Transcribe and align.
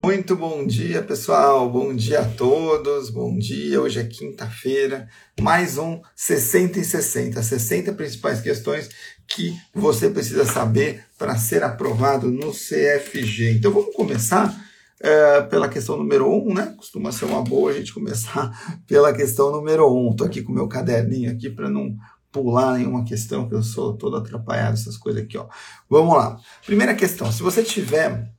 Muito 0.00 0.36
bom 0.36 0.64
dia, 0.64 1.02
pessoal. 1.02 1.68
Bom 1.68 1.92
dia 1.92 2.20
a 2.20 2.24
todos. 2.24 3.10
Bom 3.10 3.36
dia. 3.36 3.80
Hoje 3.82 3.98
é 3.98 4.04
quinta-feira. 4.04 5.08
Mais 5.40 5.76
um 5.76 6.00
60 6.14 6.78
e 6.78 6.84
60. 6.84 7.42
60 7.42 7.92
principais 7.94 8.40
questões 8.40 8.88
que 9.26 9.56
você 9.74 10.08
precisa 10.08 10.44
saber 10.44 11.04
para 11.18 11.36
ser 11.36 11.64
aprovado 11.64 12.30
no 12.30 12.52
CFG. 12.52 13.56
Então 13.56 13.72
vamos 13.72 13.92
começar 13.92 14.54
é, 15.00 15.42
pela 15.42 15.68
questão 15.68 15.96
número 15.96 16.30
1, 16.30 16.48
um, 16.48 16.54
né? 16.54 16.74
Costuma 16.76 17.10
ser 17.10 17.24
uma 17.24 17.42
boa 17.42 17.72
a 17.72 17.74
gente 17.74 17.92
começar 17.92 18.52
pela 18.86 19.12
questão 19.12 19.50
número 19.50 19.92
1. 19.92 20.06
Um. 20.06 20.10
Estou 20.12 20.28
aqui 20.28 20.42
com 20.42 20.52
o 20.52 20.54
meu 20.54 20.68
caderninho 20.68 21.32
aqui 21.32 21.50
para 21.50 21.68
não 21.68 21.96
pular 22.30 22.78
nenhuma 22.78 23.04
questão, 23.04 23.48
que 23.48 23.54
eu 23.54 23.64
sou 23.64 23.96
todo 23.96 24.16
atrapalhado, 24.16 24.74
essas 24.74 24.96
coisas 24.96 25.22
aqui, 25.22 25.36
ó. 25.36 25.48
Vamos 25.90 26.14
lá. 26.14 26.38
Primeira 26.64 26.94
questão. 26.94 27.32
Se 27.32 27.42
você 27.42 27.64
tiver 27.64 28.37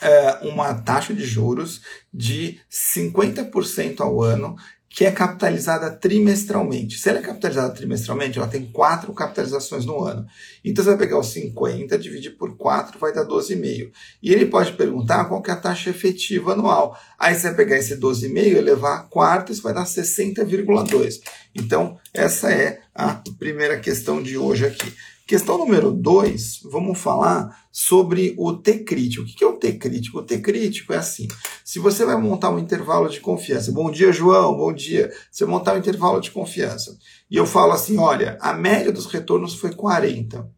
é, 0.00 0.38
uma 0.42 0.74
taxa 0.74 1.14
de 1.14 1.24
juros 1.24 1.82
de 2.12 2.58
50% 2.70 4.00
ao 4.00 4.22
ano, 4.22 4.56
que 4.96 5.04
é 5.04 5.10
capitalizada 5.10 5.90
trimestralmente. 5.90 6.98
Se 6.98 7.10
ela 7.10 7.18
é 7.18 7.22
capitalizada 7.22 7.74
trimestralmente, 7.74 8.38
ela 8.38 8.48
tem 8.48 8.64
quatro 8.64 9.12
capitalizações 9.12 9.84
no 9.84 10.02
ano. 10.02 10.26
Então 10.64 10.82
você 10.82 10.88
vai 10.88 10.98
pegar 10.98 11.18
os 11.18 11.26
50, 11.26 11.98
dividir 11.98 12.30
por 12.38 12.56
4, 12.56 12.98
vai 12.98 13.12
dar 13.12 13.26
12,5. 13.26 13.90
E 14.22 14.32
ele 14.32 14.46
pode 14.46 14.72
perguntar 14.72 15.26
qual 15.26 15.42
é 15.46 15.50
a 15.50 15.56
taxa 15.56 15.90
efetiva 15.90 16.52
anual. 16.52 16.98
Aí 17.18 17.34
você 17.34 17.48
vai 17.48 17.56
pegar 17.56 17.76
esse 17.76 17.96
12,5 17.96 18.38
e 18.38 18.60
levar 18.62 18.96
a 18.96 19.02
quarta, 19.02 19.52
isso 19.52 19.60
vai 19.62 19.74
dar 19.74 19.84
60,2. 19.84 21.20
Então, 21.54 21.98
essa 22.14 22.50
é 22.50 22.80
a 22.94 23.20
primeira 23.38 23.78
questão 23.78 24.22
de 24.22 24.38
hoje 24.38 24.64
aqui. 24.64 24.94
Questão 25.26 25.58
número 25.58 25.90
2, 25.90 26.60
vamos 26.70 27.00
falar 27.00 27.66
sobre 27.72 28.32
o 28.38 28.52
T 28.52 28.84
crítico. 28.84 29.24
O 29.24 29.26
que 29.26 29.42
é 29.42 29.46
o 29.48 29.54
T 29.54 29.72
crítico? 29.72 30.18
O 30.18 30.22
T 30.22 30.38
crítico 30.38 30.92
é 30.92 30.98
assim: 30.98 31.26
se 31.64 31.80
você 31.80 32.04
vai 32.04 32.16
montar 32.16 32.50
um 32.50 32.60
intervalo 32.60 33.08
de 33.08 33.18
confiança, 33.18 33.72
bom 33.72 33.90
dia, 33.90 34.12
João, 34.12 34.56
bom 34.56 34.72
dia. 34.72 35.12
Você 35.28 35.44
montar 35.44 35.74
um 35.74 35.78
intervalo 35.78 36.20
de 36.20 36.30
confiança 36.30 36.96
e 37.28 37.36
eu 37.36 37.44
falo 37.44 37.72
assim: 37.72 37.98
olha, 37.98 38.38
a 38.40 38.52
média 38.52 38.92
dos 38.92 39.06
retornos 39.06 39.56
foi 39.56 39.74
40 39.74 40.48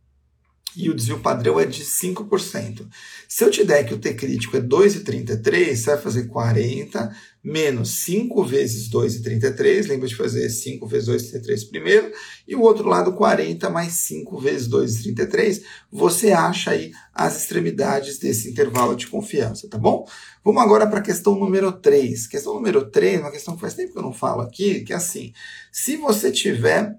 e 0.77 0.91
o 0.91 0.95
desvio 0.95 1.19
padrão 1.21 1.59
é 1.59 1.65
de 1.65 1.83
5%. 1.83 2.87
Se 3.27 3.45
eu 3.45 3.51
te 3.51 3.65
der 3.65 3.85
que 3.85 3.95
o 3.95 3.99
T 3.99 4.13
crítico 4.13 4.55
é 4.57 4.61
2,33, 4.61 5.77
você 5.77 5.91
vai 5.93 5.99
fazer 5.99 6.27
40 6.27 7.17
menos 7.49 8.05
5 8.05 8.45
vezes 8.45 8.91
2,33, 8.91 9.89
lembra 9.89 10.07
de 10.07 10.15
fazer 10.15 10.49
5 10.51 10.87
vezes 10.87 11.09
2,33 11.09 11.71
primeiro, 11.71 12.13
e 12.47 12.55
o 12.55 12.61
outro 12.61 12.87
lado 12.87 13.15
40 13.15 13.71
mais 13.71 13.95
5 13.95 14.39
vezes 14.39 14.69
2,33, 14.69 15.63
você 15.91 16.31
acha 16.31 16.73
aí 16.73 16.93
as 17.15 17.41
extremidades 17.41 18.19
desse 18.19 18.51
intervalo 18.51 18.95
de 18.95 19.07
confiança, 19.07 19.67
tá 19.69 19.79
bom? 19.79 20.07
Vamos 20.45 20.63
agora 20.63 20.87
para 20.87 20.99
a 20.99 21.03
questão 21.03 21.35
número 21.35 21.73
3. 21.73 22.27
Questão 22.27 22.53
número 22.55 22.91
3, 22.91 23.21
uma 23.21 23.31
questão 23.31 23.55
que 23.55 23.61
faz 23.63 23.75
tempo 23.75 23.93
que 23.93 23.99
eu 23.99 24.03
não 24.03 24.13
falo 24.13 24.43
aqui, 24.43 24.81
que 24.81 24.93
é 24.93 24.97
assim, 24.97 25.33
se 25.73 25.97
você 25.97 26.31
tiver 26.31 26.99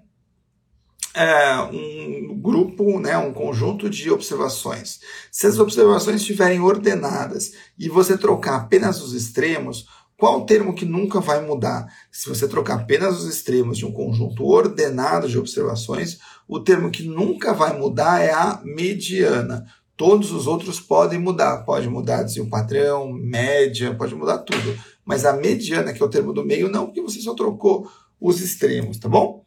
é, 1.14 1.56
um 1.72 2.38
grupo, 2.40 3.00
né, 3.00 3.16
um 3.18 3.32
conjunto 3.32 3.90
de 3.90 4.10
observações. 4.10 5.00
Se 5.30 5.46
as 5.46 5.58
observações 5.58 6.20
estiverem 6.20 6.60
ordenadas 6.60 7.52
e 7.78 7.88
você 7.88 8.16
trocar 8.16 8.56
apenas 8.56 9.02
os 9.02 9.12
extremos, 9.12 9.86
qual 10.20 10.42
o 10.42 10.44
termo 10.44 10.74
que 10.74 10.84
nunca 10.84 11.18
vai 11.18 11.40
mudar? 11.40 11.90
Se 12.12 12.28
você 12.28 12.46
trocar 12.46 12.74
apenas 12.74 13.18
os 13.18 13.34
extremos 13.34 13.78
de 13.78 13.86
um 13.86 13.90
conjunto 13.90 14.44
ordenado 14.44 15.26
de 15.26 15.38
observações, 15.38 16.18
o 16.46 16.60
termo 16.60 16.90
que 16.90 17.02
nunca 17.02 17.54
vai 17.54 17.76
mudar 17.78 18.20
é 18.20 18.30
a 18.30 18.60
mediana. 18.62 19.64
Todos 19.96 20.30
os 20.30 20.46
outros 20.46 20.78
podem 20.78 21.18
mudar. 21.18 21.64
Pode 21.64 21.88
mudar 21.88 22.22
desvio 22.22 22.50
padrão, 22.50 23.10
média, 23.10 23.94
pode 23.94 24.14
mudar 24.14 24.38
tudo. 24.38 24.78
Mas 25.06 25.24
a 25.24 25.32
mediana, 25.32 25.90
que 25.90 26.02
é 26.02 26.04
o 26.04 26.10
termo 26.10 26.34
do 26.34 26.44
meio, 26.44 26.68
não, 26.68 26.84
porque 26.84 27.00
você 27.00 27.18
só 27.18 27.34
trocou 27.34 27.90
os 28.20 28.42
extremos, 28.42 28.98
tá 28.98 29.08
bom? 29.08 29.42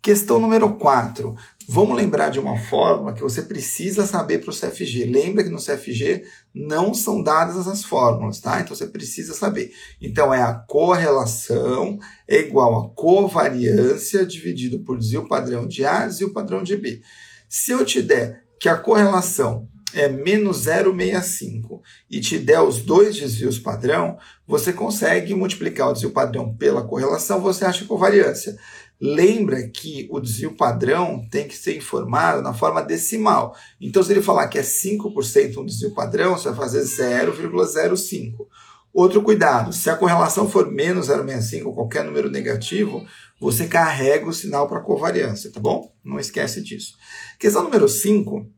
Questão 0.00 0.40
número 0.40 0.74
4. 0.76 1.36
Vamos 1.70 1.98
lembrar 1.98 2.30
de 2.30 2.40
uma 2.40 2.56
fórmula 2.56 3.12
que 3.12 3.20
você 3.20 3.42
precisa 3.42 4.06
saber 4.06 4.38
para 4.38 4.50
o 4.50 4.58
CFG. 4.58 5.04
Lembra 5.04 5.44
que 5.44 5.50
no 5.50 5.62
CFG 5.62 6.24
não 6.54 6.94
são 6.94 7.22
dadas 7.22 7.68
as 7.68 7.84
fórmulas, 7.84 8.40
tá? 8.40 8.58
Então 8.58 8.74
você 8.74 8.86
precisa 8.86 9.34
saber. 9.34 9.70
Então 10.00 10.32
é 10.32 10.40
a 10.40 10.54
correlação 10.54 11.98
é 12.26 12.38
igual 12.38 12.80
a 12.80 12.88
covariância 12.94 14.24
dividido 14.24 14.78
por 14.80 14.96
desvio 14.96 15.28
padrão 15.28 15.66
de 15.66 15.84
A 15.84 16.06
desvio 16.06 16.32
padrão 16.32 16.62
de 16.62 16.74
B. 16.74 17.02
Se 17.50 17.70
eu 17.70 17.84
te 17.84 18.00
der 18.00 18.44
que 18.58 18.70
a 18.70 18.76
correlação 18.78 19.68
é 19.92 20.08
menos 20.08 20.64
0,65 20.66 21.82
e 22.10 22.18
te 22.20 22.38
der 22.38 22.62
os 22.62 22.80
dois 22.80 23.14
desvios 23.14 23.58
padrão, 23.58 24.16
você 24.46 24.72
consegue 24.72 25.34
multiplicar 25.34 25.90
o 25.90 25.92
desvio 25.92 26.12
padrão 26.12 26.54
pela 26.54 26.82
correlação, 26.82 27.42
você 27.42 27.66
acha 27.66 27.84
covariância. 27.84 28.56
Lembra 29.00 29.68
que 29.68 30.08
o 30.10 30.18
desvio 30.18 30.56
padrão 30.56 31.24
tem 31.30 31.46
que 31.46 31.56
ser 31.56 31.76
informado 31.76 32.42
na 32.42 32.52
forma 32.52 32.82
decimal. 32.82 33.54
Então, 33.80 34.02
se 34.02 34.12
ele 34.12 34.22
falar 34.22 34.48
que 34.48 34.58
é 34.58 34.62
5% 34.62 35.58
um 35.58 35.64
desvio 35.64 35.94
padrão, 35.94 36.36
você 36.36 36.48
vai 36.48 36.58
fazer 36.58 36.82
0,05. 36.82 38.46
Outro 38.92 39.22
cuidado, 39.22 39.72
se 39.72 39.88
a 39.88 39.96
correlação 39.96 40.50
for 40.50 40.70
menos 40.72 41.08
0,65 41.08 41.66
ou 41.66 41.74
qualquer 41.74 42.04
número 42.04 42.28
negativo, 42.28 43.06
você 43.40 43.68
carrega 43.68 44.26
o 44.26 44.32
sinal 44.32 44.66
para 44.66 44.80
covariância, 44.80 45.52
tá 45.52 45.60
bom? 45.60 45.92
Não 46.04 46.18
esquece 46.18 46.60
disso. 46.60 46.94
Questão 47.38 47.62
número 47.62 47.88
5, 47.88 48.50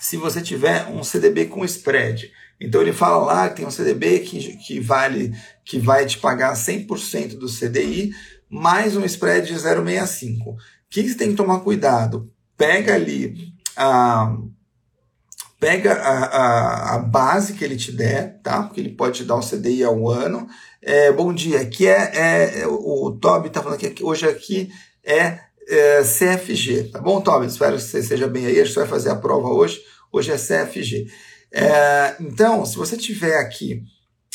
se 0.00 0.16
você 0.16 0.40
tiver 0.40 0.86
um 0.86 1.04
CDB 1.04 1.46
com 1.46 1.64
spread. 1.64 2.30
Então 2.60 2.80
ele 2.80 2.92
fala 2.92 3.18
lá 3.24 3.48
que 3.48 3.56
tem 3.56 3.66
um 3.66 3.70
CDB 3.70 4.20
que, 4.20 4.56
que 4.56 4.80
vale 4.80 5.32
que 5.64 5.78
vai 5.78 6.06
te 6.06 6.18
pagar 6.18 6.54
100% 6.54 7.36
do 7.36 7.46
CDI, 7.46 8.12
mais 8.50 8.96
um 8.96 9.04
spread 9.04 9.46
de 9.46 9.54
0,65. 9.54 10.46
O 10.46 10.56
que 10.88 11.08
você 11.08 11.14
tem 11.14 11.30
que 11.30 11.36
tomar 11.36 11.60
cuidado? 11.60 12.30
Pega 12.56 12.94
ali 12.94 13.52
a 13.76 14.36
pega 15.60 15.92
a, 15.94 16.24
a, 16.24 16.94
a, 16.94 16.98
base 17.00 17.54
que 17.54 17.64
ele 17.64 17.76
te 17.76 17.90
der, 17.90 18.40
tá? 18.42 18.62
Porque 18.62 18.80
ele 18.80 18.90
pode 18.94 19.18
te 19.18 19.24
dar 19.24 19.34
o 19.34 19.40
CDI 19.40 19.82
ao 19.82 20.08
ano. 20.08 20.46
É, 20.80 21.10
bom 21.10 21.34
dia, 21.34 21.60
aqui 21.60 21.86
é, 21.86 22.60
é 22.60 22.66
o 22.66 23.10
Toby 23.20 23.48
está 23.48 23.60
falando 23.60 23.78
que 23.78 24.04
hoje 24.04 24.24
aqui 24.28 24.70
é, 25.04 25.40
é, 25.68 26.02
CFG, 26.02 26.90
tá 26.92 27.00
bom, 27.00 27.20
Toby? 27.20 27.46
Espero 27.46 27.76
que 27.76 27.82
você 27.82 28.02
seja 28.02 28.28
bem 28.28 28.46
aí. 28.46 28.60
A 28.60 28.64
gente 28.64 28.74
vai 28.74 28.86
fazer 28.86 29.10
a 29.10 29.16
prova 29.16 29.48
hoje. 29.48 29.80
Hoje 30.12 30.30
é 30.30 30.36
CFG. 30.36 31.08
É, 31.50 32.14
então, 32.20 32.64
se 32.64 32.76
você 32.76 32.96
tiver 32.96 33.36
aqui 33.38 33.82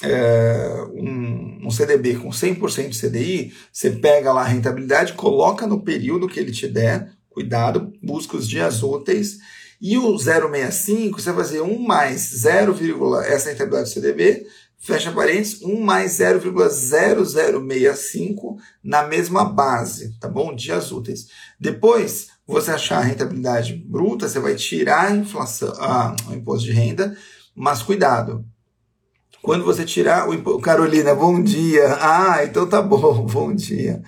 é, 0.03 0.85
um, 0.93 1.65
um, 1.65 1.71
CDB 1.71 2.15
com 2.15 2.29
100% 2.29 2.89
de 2.89 2.99
CDI, 2.99 3.53
você 3.71 3.89
pega 3.89 4.33
lá 4.33 4.41
a 4.41 4.47
rentabilidade, 4.47 5.13
coloca 5.13 5.65
no 5.65 5.81
período 5.81 6.27
que 6.27 6.37
ele 6.39 6.51
te 6.51 6.67
der, 6.67 7.09
cuidado, 7.29 7.93
busca 8.03 8.35
os 8.35 8.45
dias 8.47 8.83
úteis, 8.83 9.37
e 9.81 9.97
o 9.97 10.13
0,65, 10.13 11.13
você 11.13 11.31
vai 11.31 11.43
fazer 11.43 11.61
1 11.61 11.79
mais 11.79 12.29
0, 12.35 12.75
essa 13.25 13.49
rentabilidade 13.49 13.89
do 13.89 13.93
CDB, 13.93 14.45
fecha 14.77 15.11
parênteses, 15.11 15.59
1 15.61 15.81
mais 15.81 16.19
0,0065 16.19 18.57
na 18.83 19.03
mesma 19.03 19.45
base, 19.45 20.13
tá 20.19 20.27
bom? 20.27 20.53
Dias 20.53 20.91
úteis. 20.91 21.27
Depois, 21.59 22.27
você 22.45 22.71
achar 22.71 22.97
a 22.97 23.03
rentabilidade 23.03 23.73
bruta, 23.73 24.27
você 24.27 24.39
vai 24.39 24.55
tirar 24.55 25.07
a 25.07 25.15
inflação, 25.15 25.73
o 26.29 26.33
imposto 26.33 26.65
de 26.65 26.73
renda, 26.73 27.15
mas 27.55 27.81
cuidado, 27.81 28.45
quando 29.43 29.65
você 29.65 29.83
tirar 29.83 30.29
o 30.29 30.59
Carolina, 30.61 31.13
bom 31.13 31.43
dia. 31.43 31.97
Ah, 31.99 32.45
então 32.45 32.65
tá 32.65 32.81
bom, 32.81 33.25
bom 33.27 33.53
dia. 33.53 34.01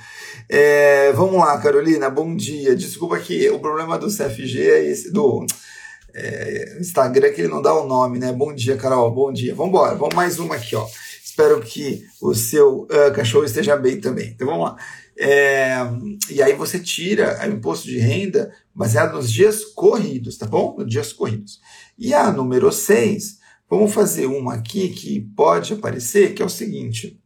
É, 0.48 1.12
vamos 1.12 1.36
lá, 1.36 1.60
Carolina, 1.60 2.10
bom 2.10 2.34
dia. 2.34 2.74
Desculpa 2.74 3.20
que 3.20 3.50
o 3.50 3.60
problema 3.60 3.98
do 4.00 4.08
CFG 4.08 4.62
é 4.62 4.86
esse, 4.90 5.12
do 5.12 5.46
é, 6.14 6.78
Instagram, 6.80 7.34
que 7.34 7.42
ele 7.42 7.50
não 7.50 7.62
dá 7.62 7.74
o 7.74 7.86
nome, 7.86 8.18
né? 8.18 8.32
Bom 8.32 8.56
dia, 8.56 8.78
Carol, 8.78 9.12
bom 9.14 9.34
dia. 9.34 9.54
Vamos 9.54 9.72
embora, 9.72 9.96
vamos 9.96 10.16
mais 10.16 10.40
uma 10.40 10.56
aqui, 10.56 10.74
ó. 10.74 10.88
Espero 11.22 11.60
que 11.60 12.06
o 12.22 12.34
seu 12.34 12.84
uh, 12.84 13.14
cachorro 13.14 13.44
esteja 13.44 13.76
bem 13.76 14.00
também. 14.00 14.30
Então 14.30 14.48
vamos 14.48 14.64
lá. 14.64 14.78
É, 15.18 15.76
e 16.30 16.42
aí 16.42 16.54
você 16.54 16.80
tira 16.80 17.46
o 17.46 17.52
imposto 17.52 17.88
de 17.88 18.00
renda 18.00 18.54
baseado 18.74 19.16
nos 19.16 19.30
dias 19.30 19.66
corridos, 19.66 20.38
tá 20.38 20.46
bom? 20.46 20.78
Nos 20.78 20.90
dias 20.90 21.12
corridos. 21.12 21.60
E 22.00 22.14
a 22.14 22.32
número 22.32 22.72
6 22.72 23.44
Vamos 23.70 23.94
fazer 23.94 24.28
uma 24.28 24.56
aqui 24.56 24.90
que 24.90 25.22
pode 25.36 25.74
aparecer, 25.74 26.34
que 26.34 26.42
é 26.42 26.46
o 26.46 26.50
seguinte. 26.50 27.20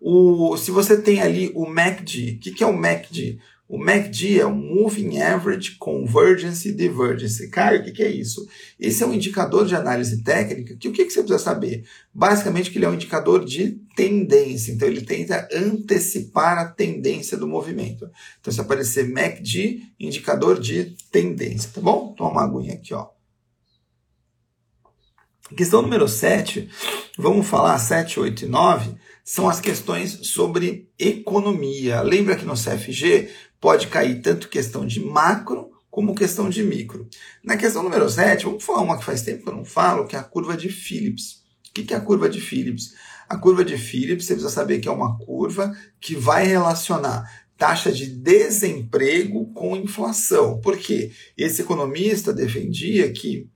O, 0.00 0.56
se 0.58 0.70
você 0.70 1.00
tem 1.00 1.22
ali 1.22 1.50
o 1.54 1.66
MACD, 1.66 2.36
o 2.36 2.38
que, 2.40 2.50
que 2.52 2.62
é 2.62 2.66
o 2.66 2.76
MACD? 2.76 3.38
O 3.66 3.78
MACD 3.78 4.38
é 4.38 4.44
o 4.44 4.54
Moving 4.54 5.18
Average 5.18 5.76
Convergence 5.78 6.70
Divergence. 6.70 7.48
Cara, 7.48 7.78
o 7.78 7.82
que, 7.82 7.92
que 7.92 8.02
é 8.02 8.10
isso? 8.10 8.46
Esse 8.78 9.02
é 9.02 9.06
um 9.06 9.14
indicador 9.14 9.66
de 9.66 9.74
análise 9.74 10.22
técnica 10.22 10.76
que 10.76 10.88
o 10.88 10.92
que, 10.92 11.06
que 11.06 11.10
você 11.10 11.20
precisa 11.20 11.38
saber? 11.38 11.86
Basicamente 12.12 12.70
que 12.70 12.76
ele 12.76 12.84
é 12.84 12.88
um 12.90 12.94
indicador 12.94 13.42
de 13.42 13.80
tendência. 13.96 14.70
Então 14.70 14.86
ele 14.86 15.00
tenta 15.00 15.48
antecipar 15.50 16.58
a 16.58 16.68
tendência 16.68 17.38
do 17.38 17.48
movimento. 17.48 18.10
Então 18.38 18.52
se 18.52 18.60
aparecer 18.60 19.08
MACD, 19.08 19.80
indicador 19.98 20.60
de 20.60 20.94
tendência, 21.10 21.70
tá 21.72 21.80
bom? 21.80 22.12
Toma 22.14 22.30
uma 22.30 22.44
aguinha 22.44 22.74
aqui, 22.74 22.92
ó. 22.92 23.08
Questão 25.50 25.82
número 25.82 26.08
7, 26.08 26.70
vamos 27.18 27.46
falar 27.46 27.78
7, 27.78 28.18
8 28.18 28.46
e 28.46 28.48
9, 28.48 28.94
são 29.22 29.46
as 29.46 29.60
questões 29.60 30.20
sobre 30.28 30.88
economia. 30.98 32.00
Lembra 32.00 32.34
que 32.34 32.46
no 32.46 32.54
CFG 32.54 33.28
pode 33.60 33.88
cair 33.88 34.22
tanto 34.22 34.48
questão 34.48 34.86
de 34.86 35.00
macro 35.00 35.70
como 35.90 36.14
questão 36.14 36.48
de 36.48 36.62
micro. 36.62 37.06
Na 37.44 37.58
questão 37.58 37.82
número 37.82 38.08
7, 38.08 38.46
vamos 38.46 38.64
falar 38.64 38.80
uma 38.80 38.96
que 38.96 39.04
faz 39.04 39.20
tempo 39.20 39.44
que 39.44 39.48
eu 39.50 39.54
não 39.54 39.66
falo, 39.66 40.06
que 40.06 40.16
é 40.16 40.18
a 40.18 40.24
curva 40.24 40.56
de 40.56 40.70
Phillips. 40.70 41.42
O 41.68 41.72
que 41.74 41.92
é 41.92 41.96
a 41.96 42.00
curva 42.00 42.26
de 42.26 42.40
Phillips? 42.40 42.94
A 43.28 43.36
curva 43.36 43.62
de 43.62 43.76
Phillips, 43.76 44.24
você 44.24 44.32
precisa 44.32 44.52
saber 44.52 44.80
que 44.80 44.88
é 44.88 44.92
uma 44.92 45.18
curva 45.18 45.76
que 46.00 46.16
vai 46.16 46.46
relacionar 46.46 47.30
taxa 47.58 47.92
de 47.92 48.06
desemprego 48.06 49.52
com 49.52 49.76
inflação. 49.76 50.58
Por 50.60 50.78
quê? 50.78 51.12
Esse 51.36 51.60
economista 51.60 52.32
defendia 52.32 53.12
que 53.12 53.46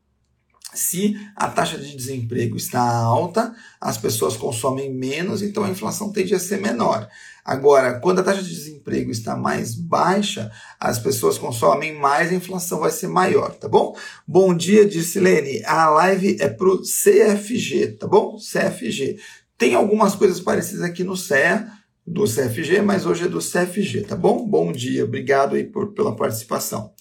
se 0.75 1.17
a 1.35 1.49
taxa 1.49 1.79
de 1.79 1.97
desemprego 1.97 2.57
está 2.57 2.81
alta, 2.81 3.55
as 3.81 3.97
pessoas 3.97 4.37
consomem 4.37 4.93
menos, 4.93 5.43
então 5.43 5.65
a 5.65 5.71
inflação 5.71 6.13
tende 6.13 6.35
a 6.35 6.39
ser 6.39 6.61
menor. 6.61 7.09
Agora, 7.45 7.99
quando 7.99 8.19
a 8.19 8.23
taxa 8.23 8.43
de 8.43 8.55
desemprego 8.55 9.11
está 9.11 9.35
mais 9.35 9.75
baixa, 9.75 10.51
as 10.79 10.99
pessoas 10.99 11.39
consomem 11.39 11.99
mais, 11.99 12.31
a 12.31 12.35
inflação 12.35 12.81
vai 12.81 12.91
ser 12.91 13.09
maior, 13.09 13.55
tá 13.55 13.67
bom? 13.67 13.97
Bom 14.27 14.55
dia, 14.55 14.87
disse 14.87 15.19
Lene. 15.19 15.65
A 15.65 15.89
live 15.89 16.37
é 16.41 16.49
para 16.49 16.69
o 16.69 16.83
CFG, 16.83 17.93
tá 17.99 18.07
bom? 18.07 18.37
CFG. 18.37 19.19
Tem 19.57 19.75
algumas 19.75 20.15
coisas 20.15 20.41
parecidas 20.41 20.83
aqui 20.83 21.03
no 21.03 21.17
CE, 21.17 21.67
do 22.07 22.25
CFG, 22.25 22.83
mas 22.83 23.07
hoje 23.07 23.25
é 23.25 23.29
do 23.29 23.39
CFG, 23.39 24.03
tá 24.03 24.17
bom? 24.17 24.47
Bom 24.47 24.73
dia, 24.73 25.05
obrigado 25.05 25.57
aí 25.57 25.65
por, 25.65 25.93
pela 25.93 26.15
participação. 26.15 26.93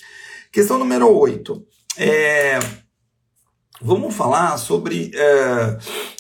Questão 0.52 0.78
número 0.78 1.10
8. 1.10 1.66
É, 1.98 2.60
vamos 3.82 4.16
falar 4.16 4.58
sobre 4.58 5.12
é, 5.14 5.78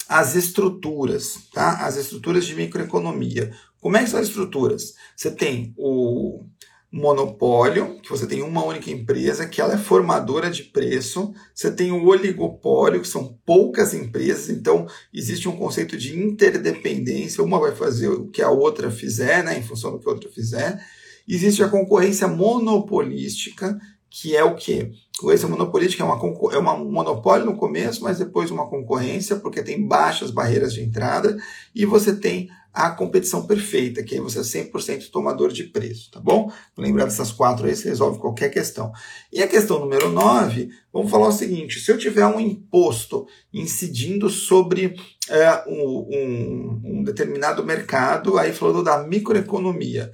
as 0.07 0.36
estruturas, 0.36 1.39
tá? 1.54 1.86
As 1.86 1.98
estruturas 1.98 2.45
de 2.45 2.56
microeconomia. 2.56 3.51
Como 3.80 3.98
é 3.98 4.04
que 4.04 4.09
são 4.09 4.19
as 4.19 4.27
estruturas? 4.27 4.94
Você 5.15 5.31
tem 5.31 5.74
o 5.77 6.45
monopólio, 6.92 8.00
que 8.01 8.09
você 8.09 8.25
tem 8.25 8.42
uma 8.42 8.63
única 8.63 8.89
empresa, 8.89 9.48
que 9.48 9.59
ela 9.59 9.74
é 9.74 9.77
formadora 9.77 10.50
de 10.50 10.63
preço. 10.63 11.33
Você 11.54 11.71
tem 11.71 11.92
o 11.92 12.06
oligopólio, 12.06 13.01
que 13.01 13.07
são 13.07 13.38
poucas 13.45 13.94
empresas, 13.94 14.50
então 14.50 14.88
existe 15.13 15.50
um 15.50 15.57
conceito 15.57 15.98
de 15.98 16.18
interdependência, 16.18 17.44
uma 17.44 17.60
vai 17.60 17.75
fazer 17.75 18.07
o 18.07 18.27
que 18.27 18.42
a 18.42 18.50
outra 18.50 18.89
fizer, 18.89 19.44
né, 19.44 19.57
em 19.57 19.63
função 19.63 19.92
do 19.92 20.00
que 20.00 20.07
a 20.07 20.12
outra 20.12 20.30
fizer. 20.30 20.81
Existe 21.27 21.62
a 21.62 21.68
concorrência 21.68 22.27
monopolística, 22.27 23.77
que 24.10 24.36
é 24.36 24.44
o 24.44 24.56
quê? 24.56 24.92
Concorrência 25.17 25.47
monopolística 25.47 26.03
é, 26.03 26.05
uma, 26.05 26.15
é 26.53 26.59
um 26.59 26.91
monopólio 26.91 27.45
no 27.45 27.57
começo, 27.57 28.03
mas 28.03 28.19
depois 28.19 28.51
uma 28.51 28.69
concorrência, 28.69 29.35
porque 29.37 29.63
tem 29.63 29.87
baixas 29.87 30.29
barreiras 30.29 30.73
de 30.73 30.81
entrada, 30.81 31.35
e 31.73 31.85
você 31.85 32.15
tem 32.15 32.49
a 32.71 32.91
competição 32.91 33.47
perfeita, 33.47 34.03
que 34.03 34.13
aí 34.13 34.21
você 34.21 34.37
é 34.37 34.63
100% 34.65 35.09
tomador 35.09 35.51
de 35.51 35.63
preço, 35.63 36.11
tá 36.11 36.19
bom? 36.19 36.51
Lembrar 36.77 37.05
dessas 37.05 37.31
quatro 37.31 37.65
aí, 37.65 37.75
você 37.75 37.89
resolve 37.89 38.19
qualquer 38.19 38.49
questão. 38.49 38.91
E 39.33 39.41
a 39.41 39.47
questão 39.47 39.79
número 39.79 40.09
9, 40.09 40.69
vamos 40.93 41.09
falar 41.09 41.29
o 41.29 41.31
seguinte: 41.31 41.79
se 41.79 41.91
eu 41.91 41.97
tiver 41.97 42.27
um 42.27 42.39
imposto 42.39 43.25
incidindo 43.51 44.29
sobre 44.29 44.95
é, 45.27 45.63
um, 45.67 46.07
um, 46.13 46.81
um 46.83 47.03
determinado 47.03 47.65
mercado, 47.65 48.37
aí 48.37 48.53
falando 48.53 48.83
da 48.83 48.99
microeconomia. 48.99 50.11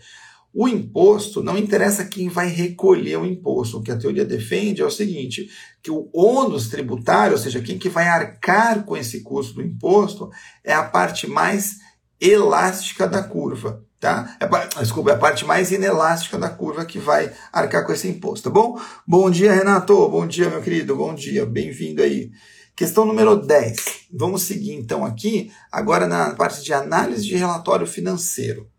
O 0.54 0.68
imposto, 0.68 1.42
não 1.42 1.58
interessa 1.58 2.06
quem 2.06 2.30
vai 2.30 2.48
recolher 2.48 3.18
o 3.18 3.26
imposto. 3.26 3.80
O 3.80 3.82
que 3.82 3.92
a 3.92 3.98
teoria 3.98 4.24
defende 4.24 4.82
é 4.82 4.86
o 4.86 4.92
seguinte, 4.92 5.50
que 5.82 5.90
o 5.90 6.10
ônus 6.14 6.70
tributário, 6.70 7.34
ou 7.34 7.40
seja, 7.40 7.62
quem 7.62 7.80
que 7.80 7.90
vai 7.90 8.08
arcar 8.08 8.84
com 8.84 8.96
esse 8.96 9.22
custo 9.22 9.56
do 9.56 9.64
imposto, 9.64 10.30
é 10.64 10.72
a 10.72 10.84
parte 10.84 11.26
mais 11.26 11.78
elástica 12.22 13.08
da 13.08 13.24
curva. 13.24 13.84
Tá? 14.00 14.38
É, 14.40 14.80
desculpa, 14.82 15.12
é 15.12 15.14
a 15.14 15.18
parte 15.18 15.46
mais 15.46 15.72
inelástica 15.72 16.38
da 16.38 16.50
curva 16.50 16.86
que 16.86 17.00
vai 17.00 17.32
arcar 17.52 17.86
com 17.86 17.94
esse 17.94 18.08
imposto, 18.08 18.50
tá 18.50 18.54
bom? 18.54 18.78
Bom 19.08 19.32
dia, 19.32 19.54
Renato. 19.54 20.10
Bom 20.10 20.28
dia, 20.28 20.50
meu 20.50 20.62
querido. 20.62 20.96
Bom 20.96 21.16
dia. 21.16 21.46
Bem-vindo 21.46 22.04
aí. 22.04 22.30
Questão 22.76 23.06
número 23.06 23.38
10. 23.38 24.08
Vamos 24.12 24.44
seguir 24.44 24.74
então 24.74 25.06
aqui, 25.06 25.52
agora 25.72 26.06
na 26.06 26.36
parte 26.36 26.62
de 26.64 26.74
análise 26.74 27.24
de 27.24 27.36
relatório 27.36 27.88
financeiro. 27.88 28.73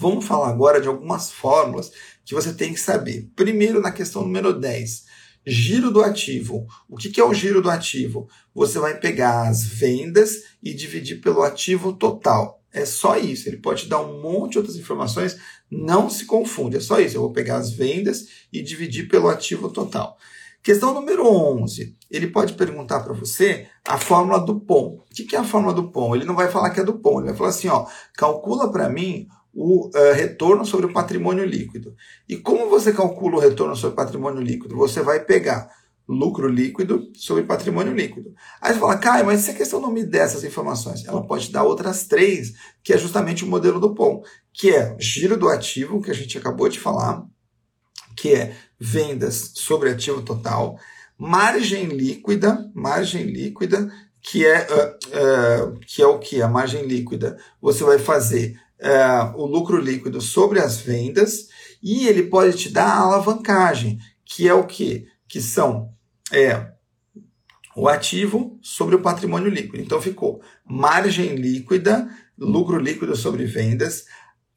Vamos 0.00 0.26
falar 0.26 0.50
agora 0.50 0.80
de 0.80 0.86
algumas 0.86 1.32
fórmulas 1.32 1.90
que 2.24 2.32
você 2.32 2.54
tem 2.54 2.72
que 2.72 2.78
saber. 2.78 3.28
Primeiro, 3.34 3.80
na 3.80 3.90
questão 3.90 4.22
número 4.22 4.52
10, 4.52 5.06
giro 5.44 5.90
do 5.90 6.00
ativo. 6.00 6.68
O 6.88 6.96
que 6.96 7.20
é 7.20 7.24
o 7.24 7.34
giro 7.34 7.60
do 7.60 7.68
ativo? 7.68 8.28
Você 8.54 8.78
vai 8.78 9.00
pegar 9.00 9.48
as 9.48 9.64
vendas 9.64 10.44
e 10.62 10.72
dividir 10.72 11.20
pelo 11.20 11.42
ativo 11.42 11.92
total. 11.92 12.62
É 12.72 12.84
só 12.84 13.16
isso. 13.16 13.48
Ele 13.48 13.56
pode 13.56 13.82
te 13.82 13.88
dar 13.88 14.00
um 14.00 14.22
monte 14.22 14.52
de 14.52 14.58
outras 14.58 14.76
informações. 14.76 15.36
Não 15.68 16.08
se 16.08 16.26
confunde. 16.26 16.76
É 16.76 16.80
só 16.80 17.00
isso. 17.00 17.16
Eu 17.16 17.22
vou 17.22 17.32
pegar 17.32 17.56
as 17.56 17.72
vendas 17.72 18.28
e 18.52 18.62
dividir 18.62 19.08
pelo 19.08 19.28
ativo 19.28 19.68
total. 19.68 20.16
Questão 20.62 20.94
número 20.94 21.26
11. 21.26 21.96
Ele 22.08 22.28
pode 22.28 22.52
perguntar 22.52 23.00
para 23.00 23.14
você 23.14 23.66
a 23.84 23.98
fórmula 23.98 24.38
do 24.38 24.60
POM. 24.60 24.98
O 24.98 25.04
que 25.12 25.34
é 25.34 25.40
a 25.40 25.44
fórmula 25.44 25.74
do 25.74 25.90
POM? 25.90 26.14
Ele 26.14 26.24
não 26.24 26.36
vai 26.36 26.48
falar 26.48 26.70
que 26.70 26.78
é 26.78 26.84
do 26.84 27.00
POM. 27.00 27.18
Ele 27.18 27.30
vai 27.30 27.36
falar 27.36 27.50
assim, 27.50 27.66
ó, 27.66 27.84
calcula 28.14 28.70
para 28.70 28.88
mim 28.88 29.26
o 29.60 29.88
uh, 29.88 30.14
retorno 30.14 30.64
sobre 30.64 30.86
o 30.86 30.92
patrimônio 30.92 31.44
líquido. 31.44 31.92
E 32.28 32.36
como 32.36 32.70
você 32.70 32.92
calcula 32.92 33.38
o 33.38 33.40
retorno 33.40 33.74
sobre 33.74 33.94
o 33.94 33.96
patrimônio 33.96 34.40
líquido? 34.40 34.76
Você 34.76 35.02
vai 35.02 35.18
pegar 35.24 35.68
lucro 36.08 36.46
líquido 36.46 37.10
sobre 37.12 37.42
patrimônio 37.42 37.92
líquido. 37.92 38.32
Aí 38.62 38.72
você 38.72 38.78
fala, 38.78 38.96
Caio, 38.96 39.26
mas 39.26 39.40
se 39.40 39.50
a 39.50 39.54
questão 39.54 39.80
não 39.80 39.90
me 39.90 40.04
der 40.04 40.26
essas 40.26 40.44
informações, 40.44 41.04
ela 41.04 41.26
pode 41.26 41.50
dar 41.50 41.64
outras 41.64 42.06
três, 42.06 42.54
que 42.84 42.92
é 42.92 42.98
justamente 42.98 43.44
o 43.44 43.48
modelo 43.48 43.80
do 43.80 43.94
POM, 43.94 44.22
que 44.52 44.70
é 44.70 44.96
giro 45.00 45.36
do 45.36 45.48
ativo, 45.48 46.00
que 46.00 46.12
a 46.12 46.14
gente 46.14 46.38
acabou 46.38 46.68
de 46.68 46.78
falar, 46.78 47.26
que 48.16 48.34
é 48.34 48.56
vendas 48.78 49.54
sobre 49.56 49.90
ativo 49.90 50.22
total, 50.22 50.78
margem 51.18 51.86
líquida, 51.86 52.70
margem 52.72 53.24
líquida, 53.24 53.92
que 54.22 54.46
é, 54.46 54.66
uh, 54.70 55.72
uh, 55.72 55.80
que 55.80 56.00
é 56.00 56.06
o 56.06 56.20
que? 56.20 56.40
A 56.40 56.48
margem 56.48 56.86
líquida. 56.86 57.36
Você 57.60 57.82
vai 57.82 57.98
fazer 57.98 58.56
é, 58.80 59.32
o 59.34 59.44
lucro 59.46 59.78
líquido 59.78 60.20
sobre 60.20 60.60
as 60.60 60.78
vendas 60.78 61.48
e 61.82 62.06
ele 62.06 62.24
pode 62.24 62.56
te 62.56 62.70
dar 62.70 62.86
a 62.86 63.00
alavancagem, 63.00 63.98
que 64.24 64.48
é 64.48 64.54
o 64.54 64.66
que? 64.66 65.06
Que 65.28 65.40
são 65.40 65.92
é, 66.32 66.72
o 67.76 67.88
ativo 67.88 68.58
sobre 68.60 68.96
o 68.96 69.00
patrimônio 69.00 69.50
líquido. 69.50 69.80
Então 69.80 70.00
ficou 70.00 70.40
margem 70.64 71.36
líquida, 71.36 72.08
lucro 72.36 72.78
líquido 72.78 73.14
sobre 73.14 73.44
vendas, 73.44 74.04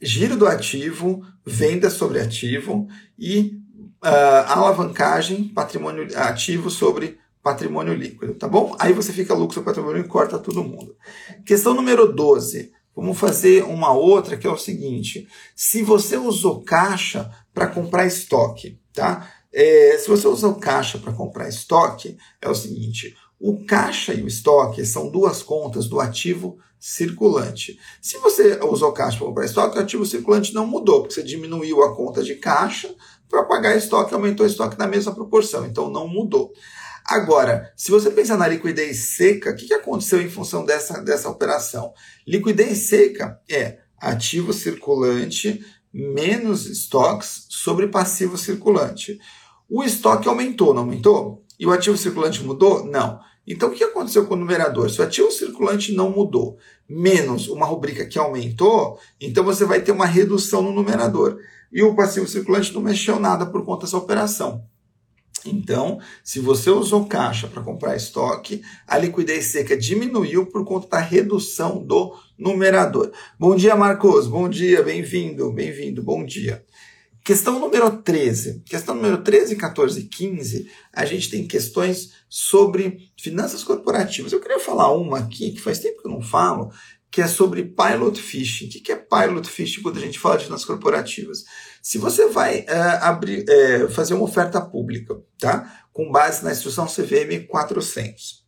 giro 0.02 0.36
do 0.36 0.48
ativo, 0.48 1.24
vendas 1.46 1.94
sobre 1.94 2.20
ativo 2.20 2.88
e 3.18 3.60
uh, 4.04 4.48
alavancagem, 4.48 5.48
patrimônio 5.50 6.08
ativo 6.18 6.70
sobre 6.70 7.20
patrimônio 7.44 7.94
líquido, 7.94 8.34
tá 8.36 8.48
bom? 8.48 8.76
Aí 8.80 8.94
você 8.94 9.12
fica 9.12 9.34
lucro 9.34 9.54
sobre 9.54 9.72
patrimônio 9.72 10.04
e 10.04 10.08
corta 10.08 10.38
todo 10.38 10.64
mundo. 10.64 10.96
Questão 11.46 11.74
número 11.74 12.12
12. 12.12 12.72
Vamos 12.96 13.18
fazer 13.18 13.64
uma 13.64 13.94
outra 13.94 14.38
que 14.38 14.48
é 14.48 14.52
o 14.52 14.58
seguinte: 14.58 15.28
se 15.56 15.82
você 15.82 16.18
usou 16.18 16.64
caixa 16.64 17.32
para 17.54 17.68
comprar 17.68 18.06
estoque, 18.06 18.80
tá? 18.94 19.32
É, 19.54 19.98
se 19.98 20.08
você 20.08 20.28
usou 20.28 20.56
caixa 20.56 20.98
para 20.98 21.14
comprar 21.14 21.48
estoque, 21.48 22.18
é 22.42 22.50
o 22.50 22.56
seguinte: 22.56 23.16
o 23.40 23.66
caixa 23.66 24.14
e 24.14 24.22
o 24.22 24.28
estoque 24.28 24.86
são 24.86 25.10
duas 25.10 25.42
contas 25.42 25.88
do 25.88 26.00
ativo 26.00 26.58
circulante. 26.80 27.80
Se 28.02 28.18
você 28.18 28.60
usou 28.64 28.92
caixa 28.92 29.18
para 29.18 29.28
comprar 29.28 29.46
estoque, 29.46 29.78
o 29.78 29.82
ativo 29.82 30.06
circulante 30.06 30.54
não 30.54 30.66
mudou, 30.66 31.02
porque 31.02 31.14
você 31.14 31.24
diminuiu 31.24 31.84
a 31.84 31.96
conta 31.96 32.24
de 32.24 32.36
caixa 32.36 32.94
para 33.30 33.44
pagar 33.44 33.78
estoque, 33.78 34.14
aumentou 34.14 34.46
o 34.46 34.50
estoque 34.50 34.78
na 34.78 34.88
mesma 34.88 35.14
proporção, 35.14 35.66
então 35.66 35.90
não 35.90 36.08
mudou. 36.08 36.52
Agora, 37.06 37.72
se 37.76 37.92
você 37.92 38.10
pensar 38.10 38.38
na 38.38 38.48
liquidez 38.48 39.16
seca, 39.16 39.52
o 39.52 39.56
que 39.56 39.74
aconteceu 39.74 40.22
em 40.22 40.30
função 40.30 40.66
dessa, 40.66 41.02
dessa 41.02 41.30
operação? 41.30 41.94
Liquidez 42.28 42.90
seca 42.90 43.40
é 43.50 43.80
ativo 43.98 44.54
circulante 44.54 45.66
menos 45.94 46.66
estoques 46.68 47.46
sobre 47.50 47.88
passivo 47.88 48.38
circulante. 48.38 49.20
O 49.70 49.84
estoque 49.84 50.28
aumentou, 50.28 50.74
não 50.74 50.84
aumentou? 50.84 51.44
E 51.60 51.66
o 51.66 51.72
ativo 51.72 51.98
circulante 51.98 52.44
mudou? 52.44 52.86
Não. 52.86 53.20
Então, 53.46 53.70
o 53.70 53.72
que 53.72 53.84
aconteceu 53.84 54.26
com 54.26 54.36
o 54.36 54.38
numerador? 54.38 54.90
Se 54.90 55.02
o 55.02 55.04
ativo 55.04 55.32
circulante 55.32 55.94
não 55.94 56.10
mudou, 56.10 56.58
menos 56.88 57.48
uma 57.48 57.66
rubrica 57.66 58.06
que 58.06 58.20
aumentou, 58.20 59.00
então 59.20 59.44
você 59.44 59.66
vai 59.66 59.82
ter 59.82 59.92
uma 59.92 60.06
redução 60.06 60.62
no 60.62 60.72
numerador. 60.72 61.40
E 61.72 61.82
o 61.82 61.96
passivo 61.96 62.28
circulante 62.28 62.74
não 62.74 62.82
mexeu 62.82 63.20
nada 63.20 63.46
por 63.46 63.66
conta 63.66 63.86
dessa 63.86 63.98
operação. 63.98 64.64
Então, 65.46 66.00
se 66.24 66.40
você 66.40 66.70
usou 66.70 67.06
caixa 67.06 67.48
para 67.48 67.64
comprar 67.64 67.96
estoque, 67.96 68.62
a 68.88 68.98
liquidez 68.98 69.46
seca 69.46 69.76
diminuiu 69.76 70.46
por 70.46 70.64
conta 70.64 70.88
da 70.88 71.00
redução 71.00 71.84
do 71.84 72.16
numerador. 72.38 73.12
Bom 73.40 73.56
dia, 73.56 73.76
Marcos. 73.76 74.28
Bom 74.28 74.48
dia, 74.48 74.84
bem-vindo, 74.84 75.52
bem-vindo, 75.52 76.04
bom 76.04 76.24
dia. 76.24 76.64
Questão 77.24 77.60
número 77.60 78.02
13. 78.02 78.64
Questão 78.66 78.96
número 78.96 79.20
13, 79.20 79.56
14 79.56 80.00
e 80.00 80.04
15, 80.04 80.70
a 80.92 81.06
gente 81.06 81.30
tem 81.30 81.48
questões 81.48 82.14
sobre 82.28 83.12
finanças 83.20 83.64
corporativas. 83.64 84.32
Eu 84.32 84.40
queria 84.40 84.60
falar 84.60 84.92
uma 84.92 85.20
aqui, 85.20 85.52
que 85.52 85.62
faz 85.62 85.80
tempo 85.80 86.02
que 86.02 86.08
eu 86.08 86.12
não 86.12 86.22
falo, 86.22 86.72
que 87.12 87.22
é 87.22 87.28
sobre 87.28 87.64
pilot 87.64 88.20
fishing. 88.20 88.68
O 88.68 88.70
que 88.70 88.92
é 88.92 88.96
pilot 88.96 89.48
fishing 89.48 89.82
quando 89.82 89.98
a 89.98 90.02
gente 90.02 90.18
fala 90.18 90.38
de 90.38 90.46
finanças 90.46 90.66
corporativas? 90.66 91.44
Se 91.82 91.98
você 91.98 92.28
vai 92.28 92.62
uh, 92.62 93.04
abrir, 93.04 93.46
uh, 93.50 93.90
fazer 93.92 94.14
uma 94.14 94.24
oferta 94.24 94.62
pública, 94.62 95.16
tá? 95.40 95.86
com 95.92 96.12
base 96.12 96.44
na 96.44 96.52
instrução 96.52 96.86
CVM 96.86 97.48
400, 97.48 98.42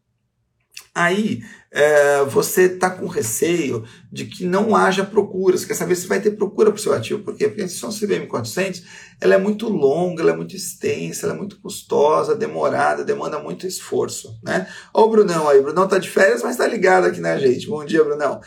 Aí 0.96 1.42
é, 1.72 2.24
você 2.26 2.66
está 2.66 2.88
com 2.88 3.08
receio 3.08 3.84
de 4.12 4.26
que 4.26 4.46
não 4.46 4.76
haja 4.76 5.04
procura. 5.04 5.58
Você 5.58 5.66
quer 5.66 5.74
saber 5.74 5.96
se 5.96 6.06
vai 6.06 6.22
ter 6.22 6.32
procura 6.32 6.72
para 6.72 6.78
o 6.78 6.82
seu 6.82 6.94
ativo. 6.94 7.24
Por 7.24 7.36
quê? 7.36 7.48
Porque 7.48 7.64
a 7.64 7.66
instituição 7.66 7.90
CVM 7.90 8.28
400 8.28 8.84
ela 9.20 9.34
é 9.34 9.38
muito 9.40 9.68
longa, 9.68 10.22
ela 10.22 10.32
é 10.32 10.36
muito 10.36 10.56
extensa, 10.56 11.26
ela 11.26 11.34
é 11.34 11.38
muito 11.38 11.60
custosa, 11.60 12.36
demorada, 12.36 13.04
demanda 13.04 13.40
muito 13.40 13.66
esforço. 13.66 14.40
Né? 14.44 14.68
Olha 14.94 15.06
o 15.06 15.10
Brunão 15.10 15.50
aí. 15.50 15.60
O 15.60 15.64
Brunão 15.64 15.86
está 15.86 15.98
de 15.98 16.10
férias, 16.10 16.44
mas 16.44 16.52
está 16.52 16.68
ligado 16.68 17.06
aqui 17.06 17.20
na 17.20 17.40
gente. 17.40 17.68
Bom 17.68 17.84
dia, 17.84 18.04
Brunão. 18.04 18.40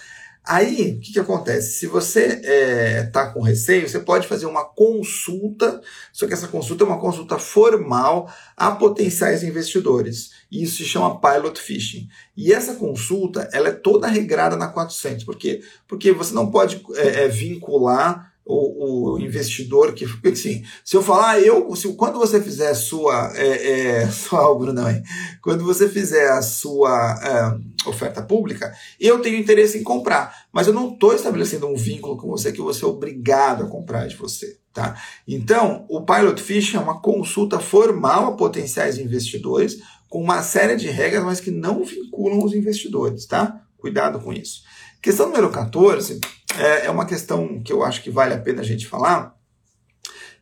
Aí, 0.49 0.93
o 0.93 1.01
que, 1.01 1.15
que 1.15 1.19
acontece? 1.19 1.73
Se 1.73 1.89
você 1.89 2.27
está 2.27 2.49
é, 2.49 3.03
tá 3.03 3.33
com 3.33 3.41
receio, 3.41 3.89
você 3.89 3.99
pode 3.99 4.29
fazer 4.29 4.47
uma 4.47 4.65
consulta, 4.65 5.83
só 6.13 6.25
que 6.25 6.33
essa 6.33 6.47
consulta 6.47 6.85
é 6.85 6.87
uma 6.87 7.01
consulta 7.01 7.37
formal 7.37 8.33
a 8.57 8.71
potenciais 8.71 9.43
investidores. 9.43 10.31
E 10.49 10.63
isso 10.63 10.77
se 10.77 10.85
chama 10.85 11.21
pilot 11.21 11.61
fishing. 11.61 12.07
E 12.37 12.53
essa 12.53 12.77
consulta, 12.77 13.49
ela 13.53 13.71
é 13.71 13.73
toda 13.73 14.07
regrada 14.07 14.55
na 14.55 14.69
400. 14.69 15.25
Por 15.25 15.37
quê? 15.37 15.63
Porque 15.89 16.13
você 16.13 16.33
não 16.33 16.49
pode 16.49 16.81
é, 16.95 17.25
é, 17.25 17.29
vincular 17.29 18.33
o, 18.47 19.15
o, 19.15 19.19
investidor 19.19 19.93
que. 19.93 20.07
Assim, 20.31 20.63
se 20.85 20.97
eu 20.97 21.03
falar, 21.03 21.41
eu, 21.41 21.75
se, 21.75 21.93
quando 21.95 22.17
você 22.19 22.41
fizer 22.41 22.69
a 22.69 22.75
sua. 22.75 23.33
É, 23.35 24.03
é, 24.03 24.09
algo 24.31 24.73
não 24.73 24.87
é? 24.87 25.03
Quando 25.43 25.65
você 25.65 25.89
fizer 25.89 26.31
a 26.31 26.41
sua 26.41 27.61
é, 27.85 27.89
oferta 27.89 28.23
pública, 28.23 28.73
eu 29.01 29.21
tenho 29.21 29.37
interesse 29.37 29.77
em 29.77 29.83
comprar. 29.83 30.47
Mas 30.53 30.69
eu 30.69 30.73
não 30.73 30.93
estou 30.93 31.13
estabelecendo 31.13 31.67
um 31.67 31.75
vínculo 31.75 32.17
com 32.17 32.29
você 32.29 32.53
que 32.53 32.61
você 32.61 32.85
é 32.85 32.89
obrigado 32.89 33.65
a 33.65 33.69
comprar 33.69 34.07
de 34.07 34.15
você. 34.15 34.59
Tá? 34.73 34.95
Então, 35.27 35.85
o 35.89 36.03
Pilot 36.05 36.41
Fish 36.41 36.75
é 36.75 36.79
uma 36.79 37.01
consulta 37.01 37.59
formal 37.59 38.27
a 38.27 38.37
potenciais 38.37 38.99
investidores, 38.99 39.79
com 40.09 40.23
uma 40.23 40.43
série 40.43 40.77
de 40.77 40.87
regras, 40.89 41.25
mas 41.25 41.41
que 41.41 41.51
não 41.51 41.83
vinculam 41.83 42.45
os 42.45 42.55
investidores. 42.55 43.27
Tá? 43.27 43.61
Cuidado 43.77 44.21
com 44.21 44.33
isso. 44.33 44.63
Questão 45.03 45.27
número 45.27 45.51
14 45.51 46.21
é, 46.59 46.87
é 46.87 46.91
uma 46.91 47.07
questão 47.07 47.63
que 47.63 47.73
eu 47.73 47.83
acho 47.83 48.03
que 48.03 48.11
vale 48.11 48.35
a 48.35 48.39
pena 48.39 48.63
a 48.63 48.65
gente 48.65 48.87
falar, 48.87 49.37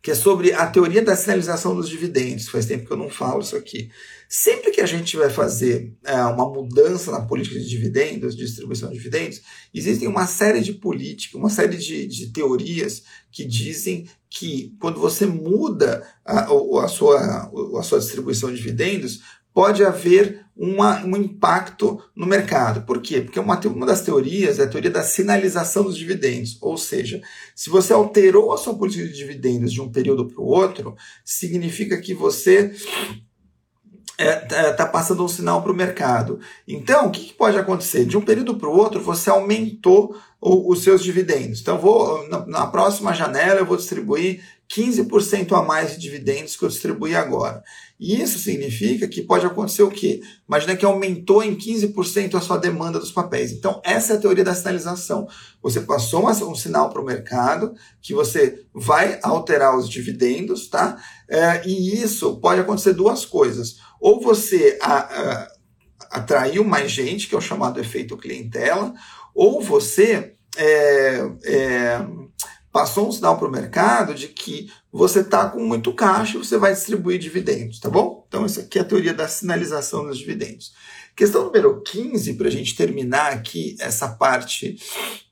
que 0.04 0.10
é 0.10 0.14
sobre 0.14 0.52
a 0.52 0.66
teoria 0.66 1.00
da 1.00 1.16
sinalização 1.16 1.74
dos 1.74 1.88
dividendos. 1.88 2.48
Faz 2.48 2.66
tempo 2.66 2.86
que 2.86 2.92
eu 2.92 2.96
não 2.96 3.08
falo 3.08 3.40
isso 3.40 3.56
aqui. 3.56 3.90
Sempre 4.28 4.70
que 4.70 4.82
a 4.82 4.86
gente 4.86 5.16
vai 5.16 5.30
fazer 5.30 5.94
é, 6.04 6.14
uma 6.24 6.46
mudança 6.46 7.10
na 7.10 7.22
política 7.22 7.58
de 7.58 7.66
dividendos, 7.66 8.36
de 8.36 8.44
distribuição 8.44 8.90
de 8.90 8.96
dividendos, 8.96 9.40
existem 9.72 10.06
uma 10.06 10.26
série 10.26 10.60
de 10.60 10.74
políticas, 10.74 11.40
uma 11.40 11.48
série 11.48 11.78
de, 11.78 12.06
de 12.06 12.26
teorias 12.32 13.02
que 13.32 13.46
dizem 13.46 14.06
que 14.28 14.76
quando 14.78 15.00
você 15.00 15.24
muda 15.24 16.06
a, 16.22 16.52
a, 16.82 16.88
sua, 16.88 17.50
a 17.78 17.82
sua 17.82 17.98
distribuição 17.98 18.50
de 18.50 18.56
dividendos, 18.56 19.22
pode 19.54 19.82
haver 19.82 20.43
uma, 20.56 21.04
um 21.04 21.16
impacto 21.16 22.00
no 22.14 22.26
mercado. 22.26 22.82
Por 22.82 23.02
quê? 23.02 23.20
Porque 23.20 23.40
uma, 23.40 23.58
uma 23.66 23.86
das 23.86 24.02
teorias 24.02 24.58
é 24.58 24.64
a 24.64 24.68
teoria 24.68 24.90
da 24.90 25.02
sinalização 25.02 25.82
dos 25.82 25.96
dividendos. 25.96 26.56
Ou 26.60 26.76
seja, 26.76 27.20
se 27.54 27.68
você 27.68 27.92
alterou 27.92 28.52
a 28.52 28.56
sua 28.56 28.76
política 28.76 29.06
de 29.06 29.14
dividendos 29.14 29.72
de 29.72 29.80
um 29.80 29.90
período 29.90 30.26
para 30.26 30.40
o 30.40 30.46
outro, 30.46 30.94
significa 31.24 32.00
que 32.00 32.14
você 32.14 32.72
está 34.18 34.56
é, 34.56 34.72
tá 34.72 34.86
passando 34.86 35.24
um 35.24 35.28
sinal 35.28 35.62
para 35.62 35.72
o 35.72 35.76
mercado. 35.76 36.38
Então, 36.66 37.06
o 37.06 37.10
que, 37.10 37.24
que, 37.24 37.32
pode 37.34 37.58
acontecer? 37.58 38.04
De 38.04 38.16
um 38.16 38.20
período 38.20 38.56
para 38.56 38.68
o 38.68 38.76
outro, 38.76 39.00
você 39.00 39.28
aumentou 39.28 40.16
o, 40.40 40.70
os 40.70 40.82
seus 40.82 41.02
dividendos. 41.02 41.60
Então, 41.60 41.78
vou 41.78 42.26
na, 42.28 42.46
na, 42.46 42.66
próxima 42.66 43.12
janela 43.12 43.60
eu 43.60 43.66
vou 43.66 43.76
distribuir 43.76 44.42
15% 44.72 45.52
a 45.52 45.62
mais 45.62 45.92
de 45.92 45.98
dividendos 45.98 46.56
que 46.56 46.64
eu 46.64 46.68
distribuí 46.68 47.14
agora. 47.14 47.62
E 47.98 48.20
isso 48.20 48.38
significa 48.38 49.06
que 49.06 49.22
pode 49.22 49.46
acontecer 49.46 49.82
o 49.82 49.90
quê? 49.90 50.20
Imagina 50.48 50.74
que 50.74 50.84
aumentou 50.84 51.42
em 51.42 51.54
15% 51.54 52.34
a 52.34 52.40
sua 52.40 52.56
demanda 52.56 52.98
dos 52.98 53.12
papéis. 53.12 53.52
Então, 53.52 53.80
essa 53.84 54.14
é 54.14 54.16
a 54.16 54.20
teoria 54.20 54.42
da 54.42 54.54
sinalização. 54.54 55.28
Você 55.62 55.80
passou 55.80 56.28
um 56.28 56.54
sinal 56.54 56.90
para 56.90 57.00
o 57.00 57.04
mercado 57.04 57.74
que 58.02 58.12
você 58.12 58.64
vai 58.74 59.18
alterar 59.22 59.76
os 59.76 59.88
dividendos, 59.88 60.68
tá? 60.68 60.96
É, 61.28 61.66
e 61.66 62.02
isso 62.02 62.36
pode 62.40 62.60
acontecer 62.60 62.94
duas 62.94 63.24
coisas. 63.24 63.76
Ou 64.00 64.20
você 64.20 64.78
a, 64.82 64.94
a, 64.94 65.48
atraiu 66.10 66.64
mais 66.64 66.90
gente, 66.90 67.28
que 67.28 67.34
é 67.34 67.38
o 67.38 67.40
chamado 67.40 67.80
efeito 67.80 68.16
clientela, 68.16 68.92
ou 69.34 69.60
você 69.60 70.34
é, 70.56 71.30
é, 71.44 72.06
passou 72.74 73.06
um 73.08 73.12
sinal 73.12 73.38
para 73.38 73.46
o 73.46 73.52
mercado 73.52 74.16
de 74.16 74.26
que 74.26 74.68
você 74.92 75.20
está 75.20 75.48
com 75.48 75.60
muito 75.60 75.94
caixa 75.94 76.36
e 76.36 76.44
você 76.44 76.58
vai 76.58 76.74
distribuir 76.74 77.20
dividendos, 77.20 77.78
tá 77.78 77.88
bom? 77.88 78.24
Então, 78.26 78.44
isso 78.44 78.58
aqui 78.58 78.80
é 78.80 78.82
a 78.82 78.84
teoria 78.84 79.14
da 79.14 79.28
sinalização 79.28 80.04
dos 80.04 80.18
dividendos. 80.18 80.72
Questão 81.14 81.44
número 81.44 81.80
15, 81.82 82.34
para 82.34 82.48
a 82.48 82.50
gente 82.50 82.74
terminar 82.74 83.30
aqui 83.30 83.76
essa 83.78 84.08
parte 84.08 84.76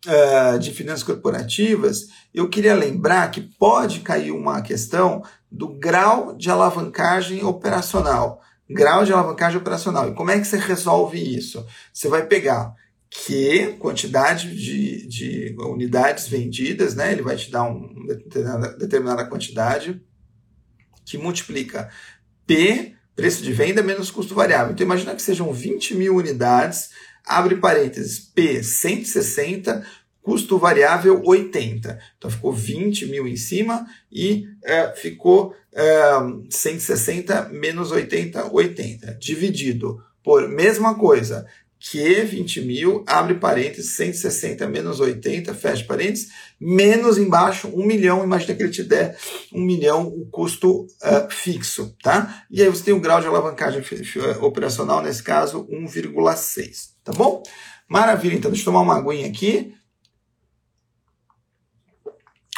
uh, 0.07 0.57
de 0.61 0.71
finanças 0.71 1.03
corporativas, 1.03 2.07
eu 2.33 2.49
queria 2.49 2.77
lembrar 2.77 3.29
que 3.33 3.41
pode 3.41 4.01
cair 4.01 4.31
uma 4.31 4.63
questão 4.63 5.21
do 5.51 5.67
grau 5.67 6.37
de 6.37 6.49
alavancagem 6.49 7.43
operacional. 7.43 8.41
Grau 8.71 9.05
de 9.05 9.13
alavancagem 9.13 9.59
operacional. 9.59 10.09
E 10.09 10.15
como 10.15 10.31
é 10.31 10.39
que 10.39 10.47
você 10.47 10.59
resolve 10.59 11.19
isso? 11.19 11.67
Você 11.93 12.07
vai 12.07 12.25
pegar 12.25 12.73
que 13.15 13.75
quantidade 13.79 14.57
de, 14.57 15.07
de 15.07 15.55
unidades 15.59 16.27
vendidas, 16.27 16.95
né? 16.95 17.13
Ele 17.13 17.23
vai 17.23 17.37
te 17.37 17.51
dar 17.51 17.65
uma 17.65 18.17
determinada, 18.17 18.77
determinada 18.77 19.27
quantidade 19.27 20.03
que 21.05 21.19
multiplica 21.19 21.91
P, 22.47 22.95
preço 23.15 23.43
de 23.43 23.53
venda, 23.53 23.83
menos 23.83 24.11
custo 24.11 24.35
variável. 24.35 24.73
Então 24.73 24.87
imagina 24.87 25.15
que 25.15 25.21
sejam 25.21 25.53
20 25.53 25.95
mil 25.95 26.17
unidades, 26.17 26.91
abre 27.27 27.57
parênteses, 27.57 28.19
P 28.19 28.63
160, 28.63 29.87
custo 30.23 30.59
variável 30.59 31.21
80. 31.23 31.99
Então 32.17 32.31
ficou 32.31 32.53
20 32.53 33.07
mil 33.07 33.29
em 33.29 33.37
cima 33.37 33.87
e 34.11 34.49
é, 34.65 34.91
ficou 34.97 35.55
é, 35.71 36.13
160 36.49 37.51
menos 37.51 37.91
80, 37.91 38.51
80. 38.51 39.15
Dividido 39.21 40.03
por 40.25 40.49
mesma 40.49 40.95
coisa, 40.95 41.47
que 41.85 42.23
20 42.23 42.61
mil, 42.61 43.05
abre 43.09 43.35
parênteses, 43.35 43.97
160 43.97 44.69
menos 44.69 45.01
80, 45.01 45.53
fecha 45.53 45.85
parênteses, 45.85 46.29
menos 46.61 47.19
embaixo 47.19 47.69
1 47.69 47.85
milhão, 47.85 48.23
imagina 48.23 48.55
que 48.55 48.63
ele 48.63 48.71
te 48.71 48.85
der 48.85 49.19
1 49.53 49.61
milhão 49.61 50.07
o 50.07 50.25
custo 50.31 50.83
uh, 50.83 51.29
fixo, 51.29 51.97
tá? 52.01 52.45
E 52.49 52.63
aí 52.63 52.69
você 52.69 52.85
tem 52.85 52.95
um 52.95 53.01
grau 53.01 53.21
de 53.21 53.27
alavancagem 53.27 53.83
operacional, 54.41 55.03
nesse 55.03 55.25
caso 55.25 55.67
1,6, 55.69 56.91
tá 57.03 57.13
bom? 57.13 57.43
Maravilha, 57.89 58.37
então 58.37 58.51
deixa 58.51 58.63
eu 58.63 58.73
tomar 58.73 58.83
uma 58.83 58.99
aguinha 58.99 59.27
aqui. 59.27 59.75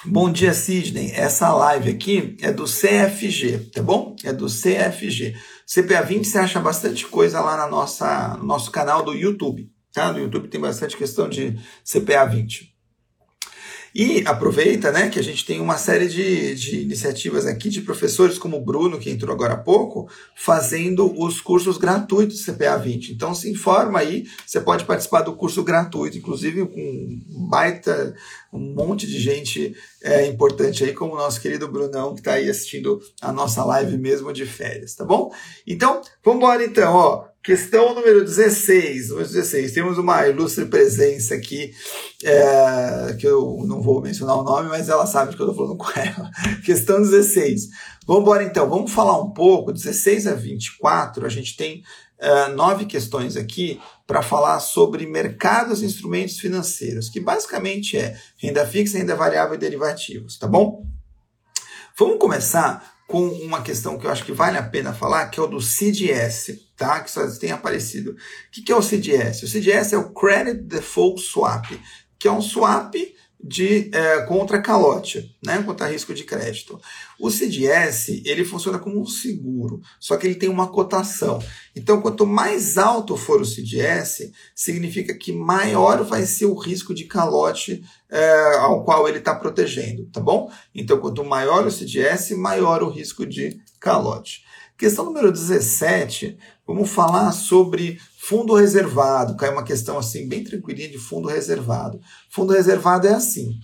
Bom 0.07 0.31
dia, 0.31 0.53
Sidney. 0.53 1.13
Essa 1.13 1.51
live 1.55 1.89
aqui 1.89 2.37
é 2.43 2.53
do 2.53 2.65
CFG, 2.65 3.71
tá 3.73 3.83
bom? 3.83 4.15
É 4.23 4.35
do 4.35 4.49
CFG. 4.49 5.35
CPA 5.67 6.03
20 6.03 6.25
você 6.27 6.39
acha 6.39 6.61
bastante 6.61 7.07
coisa 7.07 7.41
lá 7.41 7.57
na 7.57 7.69
nossa, 7.69 8.37
no 8.37 8.45
nosso 8.45 8.71
canal 8.71 9.03
do 9.03 9.15
YouTube, 9.15 9.71
tá? 9.93 10.13
No 10.13 10.19
YouTube 10.19 10.49
tem 10.49 10.61
bastante 10.61 10.97
questão 10.97 11.29
de 11.29 11.59
CPA 11.85 12.25
20. 12.27 12.74
E 13.95 14.25
aproveita 14.27 14.91
né, 14.91 15.09
que 15.09 15.21
a 15.21 15.23
gente 15.23 15.47
tem 15.47 15.61
uma 15.61 15.77
série 15.77 16.09
de, 16.09 16.57
de 16.57 16.81
iniciativas 16.81 17.47
aqui 17.47 17.69
de 17.69 17.81
professores 17.81 18.39
como 18.39 18.57
o 18.57 18.61
Bruno, 18.61 18.99
que 18.99 19.09
entrou 19.09 19.33
agora 19.33 19.55
há 19.55 19.59
pouco, 19.59 20.11
fazendo 20.35 21.15
os 21.17 21.41
cursos 21.41 21.79
gratuitos 21.79 22.45
CPA 22.45 22.77
20. 22.77 23.13
Então 23.13 23.33
se 23.33 23.49
informa 23.49 24.01
aí, 24.01 24.25
você 24.45 24.61
pode 24.61 24.85
participar 24.85 25.23
do 25.23 25.37
curso 25.37 25.63
gratuito, 25.63 26.19
inclusive 26.19 26.67
com 26.67 27.23
baita, 27.49 28.17
um 28.53 28.75
monte 28.75 29.07
de 29.07 29.21
gente 29.21 29.77
é, 30.03 30.27
importante 30.27 30.83
aí, 30.83 30.93
como 30.93 31.15
o 31.15 31.19
nosso 31.19 31.41
querido 31.41 31.69
Brunão, 31.69 32.15
que 32.15 32.21
está 32.21 32.33
aí 32.33 32.51
assistindo 32.51 33.01
a 33.23 33.33
nossa 33.33 33.65
live 33.65 33.97
mesmo 33.97 34.33
de 34.33 34.45
férias, 34.45 34.97
tá 34.97 35.05
bom? 35.05 35.33
Então, 35.65 36.03
vamos 36.25 36.43
embora 36.43 36.65
então, 36.65 36.95
ó. 36.95 37.34
Questão 37.45 37.95
número 37.95 38.25
16. 38.25 39.11
Número 39.11 39.29
16. 39.29 39.73
Temos 39.73 39.99
uma 39.99 40.27
ilustre 40.27 40.65
presença 40.65 41.35
aqui, 41.35 41.75
é, 42.25 43.15
que 43.21 43.27
eu 43.27 43.63
não 43.67 43.83
vou 43.83 44.01
mencionar 44.01 44.39
o 44.39 44.43
nome, 44.43 44.71
mas 44.71 44.89
ela 44.89 45.05
sabe 45.05 45.37
que 45.37 45.43
eu 45.43 45.51
estou 45.51 45.55
falando 45.55 45.77
com 45.77 46.01
ela. 46.01 46.31
Questão 46.65 47.03
16. 47.03 47.69
Vamos 48.07 48.23
embora 48.23 48.45
então, 48.45 48.67
vamos 48.67 48.91
falar 48.91 49.21
um 49.21 49.31
pouco. 49.31 49.75
16 49.75 50.27
a 50.27 50.33
24, 50.33 51.27
a 51.27 51.29
gente 51.29 51.55
tem 51.55 51.83
é, 52.19 52.49
nove 52.49 52.87
questões 52.87 53.37
aqui 53.37 53.79
para 54.07 54.23
falar 54.23 54.59
sobre 54.61 55.07
mercados 55.07 55.83
e 55.83 55.85
instrumentos 55.85 56.39
financeiros, 56.39 57.11
que 57.11 57.21
basicamente 57.21 57.99
é 57.99 58.19
renda 58.39 58.67
fixa, 58.67 58.97
renda 58.97 59.15
variável 59.15 59.55
e 59.55 59.59
derivativos, 59.59 60.39
tá 60.39 60.49
bom? 60.49 60.87
Vamos 61.99 62.19
começar 62.19 62.95
com 63.07 63.29
uma 63.29 63.61
questão 63.61 63.99
que 63.99 64.07
eu 64.07 64.11
acho 64.11 64.25
que 64.25 64.33
vale 64.33 64.57
a 64.57 64.63
pena 64.63 64.95
falar, 64.95 65.29
que 65.29 65.39
é 65.39 65.43
o 65.43 65.47
do 65.47 65.61
CDS, 65.61 66.64
tá? 66.77 67.01
Que 67.01 67.11
só 67.11 67.27
tem 67.39 67.51
aparecido. 67.51 68.13
O 68.13 68.17
que 68.65 68.73
é 68.73 68.77
o 68.77 68.83
CDS? 68.83 69.43
O 69.43 69.49
CDS 69.49 69.93
é 69.93 69.99
o 69.99 70.13
Credit 70.13 70.63
Default 70.63 71.23
Swap, 71.23 71.67
que 72.19 72.29
é 72.29 72.33
um 72.33 72.43
swap 72.43 72.95
de 73.47 73.91
é, 73.93 74.23
contra 74.23 74.63
calote, 74.63 75.37
né, 75.45 75.63
contra 75.63 75.89
risco 75.89 76.15
de 76.15 76.25
crédito. 76.25 76.81
O 77.21 77.31
CDS 77.31 78.09
ele 78.25 78.43
funciona 78.43 78.79
como 78.79 78.99
um 78.99 79.05
seguro, 79.05 79.83
só 80.01 80.17
que 80.17 80.27
ele 80.27 80.35
tem 80.35 80.49
uma 80.49 80.69
cotação. 80.69 81.39
Então, 81.77 82.01
quanto 82.01 82.27
mais 82.27 82.79
alto 82.79 83.19
for 83.19 83.43
o 83.43 83.45
CDS, 83.45 84.31
significa 84.55 85.13
que 85.13 85.31
maior 85.31 86.03
vai 86.05 86.25
ser 86.25 86.47
o 86.47 86.55
risco 86.55 86.95
de 86.95 87.05
calote 87.05 87.85
é, 88.11 88.57
ao 88.61 88.83
qual 88.83 89.07
ele 89.07 89.19
está 89.19 89.35
protegendo, 89.35 90.07
tá 90.07 90.21
bom? 90.21 90.51
Então, 90.75 90.99
quanto 90.99 91.23
maior 91.23 91.67
o 91.67 91.71
CDS, 91.71 92.31
maior 92.31 92.83
o 92.83 92.89
risco 92.89 93.27
de 93.27 93.61
calote. 93.79 94.43
Questão 94.77 95.05
número 95.05 95.31
17, 95.31 96.37
vamos 96.67 96.91
falar 96.91 97.33
sobre 97.33 97.99
fundo 98.19 98.55
reservado. 98.55 99.37
Cai 99.37 99.51
uma 99.51 99.65
questão 99.65 99.99
assim, 99.99 100.29
bem 100.29 100.43
tranquilinha 100.43 100.89
de 100.89 100.99
fundo 100.99 101.29
reservado. 101.29 102.01
Fundo 102.31 102.53
reservado 102.53 103.07
é 103.07 103.15
assim: 103.15 103.59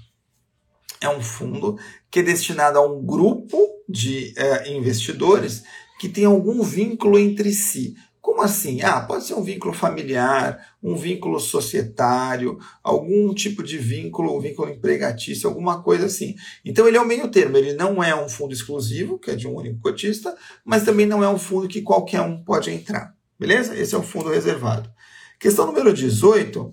é 1.00 1.08
um 1.08 1.22
fundo 1.22 1.78
que 2.10 2.20
é 2.20 2.22
destinado 2.22 2.78
a 2.78 2.86
um 2.86 3.04
grupo 3.04 3.58
de 3.88 4.32
é, 4.36 4.72
investidores 4.72 5.62
que 5.98 6.08
tem 6.08 6.24
algum 6.24 6.62
vínculo 6.62 7.18
entre 7.18 7.52
si. 7.52 7.94
Como 8.30 8.42
assim? 8.42 8.80
Ah, 8.80 9.00
pode 9.00 9.24
ser 9.24 9.34
um 9.34 9.42
vínculo 9.42 9.74
familiar, 9.74 10.56
um 10.80 10.94
vínculo 10.94 11.40
societário, 11.40 12.60
algum 12.80 13.34
tipo 13.34 13.60
de 13.60 13.76
vínculo, 13.76 14.36
um 14.36 14.40
vínculo 14.40 14.70
empregatício, 14.70 15.48
alguma 15.48 15.82
coisa 15.82 16.06
assim. 16.06 16.36
Então 16.64 16.86
ele 16.86 16.96
é 16.96 17.00
o 17.00 17.04
meio 17.04 17.26
termo, 17.28 17.56
ele 17.56 17.72
não 17.72 18.00
é 18.02 18.14
um 18.14 18.28
fundo 18.28 18.54
exclusivo, 18.54 19.18
que 19.18 19.32
é 19.32 19.34
de 19.34 19.48
um 19.48 19.56
único 19.56 19.80
cotista, 19.80 20.32
mas 20.64 20.84
também 20.84 21.06
não 21.06 21.24
é 21.24 21.28
um 21.28 21.36
fundo 21.36 21.66
que 21.66 21.82
qualquer 21.82 22.20
um 22.20 22.44
pode 22.44 22.70
entrar. 22.70 23.12
Beleza? 23.36 23.76
Esse 23.76 23.96
é 23.96 23.98
o 23.98 24.02
fundo 24.02 24.30
reservado. 24.30 24.88
Questão 25.40 25.66
número 25.66 25.92
18, 25.92 26.72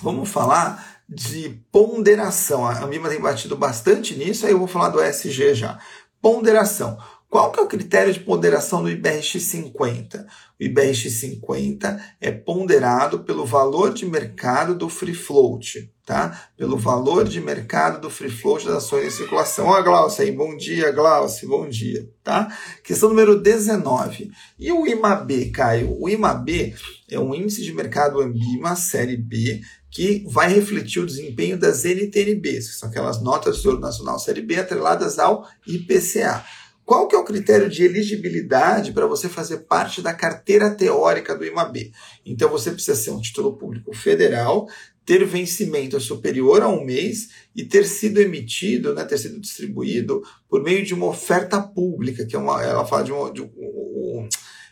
vamos 0.00 0.30
falar 0.30 1.02
de 1.06 1.60
ponderação. 1.70 2.66
A 2.66 2.86
Mima 2.86 3.10
tem 3.10 3.20
batido 3.20 3.54
bastante 3.54 4.16
nisso, 4.16 4.46
aí 4.46 4.52
eu 4.52 4.58
vou 4.58 4.66
falar 4.66 4.88
do 4.88 5.02
SG 5.02 5.54
já. 5.54 5.78
Ponderação. 6.22 6.96
Qual 7.34 7.50
que 7.50 7.58
é 7.58 7.64
o 7.64 7.66
critério 7.66 8.12
de 8.12 8.20
ponderação 8.20 8.80
do 8.80 8.88
IBRX50? 8.88 10.24
O 10.60 10.62
IBRX50 10.62 12.00
é 12.20 12.30
ponderado 12.30 13.24
pelo 13.24 13.44
valor 13.44 13.92
de 13.92 14.06
mercado 14.06 14.72
do 14.72 14.88
free 14.88 15.16
float, 15.16 15.92
tá? 16.06 16.48
Pelo 16.56 16.78
valor 16.78 17.24
de 17.24 17.40
mercado 17.40 18.00
do 18.00 18.08
free 18.08 18.30
float 18.30 18.66
das 18.66 18.76
ações 18.76 19.06
em 19.06 19.10
circulação. 19.10 19.66
Ó, 19.66 19.82
Glaucia 19.82 20.24
aí, 20.24 20.30
bom 20.30 20.56
dia, 20.56 20.92
Glaucia, 20.92 21.48
bom 21.48 21.68
dia, 21.68 22.08
tá? 22.22 22.56
Questão 22.84 23.08
número 23.08 23.40
19. 23.40 24.30
E 24.56 24.70
o 24.70 24.86
IMAB, 24.86 25.50
Caio? 25.50 26.00
O 26.00 26.08
IMAB 26.08 26.72
é 27.10 27.18
um 27.18 27.34
índice 27.34 27.64
de 27.64 27.74
mercado 27.74 28.20
Ambima, 28.20 28.76
série 28.76 29.16
B, 29.16 29.60
que 29.90 30.24
vai 30.28 30.54
refletir 30.54 31.02
o 31.02 31.06
desempenho 31.06 31.58
das 31.58 31.84
NTNBs, 31.84 32.70
que 32.70 32.76
são 32.76 32.88
aquelas 32.88 33.20
notas 33.20 33.56
do 33.56 33.58
Tesouro 33.58 33.80
Nacional 33.80 34.20
série 34.20 34.40
B 34.40 34.54
atreladas 34.54 35.18
ao 35.18 35.44
IPCA. 35.66 36.44
Qual 36.84 37.08
que 37.08 37.16
é 37.16 37.18
o 37.18 37.24
critério 37.24 37.68
de 37.68 37.82
elegibilidade 37.82 38.92
para 38.92 39.06
você 39.06 39.28
fazer 39.28 39.58
parte 39.58 40.02
da 40.02 40.12
carteira 40.12 40.70
teórica 40.70 41.34
do 41.34 41.44
IMAB? 41.44 41.92
Então 42.26 42.50
você 42.50 42.70
precisa 42.70 42.96
ser 42.96 43.10
um 43.10 43.20
título 43.20 43.56
público 43.56 43.94
federal, 43.94 44.68
ter 45.04 45.24
vencimento 45.24 45.98
superior 45.98 46.62
a 46.62 46.68
um 46.68 46.84
mês 46.84 47.30
e 47.54 47.64
ter 47.64 47.84
sido 47.84 48.20
emitido, 48.20 48.94
né, 48.94 49.04
ter 49.04 49.18
sido 49.18 49.40
distribuído 49.40 50.22
por 50.48 50.62
meio 50.62 50.84
de 50.84 50.94
uma 50.94 51.06
oferta 51.06 51.60
pública, 51.60 52.26
que 52.26 52.36
é 52.36 52.38
uma, 52.38 52.62
ela 52.62 52.86
fala 52.86 53.02
de, 53.02 53.10
de 53.32 53.42
um, 53.42 54.28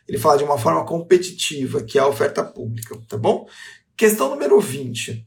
ele 0.07 0.19
fala 0.19 0.37
de 0.37 0.45
uma 0.45 0.59
forma 0.59 0.85
competitiva, 0.85 1.83
que 1.83 1.99
é 1.99 2.03
a 2.03 2.09
oferta 2.09 2.45
pública, 2.45 2.99
tá 3.09 3.17
bom? 3.17 3.47
Questão 3.97 4.31
número 4.31 4.61
20. 4.61 5.27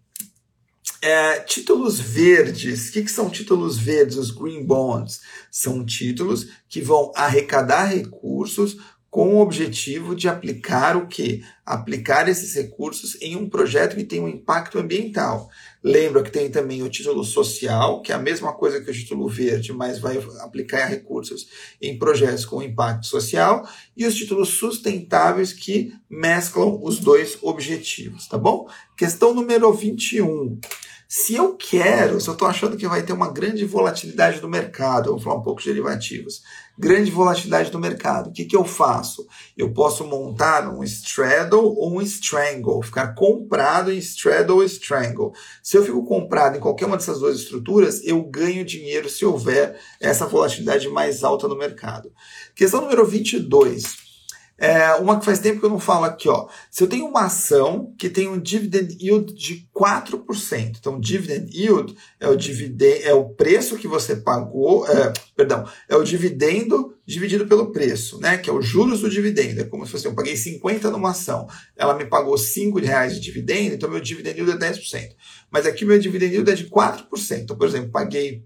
É, 1.07 1.39
títulos 1.41 1.99
verdes. 1.99 2.89
O 2.89 2.91
que, 2.91 3.03
que, 3.03 3.11
são 3.11 3.29
títulos 3.29 3.77
verdes, 3.77 4.17
os 4.17 4.31
green 4.31 4.65
bonds? 4.65 5.21
São 5.51 5.85
títulos 5.85 6.47
que 6.67 6.81
vão 6.81 7.11
arrecadar 7.15 7.93
recursos 7.93 8.75
com 9.07 9.35
o 9.35 9.39
objetivo 9.39 10.15
de 10.15 10.27
aplicar 10.27 10.97
o 10.97 11.05
que? 11.05 11.43
Aplicar 11.63 12.27
esses 12.27 12.55
recursos 12.55 13.21
em 13.21 13.35
um 13.35 13.47
projeto 13.47 13.95
que 13.95 14.03
tem 14.03 14.19
um 14.19 14.27
impacto 14.27 14.79
ambiental. 14.79 15.47
Lembra 15.83 16.23
que 16.23 16.31
tem 16.31 16.49
também 16.49 16.81
o 16.81 16.89
título 16.89 17.23
social, 17.23 18.01
que 18.01 18.11
é 18.11 18.15
a 18.15 18.19
mesma 18.19 18.51
coisa 18.53 18.81
que 18.81 18.89
o 18.89 18.93
título 18.93 19.29
verde, 19.29 19.71
mas 19.73 19.99
vai 19.99 20.17
aplicar 20.39 20.87
recursos 20.87 21.47
em 21.79 21.99
projetos 21.99 22.45
com 22.45 22.63
impacto 22.63 23.05
social, 23.05 23.63
e 23.95 24.07
os 24.07 24.15
títulos 24.15 24.49
sustentáveis 24.49 25.53
que 25.53 25.93
mesclam 26.09 26.79
os 26.81 26.97
dois 26.97 27.37
objetivos, 27.43 28.27
tá 28.27 28.39
bom? 28.39 28.67
Questão 28.97 29.35
número 29.35 29.71
21. 29.71 30.59
Se 31.07 31.35
eu 31.35 31.55
quero, 31.55 32.19
se 32.19 32.27
eu 32.27 32.33
estou 32.33 32.47
achando 32.47 32.75
que 32.75 32.87
vai 32.87 33.03
ter 33.03 33.13
uma 33.13 33.31
grande 33.31 33.63
volatilidade 33.63 34.39
do 34.39 34.49
mercado, 34.49 35.11
vou 35.11 35.19
falar 35.19 35.35
um 35.35 35.43
pouco 35.43 35.61
de 35.61 35.67
derivativos, 35.67 36.41
grande 36.77 37.11
volatilidade 37.11 37.69
do 37.69 37.79
mercado, 37.79 38.29
o 38.29 38.33
que, 38.33 38.43
que 38.43 38.55
eu 38.55 38.65
faço? 38.65 39.27
Eu 39.55 39.71
posso 39.71 40.03
montar 40.05 40.67
um 40.67 40.83
straddle 40.83 41.75
ou 41.77 41.97
um 41.97 42.01
strangle, 42.01 42.81
ficar 42.81 43.13
comprado 43.13 43.91
em 43.91 43.97
straddle 43.99 44.57
ou 44.57 44.63
strangle. 44.63 45.31
Se 45.61 45.77
eu 45.77 45.85
fico 45.85 46.03
comprado 46.05 46.57
em 46.57 46.59
qualquer 46.59 46.85
uma 46.85 46.97
dessas 46.97 47.19
duas 47.19 47.37
estruturas, 47.37 48.03
eu 48.03 48.23
ganho 48.23 48.65
dinheiro 48.65 49.07
se 49.07 49.25
houver 49.25 49.79
essa 50.01 50.25
volatilidade 50.25 50.89
mais 50.89 51.23
alta 51.23 51.47
no 51.47 51.57
mercado. 51.57 52.11
Questão 52.55 52.81
número 52.81 53.05
22. 53.05 54.04
É, 54.57 54.93
uma 54.95 55.19
que 55.19 55.25
faz 55.25 55.39
tempo 55.39 55.59
que 55.59 55.65
eu 55.65 55.69
não 55.69 55.79
falo 55.79 56.05
aqui, 56.05 56.29
ó. 56.29 56.47
Se 56.71 56.81
eu 56.81 56.87
tenho 56.87 57.05
uma 57.05 57.25
ação 57.25 57.93
que 57.97 58.09
tem 58.09 58.27
um 58.29 58.39
dividend 58.39 58.97
yield 59.01 59.33
de 59.33 59.67
4%, 59.75 60.77
então 60.79 60.99
dividend 60.99 61.49
yield 61.53 61.93
é 62.19 62.29
o, 62.29 62.37
dividend, 62.37 63.03
é 63.03 63.13
o 63.13 63.29
preço 63.29 63.75
que 63.75 63.87
você 63.87 64.15
pagou, 64.15 64.87
é, 64.87 65.11
perdão, 65.35 65.67
é 65.89 65.95
o 65.95 66.03
dividendo 66.03 66.95
dividido 67.05 67.45
pelo 67.47 67.71
preço, 67.71 68.19
né? 68.19 68.37
Que 68.37 68.49
é 68.49 68.53
os 68.53 68.65
juros 68.65 69.01
do 69.01 69.09
dividendo. 69.09 69.61
É 69.61 69.65
como 69.65 69.85
se 69.85 69.91
fosse, 69.91 70.07
eu 70.07 70.15
paguei 70.15 70.37
50 70.37 70.89
numa 70.89 71.11
ação, 71.11 71.47
ela 71.75 71.93
me 71.93 72.05
pagou 72.05 72.37
5 72.37 72.79
reais 72.79 73.15
de 73.15 73.19
dividendo, 73.19 73.75
então 73.75 73.89
meu 73.89 73.99
dividend 73.99 74.39
yield 74.39 74.51
é 74.51 74.71
10%. 74.71 75.09
Mas 75.51 75.65
aqui 75.65 75.83
meu 75.83 75.99
dividend 75.99 76.33
yield 76.33 76.49
é 76.49 76.55
de 76.55 76.69
4%. 76.69 77.41
Então, 77.41 77.57
por 77.57 77.67
exemplo, 77.67 77.91
paguei 77.91 78.45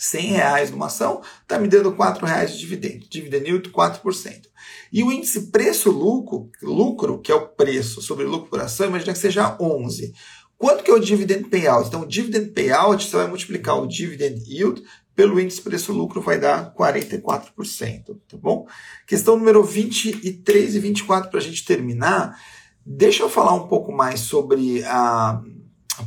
100 0.00 0.26
reais 0.28 0.70
numa 0.70 0.86
ação, 0.86 1.20
está 1.42 1.58
me 1.58 1.68
dando 1.68 1.92
4 1.92 2.24
reais 2.24 2.52
de 2.52 2.58
dividendo. 2.58 3.06
Dividend 3.10 3.46
yield 3.46 3.70
4%. 3.70 4.46
E 4.90 5.02
o 5.02 5.12
índice 5.12 5.50
preço-lucro, 5.50 6.50
lucro, 6.62 7.18
que 7.18 7.30
é 7.30 7.34
o 7.34 7.46
preço 7.46 8.00
sobre 8.00 8.24
lucro 8.24 8.48
por 8.48 8.60
ação, 8.60 8.86
imagina 8.86 9.12
que 9.12 9.18
seja 9.18 9.58
11. 9.60 10.14
Quanto 10.56 10.82
que 10.82 10.90
é 10.90 10.94
o 10.94 10.98
dividend 10.98 11.48
payout? 11.48 11.88
Então, 11.88 12.00
o 12.00 12.06
dividend 12.06 12.48
payout, 12.52 13.04
você 13.04 13.16
vai 13.16 13.26
multiplicar 13.26 13.78
o 13.78 13.86
dividend 13.86 14.42
yield 14.46 14.82
pelo 15.14 15.38
índice 15.38 15.60
preço-lucro, 15.60 16.22
vai 16.22 16.40
dar 16.40 16.74
44%, 16.74 18.16
tá 18.26 18.38
bom? 18.38 18.66
Questão 19.06 19.36
número 19.36 19.62
23 19.62 20.76
e 20.76 20.78
24 20.78 21.30
para 21.30 21.40
a 21.40 21.42
gente 21.42 21.62
terminar. 21.62 22.40
Deixa 22.86 23.22
eu 23.22 23.28
falar 23.28 23.52
um 23.52 23.68
pouco 23.68 23.92
mais 23.92 24.20
sobre 24.20 24.82
a, 24.84 25.42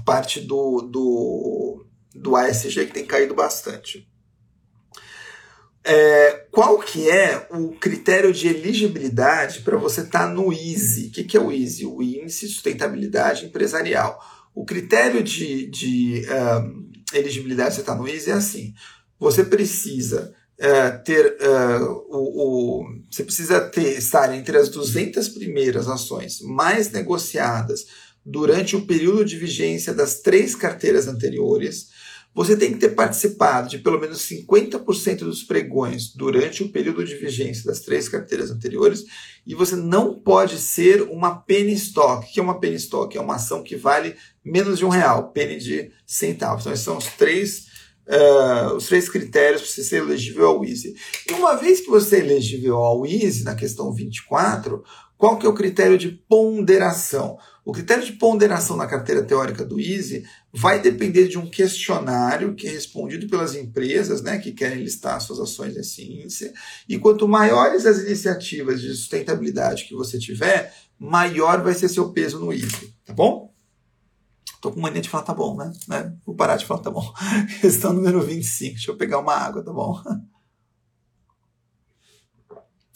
parte 0.04 0.40
do, 0.40 0.82
do, 0.82 1.86
do 2.13 2.36
ASG 2.36 2.88
que 2.88 2.93
tem 2.93 3.06
caído 3.06 3.34
bastante. 3.34 4.08
É, 5.86 6.45
qual 6.49 6.80
que 6.80 7.10
é 7.10 7.45
o 7.52 7.71
critério 7.71 8.32
de 8.32 8.47
elegibilidade 8.47 9.62
para 9.62 9.76
você 9.76 10.02
estar 10.02 10.28
tá 10.28 10.30
no 10.30 10.54
EASY? 10.54 11.08
O 11.08 11.12
que, 11.12 11.23
que 11.26 11.36
é 11.36 11.41
o 11.41 11.52
EASY? 11.52 11.86
O 11.86 12.02
Índice 12.02 12.47
de 12.47 12.54
Sustentabilidade 12.54 13.45
Empresarial. 13.45 14.17
O 14.56 14.63
critério 14.63 15.21
de, 15.21 15.67
de 15.69 16.26
um, 16.30 16.89
elegibilidade 17.13 17.69
para 17.69 17.76
você 17.76 17.82
estar 17.82 17.95
tá 17.95 17.99
no 17.99 18.08
EASY 18.08 18.30
é 18.30 18.34
assim: 18.34 18.73
você 19.19 19.43
precisa 19.43 20.34
uh, 20.58 21.04
ter 21.04 21.38
uh, 21.41 21.84
o, 22.10 22.82
o, 22.82 22.86
você 23.12 23.23
precisa 23.23 23.60
ter 23.60 23.97
estar 23.97 24.34
entre 24.34 24.58
as 24.58 24.69
200 24.69 25.28
primeiras 25.30 25.89
ações 25.89 26.39
mais 26.41 26.91
negociadas 26.91 27.86
durante 28.26 28.76
o 28.76 28.86
período 28.86 29.26
de 29.26 29.38
vigência 29.38 29.93
das 29.93 30.21
três 30.21 30.56
carteiras 30.56 31.08
anteriores 31.08 31.89
você 32.34 32.58
tem 32.58 32.74
que 32.74 32.80
ter 32.80 32.89
participado 32.89 33.69
de 33.69 33.78
pelo 33.78 34.00
menos 34.00 34.28
50% 34.28 35.19
dos 35.19 35.43
pregões 35.43 36.13
durante 36.13 36.63
o 36.63 36.69
período 36.69 37.04
de 37.06 37.15
vigência 37.15 37.65
das 37.65 37.80
três 37.80 38.10
carteiras 38.10 38.50
anteriores 38.50 39.06
e 39.46 39.54
você 39.54 39.76
não 39.76 40.19
pode 40.19 40.58
ser 40.58 41.04
uma 41.04 41.36
penny 41.36 41.74
stock. 41.74 42.26
O 42.26 42.34
que 42.34 42.39
é 42.39 42.43
uma 42.43 42.60
penny 42.60 42.76
stock? 42.76 43.15
É 43.15 43.22
uma 43.22 43.36
ação 43.36 43.62
que 43.62 43.76
vale 43.76 44.15
menos 44.43 44.80
de 44.80 44.86
um 44.86 44.89
real, 44.89 45.32
penny 45.32 45.58
de 45.58 45.91
centavos. 46.06 46.63
Então, 46.63 46.74
esses 46.74 46.86
são 46.86 46.98
os 46.98 47.08
três, 47.08 47.67
uh, 48.08 48.74
os 48.76 48.88
três 48.88 49.08
critérios 49.10 49.62
para 49.62 49.72
você 49.72 49.84
ser 49.84 49.98
elegível 49.98 50.48
ao 50.48 50.65
Easy. 50.65 50.96
E 51.30 51.34
uma 51.34 51.56
vez 51.56 51.82
que 51.82 51.89
você 51.89 52.15
é 52.15 52.19
elegível 52.19 52.78
ao 52.78 53.06
Easy, 53.06 53.43
na 53.43 53.54
questão 53.54 53.93
24, 53.93 54.84
Qual 55.24 55.40
que 55.40 55.46
é 55.46 55.50
o 55.50 55.54
critério 55.54 55.98
de 55.98 56.10
ponderação? 56.10 57.38
O 57.64 57.72
critério 57.72 58.04
de 58.04 58.12
ponderação 58.12 58.76
na 58.76 58.86
carteira 58.86 59.24
teórica 59.24 59.64
do 59.64 59.80
Easy 59.80 60.26
vai 60.52 60.82
depender 60.82 61.30
de 61.30 61.38
um 61.38 61.50
questionário 61.50 62.54
que 62.56 62.68
é 62.68 62.70
respondido 62.70 63.30
pelas 63.30 63.56
empresas 63.56 64.22
né, 64.22 64.38
que 64.38 64.52
querem 64.52 64.84
listar 64.84 65.22
suas 65.22 65.40
ações 65.40 65.76
nesse 65.76 66.04
índice. 66.04 66.52
E 66.90 67.00
quanto 67.00 67.26
maiores 67.26 67.86
as 67.86 68.00
iniciativas 68.00 68.82
de 68.82 68.90
sustentabilidade 68.90 69.86
que 69.86 69.96
você 69.96 70.20
tiver, 70.20 70.74
maior 71.00 71.64
vai 71.64 71.74
ser 71.74 71.88
seu 71.88 72.10
peso 72.10 72.38
no 72.38 72.52
Easy, 72.52 72.94
tá 73.06 73.14
bom? 73.14 73.50
Tô 74.60 74.74
com 74.74 74.82
mania 74.82 75.02
de 75.02 75.08
falar 75.08 75.24
tá 75.24 75.34
bom, 75.34 75.56
né? 75.56 75.72
né? 75.88 76.14
Vou 76.26 76.36
parar 76.36 76.58
de 76.58 76.66
falar 76.66 76.82
tá 76.82 76.92
bom. 76.92 77.14
Questão 77.62 77.94
número 77.94 78.22
25. 78.22 78.74
Deixa 78.74 78.92
eu 78.92 78.98
pegar 78.98 79.20
uma 79.20 79.36
água, 79.36 79.64
tá 79.64 79.72
bom? 79.72 80.02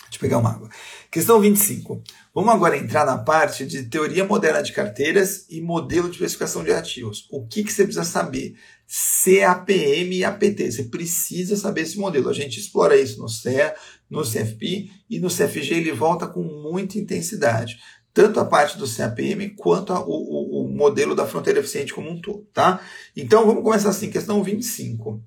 Deixa 0.09 0.17
eu 0.17 0.19
pegar 0.21 0.37
uma 0.37 0.51
água. 0.51 0.69
Questão 1.11 1.39
25. 1.39 2.01
Vamos 2.33 2.53
agora 2.53 2.77
entrar 2.77 3.05
na 3.05 3.17
parte 3.17 3.65
de 3.65 3.83
teoria 3.83 4.23
moderna 4.23 4.63
de 4.63 4.71
carteiras 4.71 5.45
e 5.49 5.59
modelo 5.61 6.07
de 6.07 6.15
especificação 6.15 6.63
de 6.63 6.71
ativos. 6.71 7.27
O 7.29 7.45
que, 7.45 7.63
que 7.63 7.71
você 7.71 7.83
precisa 7.83 8.05
saber? 8.05 8.55
CAPM 8.87 10.15
e 10.15 10.23
APT. 10.23 10.71
Você 10.71 10.83
precisa 10.83 11.57
saber 11.57 11.81
esse 11.81 11.97
modelo. 11.97 12.29
A 12.29 12.33
gente 12.33 12.59
explora 12.59 12.99
isso 12.99 13.19
no 13.19 13.27
CEA, 13.27 13.75
no 14.09 14.21
CFP 14.21 14.89
e 15.09 15.19
no 15.19 15.29
CFG 15.29 15.73
ele 15.73 15.91
volta 15.91 16.25
com 16.25 16.41
muita 16.41 16.97
intensidade. 16.97 17.77
Tanto 18.13 18.39
a 18.39 18.45
parte 18.45 18.77
do 18.77 18.87
CAPM 18.87 19.49
quanto 19.55 19.93
a, 19.93 19.99
o, 19.99 20.63
o 20.63 20.69
modelo 20.69 21.13
da 21.13 21.27
fronteira 21.27 21.59
eficiente 21.59 21.93
como 21.93 22.09
um 22.09 22.21
todo. 22.21 22.47
Tá? 22.53 22.79
Então 23.15 23.45
vamos 23.45 23.63
começar 23.63 23.89
assim, 23.89 24.09
questão 24.09 24.41
25. 24.41 25.21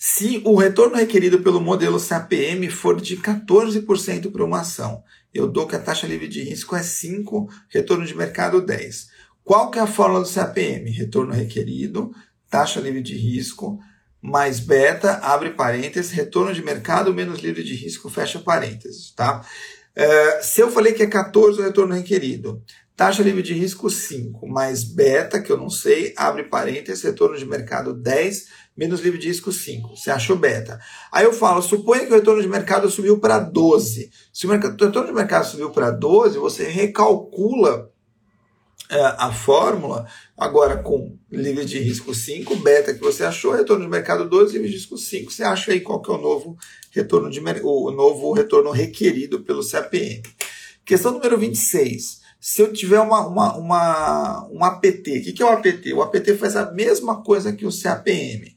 Se 0.00 0.40
o 0.44 0.54
retorno 0.54 0.94
requerido 0.94 1.42
pelo 1.42 1.60
modelo 1.60 2.00
CAPM 2.00 2.70
for 2.70 3.00
de 3.00 3.16
14% 3.16 4.30
para 4.30 4.44
uma 4.44 4.60
ação, 4.60 5.02
eu 5.34 5.48
dou 5.48 5.66
que 5.66 5.74
a 5.74 5.80
taxa 5.80 6.06
livre 6.06 6.28
de 6.28 6.40
risco 6.40 6.76
é 6.76 6.84
5, 6.84 7.48
retorno 7.68 8.06
de 8.06 8.14
mercado 8.14 8.60
10. 8.60 9.08
Qual 9.42 9.72
que 9.72 9.78
é 9.80 9.82
a 9.82 9.88
fórmula 9.88 10.22
do 10.22 10.32
CAPM? 10.32 10.88
Retorno 10.92 11.32
requerido, 11.32 12.12
taxa 12.48 12.78
livre 12.78 13.02
de 13.02 13.16
risco, 13.16 13.80
mais 14.22 14.60
beta, 14.60 15.14
abre 15.14 15.50
parênteses, 15.50 16.12
retorno 16.12 16.54
de 16.54 16.62
mercado 16.62 17.12
menos 17.12 17.40
livre 17.40 17.64
de 17.64 17.74
risco, 17.74 18.08
fecha 18.08 18.38
parênteses, 18.38 19.10
tá? 19.16 19.44
Uh, 19.96 20.44
se 20.44 20.60
eu 20.60 20.70
falei 20.70 20.92
que 20.92 21.02
é 21.02 21.08
14 21.08 21.60
o 21.60 21.64
retorno 21.64 21.92
requerido, 21.92 22.62
taxa 22.94 23.20
livre 23.20 23.42
de 23.42 23.52
risco 23.52 23.90
5, 23.90 24.46
mais 24.46 24.84
beta, 24.84 25.42
que 25.42 25.50
eu 25.50 25.56
não 25.56 25.68
sei, 25.68 26.14
abre 26.16 26.44
parênteses, 26.44 27.02
retorno 27.02 27.36
de 27.36 27.44
mercado 27.44 27.92
10, 27.92 28.46
menos 28.78 29.00
livre 29.00 29.18
de 29.18 29.26
risco 29.26 29.50
5. 29.50 29.96
Você 29.96 30.08
achou 30.08 30.36
beta. 30.36 30.80
Aí 31.10 31.24
eu 31.24 31.32
falo, 31.32 31.60
suponha 31.60 32.06
que 32.06 32.12
o 32.12 32.14
retorno 32.14 32.40
de 32.40 32.46
mercado 32.46 32.88
subiu 32.88 33.18
para 33.18 33.40
12. 33.40 34.08
Se 34.32 34.46
o, 34.46 34.48
mercado, 34.48 34.80
o 34.80 34.86
retorno 34.86 35.08
de 35.08 35.14
mercado 35.14 35.46
subiu 35.46 35.70
para 35.70 35.90
12, 35.90 36.38
você 36.38 36.68
recalcula 36.68 37.90
é, 38.88 39.00
a 39.18 39.32
fórmula, 39.32 40.06
agora 40.36 40.76
com 40.76 41.18
livre 41.30 41.64
de 41.64 41.80
risco 41.80 42.14
5, 42.14 42.54
beta 42.56 42.94
que 42.94 43.00
você 43.00 43.24
achou, 43.24 43.52
retorno 43.52 43.84
de 43.84 43.90
mercado 43.90 44.28
12, 44.28 44.52
livre 44.52 44.68
de 44.68 44.76
risco 44.76 44.96
5, 44.96 45.32
você 45.32 45.42
acha 45.42 45.72
aí 45.72 45.80
qual 45.80 46.00
que 46.00 46.10
é 46.10 46.14
o 46.14 46.18
novo 46.18 46.56
retorno, 46.92 47.28
de, 47.28 47.40
o 47.64 47.90
novo 47.90 48.32
retorno 48.32 48.70
requerido 48.70 49.40
pelo 49.40 49.68
CAPM. 49.68 50.22
Questão 50.84 51.10
número 51.10 51.36
26 51.36 52.27
se 52.40 52.62
eu 52.62 52.72
tiver 52.72 53.00
uma, 53.00 53.26
uma, 53.26 53.56
uma, 53.56 54.48
um 54.50 54.64
APT, 54.64 55.18
o 55.18 55.34
que, 55.34 55.42
é 55.42 55.46
o 55.46 55.50
APT? 55.50 55.92
O 55.92 56.02
APT 56.02 56.36
faz 56.36 56.56
a 56.56 56.70
mesma 56.70 57.22
coisa 57.22 57.52
que 57.52 57.66
o 57.66 57.70
CAPM. 57.70 58.54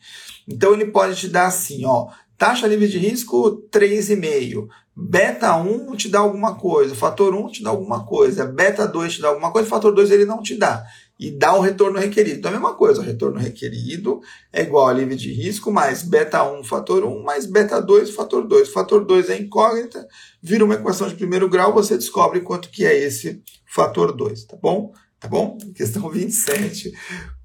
Então 0.48 0.74
ele 0.74 0.86
pode 0.86 1.15
te 1.15 1.28
dar 1.28 1.48
assim, 1.48 1.86
ó, 1.86 2.08
taxa 2.38 2.67
livre 2.67 2.88
de 2.88 2.98
risco 2.98 3.63
3,5. 3.72 4.67
Beta 4.96 5.56
1 5.56 5.96
te 5.96 6.10
dá 6.10 6.20
alguma 6.20 6.56
coisa, 6.56 6.94
fator 6.94 7.34
1 7.34 7.48
te 7.48 7.63
dá 7.63 7.70
alguma 7.70 8.06
coisa, 8.06 8.46
beta 8.46 8.88
2 8.88 9.13
te 9.13 9.22
dá 9.22 9.30
alguma 9.30 9.52
coisa, 9.52 9.67
fator 9.67 9.94
2 9.96 10.12
ele 10.12 10.26
não 10.26 10.41
te 10.41 10.56
dá. 10.56 10.84
E 11.21 11.29
dá 11.29 11.53
o 11.53 11.62
retorno 11.62 11.99
requerido. 11.99 12.39
Então 12.39 12.49
a 12.49 12.53
mesma 12.55 12.73
coisa, 12.73 12.99
o 12.99 13.03
retorno 13.03 13.38
requerido 13.38 14.21
é 14.51 14.63
igual 14.63 14.88
a 14.88 14.93
livre 14.93 15.15
de 15.15 15.31
risco 15.31 15.71
mais 15.71 16.01
beta 16.01 16.43
1 16.43 16.63
fator 16.63 17.05
1 17.05 17.21
mais 17.21 17.45
beta 17.45 17.79
2 17.79 18.10
fator 18.10 18.47
2. 18.47 18.69
Fator 18.69 19.05
2 19.05 19.29
é 19.29 19.38
incógnita, 19.38 20.07
vira 20.41 20.65
uma 20.65 20.73
equação 20.73 21.07
de 21.07 21.13
primeiro 21.13 21.47
grau, 21.47 21.71
você 21.71 21.95
descobre 21.95 22.41
quanto 22.41 22.71
que 22.71 22.84
é 22.84 22.97
esse 22.97 23.39
fator 23.67 24.12
2, 24.12 24.45
tá 24.45 24.57
bom? 24.60 24.91
Tá 25.19 25.27
bom? 25.27 25.60
Questão 25.77 26.10
27. 26.10 26.91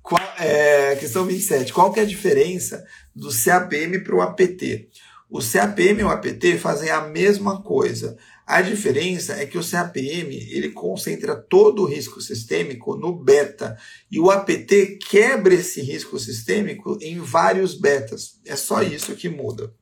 Qual, 0.02 0.22
é, 0.38 0.96
questão 0.96 1.24
27. 1.24 1.72
Qual 1.72 1.92
que 1.92 2.00
é 2.00 2.04
a 2.04 2.06
diferença 2.06 2.82
do 3.14 3.28
CAPM 3.28 3.98
para 4.04 4.14
o 4.14 4.22
APT? 4.22 4.88
O 5.28 5.40
CAPM 5.40 6.00
e 6.00 6.04
o 6.04 6.08
APT 6.08 6.56
fazem 6.58 6.88
a 6.90 7.00
mesma 7.02 7.60
coisa. 7.60 8.16
A 8.46 8.62
diferença 8.62 9.32
é 9.32 9.44
que 9.44 9.59
o 9.59 9.68
CAPM 9.68 10.32
ele 10.52 10.70
concentra 10.70 11.35
todo 11.35 11.82
o 11.82 11.87
risco 11.87 12.20
sistêmico 12.20 12.96
no 12.96 13.12
beta 13.12 13.76
e 14.09 14.20
o 14.20 14.30
APT 14.30 15.00
quebra 15.09 15.54
esse 15.54 15.80
risco 15.80 16.16
sistêmico 16.16 16.96
em 17.02 17.18
vários 17.18 17.74
betas. 17.74 18.38
É 18.46 18.54
só 18.54 18.82
isso 18.82 19.16
que 19.16 19.28
muda. 19.28 19.74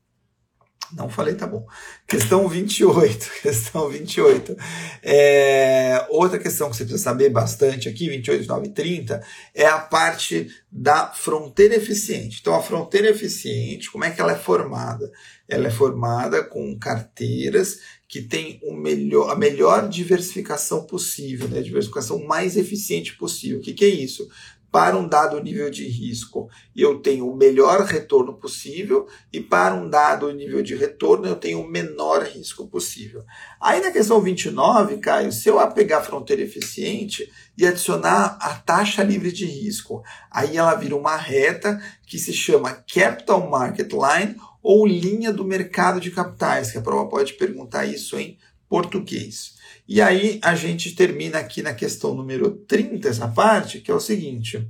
Não 0.93 1.09
falei, 1.09 1.35
tá 1.35 1.47
bom. 1.47 1.67
Questão 2.07 2.49
28. 2.49 3.31
Questão 3.43 3.89
28. 3.89 4.57
É, 5.03 6.07
outra 6.09 6.39
questão 6.39 6.71
que 6.71 6.77
você 6.77 6.85
precisa 6.85 7.03
saber 7.03 7.31
bastante 7.31 7.89
aqui, 7.89 8.09
28, 8.09 8.47
9 8.47 8.67
e 8.67 8.71
30, 8.71 9.21
é 9.55 9.67
a 9.67 9.79
parte 9.79 10.49
da 10.71 11.13
fronteira 11.13 11.75
eficiente. 11.75 12.39
Então, 12.41 12.55
a 12.55 12.63
fronteira 12.63 13.09
eficiente, 13.09 13.91
como 13.91 14.05
é 14.05 14.11
que 14.11 14.21
ela 14.21 14.33
é 14.33 14.39
formada? 14.39 15.11
Ela 15.49 15.69
é 15.69 15.71
formada 15.71 16.45
com 16.45 16.79
carteiras 16.79 17.79
que 18.09 18.23
têm 18.23 18.61
o 18.63 18.75
melhor, 18.75 19.31
a 19.31 19.37
melhor 19.37 19.89
diversificação 19.89 20.85
possível, 20.85 21.49
né? 21.49 21.59
a 21.59 21.63
diversificação 21.63 22.25
mais 22.25 22.57
eficiente 22.57 23.17
possível. 23.17 23.59
O 23.59 23.63
que, 23.63 23.73
que 23.73 23.85
é 23.85 23.89
isso? 23.89 24.29
para 24.75 24.97
um 24.97 25.07
dado 25.07 25.41
nível 25.41 25.71
de 25.71 25.87
risco 25.87 26.51
eu 26.75 26.99
tenho 26.99 27.31
o 27.31 27.37
melhor 27.37 27.83
retorno 27.83 28.35
possível 28.35 29.07
e 29.33 29.41
para 29.41 29.73
um 29.73 29.89
dado 29.89 30.29
nível 30.33 30.65
de 30.65 30.75
retorno 30.75 31.29
eu 31.29 31.37
tenho 31.37 31.61
o 31.61 31.71
menor 31.71 32.25
risco 32.25 32.67
possível. 32.67 33.25
Aí 33.61 33.81
na 33.81 33.93
questão 33.93 34.21
29, 34.21 34.99
Caio, 34.99 35.31
se 35.31 35.49
eu 35.49 35.65
pegar 35.71 35.99
a 35.99 36.03
fronteira 36.03 36.43
eficiente 36.43 37.33
e 37.57 37.65
adicionar 37.65 38.37
a 38.41 38.53
taxa 38.57 39.05
livre 39.05 39.31
de 39.31 39.47
risco, 39.47 40.03
aí 40.29 40.57
ela 40.57 40.75
vira 40.75 40.97
uma 40.97 41.15
reta 41.15 41.81
que 42.05 42.19
se 42.19 42.33
chama 42.33 42.73
Capital 42.93 43.49
Market 43.49 43.93
Line 43.93 44.35
ou 44.65 44.87
linha 44.87 45.31
do 45.31 45.45
mercado 45.45 46.01
de 46.01 46.11
capitais, 46.11 46.73
que 46.73 46.79
a 46.79 46.81
prova 46.81 47.07
pode 47.07 47.35
perguntar 47.35 47.85
isso 47.85 48.19
em 48.19 48.39
português. 48.67 49.57
E 49.87 50.01
aí 50.01 50.41
a 50.43 50.55
gente 50.55 50.95
termina 50.95 51.39
aqui 51.39 51.63
na 51.63 51.75
questão 51.75 52.15
número 52.15 52.51
30, 52.67 53.07
essa 53.07 53.29
parte, 53.29 53.81
que 53.81 53.91
é 53.91 53.95
o 53.95 54.01
seguinte. 54.01 54.67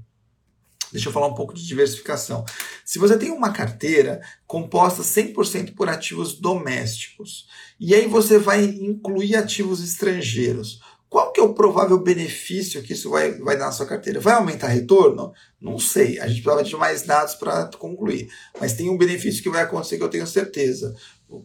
Deixa 0.91 1.09
eu 1.09 1.13
falar 1.13 1.29
um 1.29 1.35
pouco 1.35 1.55
de 1.55 1.65
diversificação. 1.65 2.45
Se 2.85 2.99
você 2.99 3.17
tem 3.17 3.31
uma 3.31 3.53
carteira 3.53 4.21
composta 4.47 5.03
100% 5.03 5.75
por 5.75 5.89
ativos 5.89 6.39
domésticos, 6.39 7.47
e 7.79 7.95
aí 7.95 8.07
você 8.07 8.39
vai 8.39 8.65
incluir 8.65 9.37
ativos 9.37 9.83
estrangeiros, 9.83 10.81
qual 11.15 11.31
que 11.31 11.39
é 11.39 11.45
o 11.45 11.55
provável 11.55 11.97
benefício 11.97 12.83
que 12.83 12.93
isso 12.93 13.09
vai, 13.09 13.39
vai 13.39 13.57
dar 13.57 13.67
na 13.67 13.71
sua 13.71 13.87
carteira? 13.87 14.19
Vai 14.19 14.35
aumentar 14.35 14.67
retorno? 14.67 15.33
Não 15.61 15.79
sei. 15.79 16.19
A 16.19 16.27
gente 16.27 16.43
precisava 16.43 16.65
de 16.65 16.77
mais 16.77 17.03
dados 17.03 17.37
para 17.37 17.71
concluir. 17.79 18.29
Mas 18.61 18.73
tem 18.73 18.91
um 18.91 18.99
benefício 18.99 19.41
que 19.41 19.49
vai 19.49 19.63
acontecer 19.63 19.97
que 19.97 20.03
eu 20.03 20.09
tenho 20.09 20.27
certeza 20.27 20.93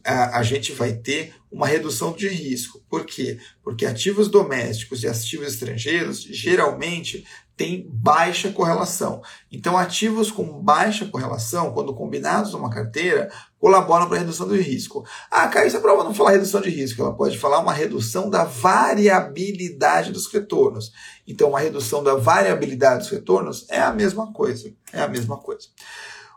a, 0.03 0.39
a 0.39 0.43
gente 0.43 0.71
vai 0.71 0.93
ter 0.93 1.33
uma 1.51 1.67
redução 1.67 2.13
de 2.13 2.27
risco. 2.27 2.81
Por 2.89 3.05
quê? 3.05 3.39
Porque 3.63 3.85
ativos 3.85 4.27
domésticos 4.27 5.03
e 5.03 5.07
ativos 5.07 5.53
estrangeiros 5.53 6.21
geralmente 6.21 7.25
têm 7.55 7.87
baixa 7.89 8.51
correlação. 8.51 9.21
Então, 9.51 9.77
ativos 9.77 10.31
com 10.31 10.61
baixa 10.61 11.05
correlação, 11.05 11.73
quando 11.73 11.93
combinados 11.93 12.53
numa 12.53 12.69
carteira, 12.69 13.29
colaboram 13.59 14.07
para 14.07 14.17
a 14.17 14.19
redução 14.19 14.47
do 14.47 14.55
risco. 14.55 15.05
Ah, 15.29 15.47
Caio, 15.47 15.67
essa 15.67 15.79
prova 15.79 16.03
não 16.03 16.13
fala 16.13 16.31
redução 16.31 16.61
de 16.61 16.69
risco, 16.69 17.01
ela 17.01 17.13
pode 17.13 17.37
falar 17.37 17.59
uma 17.59 17.73
redução 17.73 18.29
da 18.29 18.43
variabilidade 18.43 20.11
dos 20.11 20.27
retornos. 20.31 20.91
Então, 21.27 21.49
uma 21.49 21.59
redução 21.59 22.03
da 22.03 22.15
variabilidade 22.15 22.99
dos 22.99 23.09
retornos 23.09 23.65
é 23.69 23.81
a 23.81 23.91
mesma 23.91 24.31
coisa. 24.31 24.73
É 24.93 25.01
a 25.01 25.07
mesma 25.07 25.37
coisa. 25.37 25.67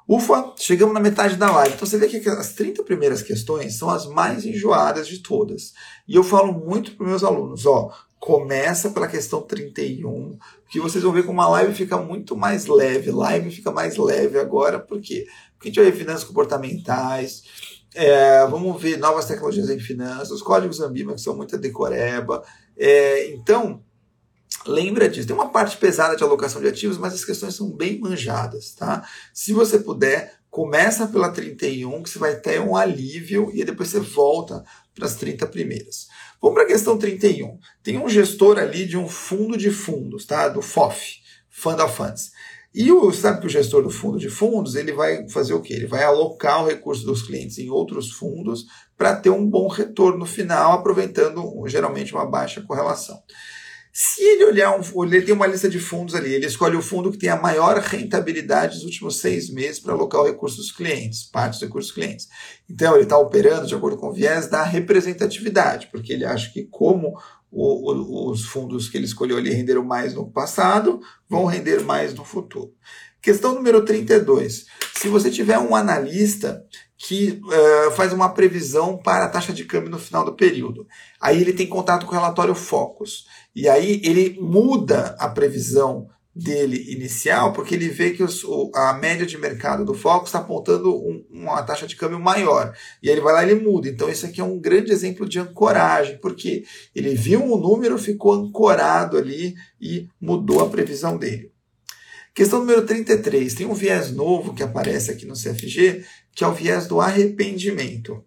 Ufa, 0.09 0.53
chegamos 0.57 0.93
na 0.93 1.01
metade 1.01 1.37
da 1.37 1.51
live. 1.51 1.75
Então 1.75 1.87
você 1.87 1.97
vê 1.97 2.09
que 2.09 2.29
as 2.29 2.53
30 2.55 2.83
primeiras 2.83 3.23
questões 3.23 3.79
são 3.79 3.89
as 3.89 4.07
mais 4.07 4.45
enjoadas 4.45 5.07
de 5.07 5.19
todas. 5.19 5.73
E 6.09 6.17
eu 6.17 6.25
falo 6.25 6.53
muito 6.53 6.97
para 6.97 7.07
meus 7.07 7.23
alunos, 7.23 7.65
ó, 7.67 7.91
começa 8.23 8.91
pela 8.91 9.09
questão 9.09 9.43
31, 9.43 10.39
que 10.71 10.79
vocês 10.79 11.03
vão 11.03 11.13
ver 11.13 11.27
como 11.27 11.43
a 11.43 11.49
live 11.49 11.75
fica 11.75 11.97
muito 11.97 12.37
mais 12.37 12.67
leve. 12.67 13.11
Live 13.11 13.51
fica 13.51 13.73
mais 13.73 13.97
leve 13.97 14.39
agora, 14.39 14.79
por 14.79 15.01
quê? 15.01 15.27
Porque 15.55 15.67
a 15.67 15.71
gente 15.73 15.83
vai 15.83 15.91
ver 15.91 15.99
finanças 15.99 16.23
comportamentais, 16.23 17.43
é, 17.93 18.47
vamos 18.47 18.81
ver 18.81 18.97
novas 18.97 19.25
tecnologias 19.25 19.69
em 19.69 19.81
finanças, 19.81 20.31
os 20.31 20.41
códigos 20.41 20.79
Ambima, 20.79 21.15
que 21.15 21.21
são 21.21 21.37
muita 21.37 21.59
decoreba. 21.59 22.45
É, 22.79 23.29
então, 23.33 23.83
Lembra 24.65 25.09
disso. 25.09 25.27
Tem 25.27 25.35
uma 25.35 25.49
parte 25.49 25.77
pesada 25.77 26.15
de 26.15 26.23
alocação 26.23 26.61
de 26.61 26.69
ativos, 26.69 26.97
mas 26.97 27.15
as 27.15 27.25
questões 27.25 27.57
são 27.57 27.73
bem 27.73 27.99
manjadas, 27.99 28.73
tá? 28.75 29.05
Se 29.35 29.53
você 29.53 29.79
puder, 29.79 30.35
começa 30.49 31.09
pela 31.09 31.31
31, 31.31 32.01
que 32.01 32.11
você 32.11 32.19
vai 32.19 32.37
ter 32.37 32.61
um 32.61 32.77
alívio 32.77 33.51
e 33.53 33.65
depois 33.65 33.89
você 33.89 33.99
volta 33.99 34.63
para 34.95 35.07
as 35.07 35.17
30 35.17 35.47
primeiras. 35.49 36.07
Vamos 36.42 36.57
para 36.57 36.64
a 36.64 36.72
questão 36.72 36.98
31. 36.98 37.57
Tem 37.85 37.98
um 37.98 38.09
gestor 38.09 38.59
ali 38.59 38.85
de 38.85 38.98
um 38.98 39.07
fundo 39.07 39.57
de 39.57 39.70
fundos, 39.70 40.26
tá? 40.26 40.48
Do 40.48 40.61
FOF, 40.61 41.20
Fund 41.48 41.81
of 41.81 41.96
Funds. 41.96 42.33
E 42.74 42.90
o, 42.90 43.12
sabe 43.12 43.40
que 43.40 43.46
o 43.46 43.50
gestor 43.50 43.83
do 43.83 43.90
fundo 43.90 44.18
de 44.18 44.28
fundos 44.28 44.74
ele 44.74 44.92
vai 44.92 45.28
fazer 45.28 45.55
o 45.55 45.61
quê? 45.61 45.74
Ele 45.74 45.87
vai 45.87 46.02
alocar 46.02 46.64
o 46.64 46.66
recurso 46.66 47.05
dos 47.05 47.22
clientes 47.22 47.59
em 47.59 47.70
outros 47.70 48.11
fundos 48.11 48.66
para 48.96 49.14
ter 49.14 49.31
um 49.31 49.48
bom 49.48 49.68
retorno 49.68 50.26
final, 50.26 50.72
aproveitando 50.72 51.44
geralmente 51.66 52.12
uma 52.12 52.26
baixa 52.26 52.62
correlação. 52.62 53.22
Se 53.94 54.22
ele 54.22 54.46
olhar 54.46 54.74
um, 54.74 55.05
ele 55.05 55.20
tem 55.20 55.35
uma 55.35 55.46
lista 55.46 55.68
de 55.68 55.78
fundos 55.78 56.14
ali, 56.14 56.33
ele 56.33 56.46
escolhe 56.46 56.74
o 56.74 56.81
fundo 56.81 57.12
que 57.12 57.18
tem 57.18 57.28
a 57.28 57.37
maior 57.37 57.76
rentabilidade 57.78 58.76
dos 58.76 58.85
últimos 58.85 59.20
seis 59.20 59.50
meses 59.50 59.78
para 59.78 59.92
alocar 59.92 60.22
o 60.22 60.24
recurso 60.24 60.57
dos 60.57 60.72
clientes, 60.72 61.24
parte 61.24 61.52
dos 61.52 61.61
recursos 61.61 61.92
dos 61.92 61.94
clientes. 61.94 62.26
Então 62.70 62.94
ele 62.94 63.02
está 63.02 63.18
operando 63.18 63.66
de 63.66 63.74
acordo 63.74 63.98
com 63.98 64.09
o 64.09 64.12
viés 64.12 64.48
da 64.48 64.62
representatividade, 64.62 65.88
porque 65.92 66.11
ele 66.11 66.24
acha 66.24 66.50
que 66.50 66.64
como 66.64 67.18
o, 67.50 67.92
o, 67.92 68.31
os 68.31 68.46
fundos 68.46 68.88
que 68.88 68.96
ele 68.96 69.05
escolheu 69.05 69.37
ali 69.37 69.50
renderam 69.50 69.85
mais 69.85 70.14
no 70.14 70.31
passado, 70.31 70.98
vão 71.28 71.44
render 71.44 71.85
mais 71.85 72.14
no 72.14 72.24
futuro. 72.24 72.72
Questão 73.20 73.55
número 73.55 73.85
32. 73.85 74.64
Se 74.94 75.09
você 75.09 75.31
tiver 75.31 75.59
um 75.59 75.76
analista 75.76 76.64
que 76.96 77.40
uh, 77.44 77.90
faz 77.92 78.12
uma 78.12 78.28
previsão 78.28 78.96
para 78.96 79.24
a 79.24 79.28
taxa 79.28 79.52
de 79.52 79.64
câmbio 79.64 79.90
no 79.90 79.98
final 79.98 80.24
do 80.24 80.35
período, 80.35 80.87
aí 81.20 81.40
ele 81.40 81.52
tem 81.52 81.66
contato 81.66 82.07
com 82.07 82.12
o 82.12 82.14
relatório 82.14 82.55
Focus, 82.55 83.26
e 83.55 83.69
aí 83.69 84.01
ele 84.05 84.38
muda 84.41 85.15
a 85.19 85.29
previsão 85.29 86.09
dele 86.35 86.91
inicial, 86.91 87.53
porque 87.53 87.75
ele 87.75 87.88
vê 87.88 88.11
que 88.12 88.23
os, 88.23 88.43
o, 88.43 88.71
a 88.75 88.95
média 88.95 89.27
de 89.27 89.37
mercado 89.37 89.85
do 89.85 89.93
Focus 89.93 90.29
está 90.29 90.38
apontando 90.38 90.95
um, 90.95 91.25
uma 91.31 91.62
taxa 91.62 91.87
de 91.87 91.95
câmbio 91.95 92.19
maior. 92.19 92.75
E 93.03 93.11
ele 93.11 93.21
vai 93.21 93.35
lá 93.35 93.45
e 93.45 93.51
ele 93.51 93.61
muda. 93.61 93.88
Então, 93.88 94.09
isso 94.09 94.25
aqui 94.25 94.41
é 94.41 94.45
um 94.45 94.59
grande 94.59 94.91
exemplo 94.93 95.29
de 95.29 95.38
ancoragem, 95.38 96.19
porque 96.19 96.65
ele 96.95 97.15
viu 97.15 97.43
um 97.43 97.59
número, 97.59 97.99
ficou 97.99 98.33
ancorado 98.33 99.19
ali 99.19 99.55
e 99.81 100.09
mudou 100.19 100.61
a 100.61 100.71
previsão 100.71 101.19
dele. 101.19 101.53
Questão 102.35 102.61
número 102.61 102.87
33. 102.87 103.55
Tem 103.55 103.67
um 103.67 103.75
viés 103.75 104.11
novo 104.11 104.55
que 104.55 104.62
aparece 104.62 105.11
aqui 105.11 105.27
no 105.27 105.35
CFG, 105.35 106.03
que 106.35 106.43
é 106.43 106.47
o 106.47 106.55
viés 106.55 106.87
do 106.87 106.99
arrependimento. 106.99 108.25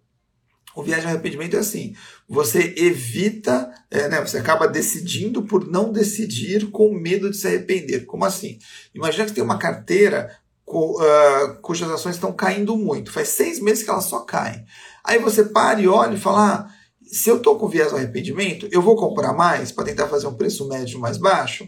O 0.76 0.84
de 0.84 0.94
arrependimento 0.94 1.56
é 1.56 1.60
assim: 1.60 1.96
você 2.28 2.74
evita, 2.78 3.72
é, 3.90 4.10
né, 4.10 4.22
você 4.22 4.38
acaba 4.38 4.68
decidindo 4.68 5.44
por 5.44 5.66
não 5.66 5.92
decidir 5.92 6.70
com 6.70 6.94
medo 6.94 7.30
de 7.30 7.38
se 7.38 7.48
arrepender. 7.48 8.06
Como 8.06 8.26
assim? 8.26 8.60
Imagina 8.94 9.26
que 9.26 9.34
tem 9.34 9.44
uma 9.44 9.58
carteira 9.58 10.36
cu, 10.66 11.02
uh, 11.02 11.56
cujas 11.62 11.90
ações 11.90 12.16
estão 12.16 12.34
caindo 12.34 12.76
muito. 12.76 13.12
Faz 13.12 13.30
seis 13.30 13.60
meses 13.60 13.84
que 13.84 13.90
elas 13.90 14.06
só 14.06 14.20
caem. 14.20 14.66
Aí 15.04 15.20
você 15.20 15.46
para 15.46 15.80
e 15.80 15.88
olha 15.88 16.16
e 16.16 16.20
fala: 16.20 16.54
ah, 16.54 16.68
se 17.06 17.30
eu 17.30 17.38
estou 17.38 17.58
com 17.58 17.70
viés 17.70 17.92
do 17.92 17.98
arrependimento, 17.98 18.68
eu 18.72 18.82
vou 18.82 18.96
comprar 18.96 19.32
mais 19.32 19.72
para 19.72 19.86
tentar 19.86 20.08
fazer 20.08 20.28
um 20.28 20.36
preço 20.36 20.68
médio 20.68 21.00
mais 21.00 21.18
baixo? 21.18 21.66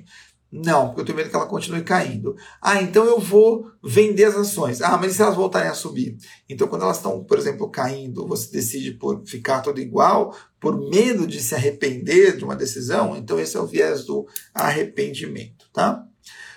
Não, 0.49 0.87
porque 0.87 1.01
eu 1.01 1.05
tenho 1.05 1.17
medo 1.17 1.29
que 1.29 1.35
ela 1.35 1.45
continue 1.45 1.83
caindo. 1.83 2.35
Ah, 2.61 2.81
então 2.81 3.03
eu 3.03 3.19
vou 3.19 3.69
vender 3.83 4.23
as 4.23 4.35
ações. 4.35 4.81
Ah, 4.81 4.97
mas 4.97 5.11
e 5.11 5.15
se 5.15 5.21
elas 5.21 5.35
voltarem 5.35 5.69
a 5.69 5.73
subir? 5.73 6.17
Então, 6.47 6.69
quando 6.69 6.83
elas 6.83 6.97
estão, 6.97 7.21
por 7.23 7.37
exemplo, 7.37 7.69
caindo, 7.69 8.25
você 8.25 8.49
decide 8.49 8.91
por 8.91 9.23
ficar 9.25 9.59
tudo 9.59 9.81
igual, 9.81 10.33
por 10.57 10.89
medo 10.89 11.27
de 11.27 11.41
se 11.41 11.53
arrepender 11.53 12.37
de 12.37 12.45
uma 12.45 12.55
decisão, 12.55 13.15
então 13.17 13.37
esse 13.37 13.57
é 13.57 13.59
o 13.59 13.67
viés 13.67 14.05
do 14.05 14.25
arrependimento, 14.53 15.69
tá? 15.73 16.05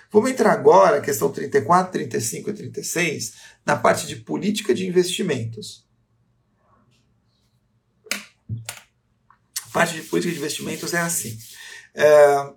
Vamos 0.09 0.31
entrar 0.31 0.51
agora, 0.51 1.01
questão 1.01 1.31
34, 1.31 1.91
35 1.91 2.49
e 2.49 2.53
36, 2.53 3.33
na 3.65 3.75
parte 3.75 4.07
de 4.07 4.17
política 4.17 4.73
de 4.73 4.87
investimentos. 4.87 5.85
A 8.49 9.69
parte 9.73 9.95
de 9.95 10.01
política 10.03 10.33
de 10.33 10.39
investimentos 10.39 10.93
é 10.93 10.99
assim. 10.99 11.37
É, 11.93 12.53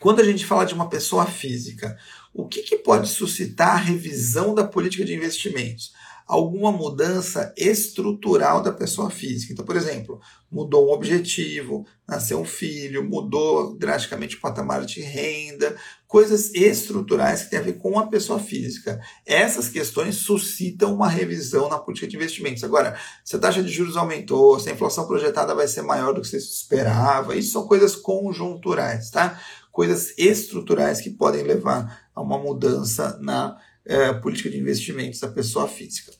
quando 0.00 0.20
a 0.20 0.24
gente 0.24 0.46
fala 0.46 0.64
de 0.64 0.74
uma 0.74 0.88
pessoa 0.88 1.26
física, 1.26 1.96
o 2.32 2.46
que, 2.46 2.62
que 2.62 2.76
pode 2.76 3.08
suscitar 3.08 3.74
a 3.74 3.76
revisão 3.76 4.54
da 4.54 4.64
política 4.64 5.04
de 5.04 5.14
investimentos? 5.14 5.92
Alguma 6.26 6.70
mudança 6.70 7.52
estrutural 7.56 8.62
da 8.62 8.70
pessoa 8.70 9.10
física. 9.10 9.52
Então, 9.52 9.64
por 9.64 9.76
exemplo, 9.76 10.20
mudou 10.50 10.88
um 10.88 10.92
objetivo, 10.92 11.86
nasceu 12.06 12.38
um 12.38 12.44
filho, 12.44 13.02
mudou 13.02 13.76
drasticamente 13.76 14.36
o 14.36 14.40
patamar 14.40 14.84
de 14.84 15.00
renda, 15.00 15.74
coisas 16.06 16.54
estruturais 16.54 17.42
que 17.42 17.50
têm 17.50 17.58
a 17.58 17.62
ver 17.62 17.74
com 17.74 17.98
a 17.98 18.06
pessoa 18.06 18.38
física. 18.38 19.00
Essas 19.26 19.68
questões 19.68 20.16
suscitam 20.16 20.94
uma 20.94 21.08
revisão 21.08 21.68
na 21.68 21.78
política 21.78 22.06
de 22.08 22.16
investimentos. 22.16 22.64
Agora, 22.64 22.98
se 23.24 23.36
a 23.36 23.38
taxa 23.38 23.62
de 23.62 23.70
juros 23.70 23.96
aumentou, 23.96 24.58
se 24.60 24.70
a 24.70 24.72
inflação 24.72 25.06
projetada 25.06 25.54
vai 25.54 25.68
ser 25.68 25.82
maior 25.82 26.14
do 26.14 26.22
que 26.22 26.28
você 26.28 26.38
esperava, 26.38 27.36
isso 27.36 27.52
são 27.52 27.66
coisas 27.66 27.94
conjunturais, 27.94 29.10
tá? 29.10 29.38
Coisas 29.78 30.12
estruturais 30.18 31.00
que 31.00 31.08
podem 31.08 31.44
levar 31.44 32.10
a 32.12 32.20
uma 32.20 32.36
mudança 32.36 33.16
na 33.22 33.56
é, 33.86 34.12
política 34.12 34.50
de 34.50 34.58
investimentos 34.58 35.20
da 35.20 35.28
pessoa 35.28 35.68
física. 35.68 36.10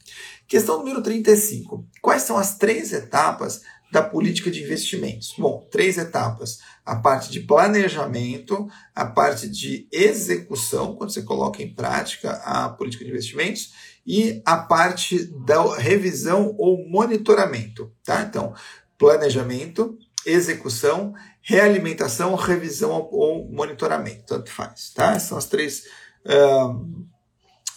Questão 0.47 0.79
número 0.79 1.03
35. 1.03 1.85
Quais 2.01 2.23
são 2.23 2.39
as 2.39 2.57
três 2.57 2.93
etapas 2.93 3.63
da 3.91 4.01
política 4.01 4.49
de 4.49 4.63
investimentos? 4.63 5.35
Bom, 5.37 5.67
três 5.73 5.99
etapas. 5.99 6.61
A 6.87 6.95
parte 6.95 7.33
de 7.33 7.41
planejamento, 7.41 8.69
a 8.95 9.05
parte 9.05 9.49
de 9.49 9.89
execução, 9.91 10.95
quando 10.95 11.13
você 11.13 11.23
coloca 11.23 11.61
em 11.61 11.75
prática 11.75 12.35
a 12.45 12.69
política 12.69 13.05
de 13.05 13.11
investimentos, 13.11 13.73
e 14.07 14.41
a 14.47 14.57
parte 14.57 15.25
da 15.45 15.75
revisão 15.75 16.55
ou 16.57 16.89
monitoramento. 16.89 17.93
Tá? 18.05 18.23
Então, 18.23 18.55
planejamento, 18.97 19.99
execução, 20.29 21.15
realimentação, 21.43 22.35
revisão 22.35 23.09
ou 23.11 23.51
monitoramento, 23.51 24.25
tanto 24.27 24.51
faz. 24.51 24.91
Tá? 24.95 25.19
São 25.19 25.39
as 25.39 25.47
três, 25.47 25.85
uh, 26.27 27.07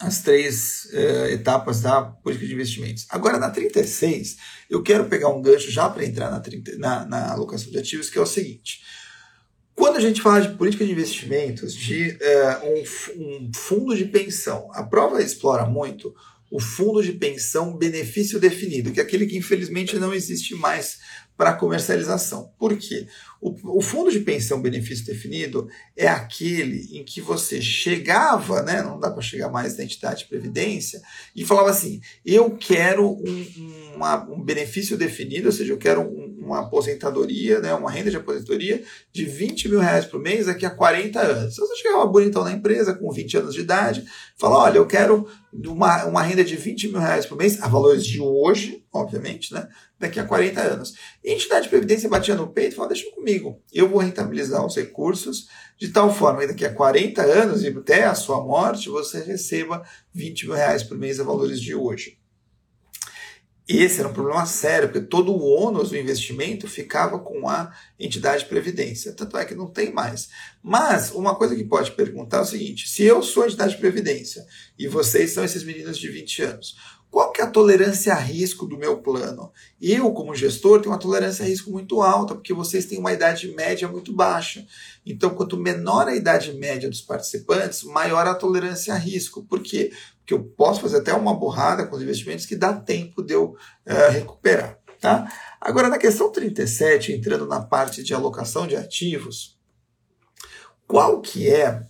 as 0.00 0.22
três 0.22 0.84
uh, 0.92 1.26
etapas 1.30 1.80
da 1.80 2.02
política 2.02 2.46
de 2.46 2.54
investimentos. 2.54 3.06
Agora, 3.08 3.38
na 3.38 3.50
36, 3.50 4.36
eu 4.68 4.82
quero 4.82 5.06
pegar 5.06 5.28
um 5.28 5.40
gancho 5.40 5.70
já 5.70 5.88
para 5.88 6.04
entrar 6.04 6.30
na, 6.30 6.40
30, 6.40 6.76
na, 6.78 7.04
na 7.06 7.32
alocação 7.32 7.70
de 7.70 7.78
ativos, 7.78 8.10
que 8.10 8.18
é 8.18 8.22
o 8.22 8.26
seguinte. 8.26 8.82
Quando 9.74 9.96
a 9.96 10.00
gente 10.00 10.20
fala 10.20 10.42
de 10.42 10.54
política 10.56 10.84
de 10.84 10.92
investimentos, 10.92 11.74
de 11.74 12.10
uh, 12.10 12.66
um, 13.18 13.46
um 13.46 13.50
fundo 13.54 13.96
de 13.96 14.04
pensão, 14.04 14.68
a 14.72 14.82
prova 14.82 15.22
explora 15.22 15.64
muito 15.64 16.14
o 16.52 16.60
fundo 16.60 17.02
de 17.02 17.12
pensão 17.12 17.78
benefício 17.78 18.38
definido, 18.38 18.92
que 18.92 19.00
é 19.00 19.02
aquele 19.02 19.26
que 19.26 19.38
infelizmente 19.38 19.98
não 19.98 20.12
existe 20.12 20.54
mais 20.54 20.98
para 21.42 21.54
comercialização. 21.54 22.52
Por 22.56 22.76
quê? 22.76 23.08
O, 23.40 23.78
o, 23.78 23.80
fundo 23.80 24.12
de 24.12 24.20
pensão 24.20 24.62
benefício 24.62 25.04
definido 25.04 25.66
é 25.96 26.06
aquele 26.06 26.96
em 26.96 27.04
que 27.04 27.20
você 27.20 27.60
chegava, 27.60 28.62
né, 28.62 28.80
não 28.80 29.00
dá 29.00 29.10
para 29.10 29.20
chegar 29.20 29.48
mais 29.48 29.76
na 29.76 29.82
entidade 29.82 30.20
de 30.20 30.28
previdência, 30.28 31.02
e 31.34 31.44
falava 31.44 31.70
assim: 31.70 32.00
eu 32.24 32.48
quero 32.52 33.10
um, 33.10 33.92
uma, 33.96 34.22
um 34.30 34.40
benefício 34.40 34.96
definido, 34.96 35.46
ou 35.46 35.52
seja, 35.52 35.72
eu 35.72 35.78
quero 35.78 36.02
um, 36.02 36.44
uma 36.44 36.60
aposentadoria, 36.60 37.58
né, 37.58 37.74
uma 37.74 37.90
renda 37.90 38.08
de 38.08 38.16
aposentadoria 38.16 38.80
de 39.12 39.24
20 39.24 39.68
mil 39.68 39.80
reais 39.80 40.04
por 40.04 40.20
mês 40.20 40.46
daqui 40.46 40.64
a 40.64 40.70
40 40.70 41.18
anos. 41.20 41.56
Se 41.56 41.60
você 41.60 41.74
chegava 41.74 42.06
bonitão 42.06 42.44
na 42.44 42.52
empresa 42.52 42.94
com 42.94 43.10
20 43.10 43.38
anos 43.38 43.54
de 43.54 43.62
idade, 43.62 44.04
fala: 44.38 44.58
olha, 44.58 44.76
eu 44.76 44.86
quero 44.86 45.26
uma, 45.52 46.04
uma 46.04 46.22
renda 46.22 46.44
de 46.44 46.54
20 46.54 46.86
mil 46.86 47.00
reais 47.00 47.26
por 47.26 47.36
mês, 47.36 47.60
a 47.60 47.66
valores 47.66 48.06
de 48.06 48.20
hoje, 48.20 48.81
obviamente, 48.92 49.54
né? 49.54 49.68
Daqui 49.98 50.20
a 50.20 50.24
40 50.24 50.60
anos. 50.60 50.94
E 51.24 51.30
a 51.30 51.34
entidade 51.34 51.64
de 51.64 51.70
previdência 51.70 52.08
batia 52.08 52.34
no 52.34 52.48
peito 52.48 52.72
e 52.72 52.76
falava, 52.76 52.92
deixa 52.92 53.10
comigo, 53.12 53.60
eu 53.72 53.88
vou 53.88 53.98
rentabilizar 53.98 54.64
os 54.64 54.76
recursos 54.76 55.48
de 55.78 55.88
tal 55.88 56.14
forma 56.14 56.40
que 56.40 56.48
daqui 56.48 56.64
a 56.64 56.74
40 56.74 57.22
anos 57.22 57.62
e 57.62 57.68
até 57.68 58.04
a 58.04 58.14
sua 58.14 58.40
morte, 58.44 58.88
você 58.88 59.20
receba 59.22 59.82
20 60.12 60.46
mil 60.46 60.54
reais 60.54 60.82
por 60.82 60.98
mês 60.98 61.18
a 61.18 61.24
valores 61.24 61.60
de 61.60 61.74
hoje. 61.74 62.18
Esse 63.66 64.00
era 64.00 64.08
um 64.08 64.12
problema 64.12 64.44
sério, 64.44 64.88
porque 64.88 65.06
todo 65.06 65.32
o 65.32 65.40
ônus 65.40 65.90
do 65.90 65.96
investimento 65.96 66.66
ficava 66.66 67.18
com 67.18 67.48
a 67.48 67.72
entidade 67.98 68.42
de 68.42 68.48
previdência. 68.48 69.12
Tanto 69.12 69.36
é 69.38 69.44
que 69.44 69.54
não 69.54 69.68
tem 69.68 69.92
mais. 69.92 70.28
Mas 70.62 71.12
uma 71.12 71.34
coisa 71.36 71.54
que 71.54 71.64
pode 71.64 71.92
perguntar 71.92 72.38
é 72.38 72.40
o 72.40 72.44
seguinte: 72.44 72.88
se 72.88 73.04
eu 73.04 73.22
sou 73.22 73.44
a 73.44 73.46
entidade 73.46 73.74
de 73.74 73.80
previdência 73.80 74.44
e 74.76 74.88
vocês 74.88 75.30
são 75.30 75.44
esses 75.44 75.62
meninos 75.62 75.96
de 75.96 76.08
20 76.08 76.42
anos, 76.42 76.76
qual 77.12 77.30
que 77.30 77.42
é 77.42 77.44
a 77.44 77.50
tolerância 77.50 78.14
a 78.14 78.18
risco 78.18 78.64
do 78.64 78.78
meu 78.78 78.96
plano? 78.96 79.52
Eu, 79.78 80.10
como 80.14 80.34
gestor, 80.34 80.80
tenho 80.80 80.92
uma 80.92 80.98
tolerância 80.98 81.44
a 81.44 81.46
risco 81.46 81.70
muito 81.70 82.00
alta, 82.00 82.34
porque 82.34 82.54
vocês 82.54 82.86
têm 82.86 82.98
uma 82.98 83.12
idade 83.12 83.54
média 83.54 83.86
muito 83.86 84.14
baixa. 84.14 84.66
Então, 85.04 85.34
quanto 85.34 85.58
menor 85.58 86.08
a 86.08 86.16
idade 86.16 86.54
média 86.54 86.88
dos 86.88 87.02
participantes, 87.02 87.82
maior 87.82 88.26
a 88.26 88.34
tolerância 88.34 88.94
a 88.94 88.96
risco. 88.96 89.42
Por 89.42 89.60
quê? 89.60 89.92
Porque 90.20 90.32
eu 90.32 90.42
posso 90.42 90.80
fazer 90.80 91.00
até 91.00 91.12
uma 91.12 91.34
borrada 91.34 91.86
com 91.86 91.96
os 91.96 92.02
investimentos 92.02 92.46
que 92.46 92.56
dá 92.56 92.72
tempo 92.72 93.22
de 93.22 93.34
eu 93.34 93.50
uh, 93.86 94.10
recuperar. 94.10 94.78
Tá? 94.98 95.30
Agora, 95.60 95.90
na 95.90 95.98
questão 95.98 96.32
37, 96.32 97.12
entrando 97.12 97.46
na 97.46 97.60
parte 97.60 98.02
de 98.02 98.14
alocação 98.14 98.66
de 98.66 98.74
ativos, 98.74 99.58
qual 100.86 101.20
que 101.20 101.50
é, 101.50 101.86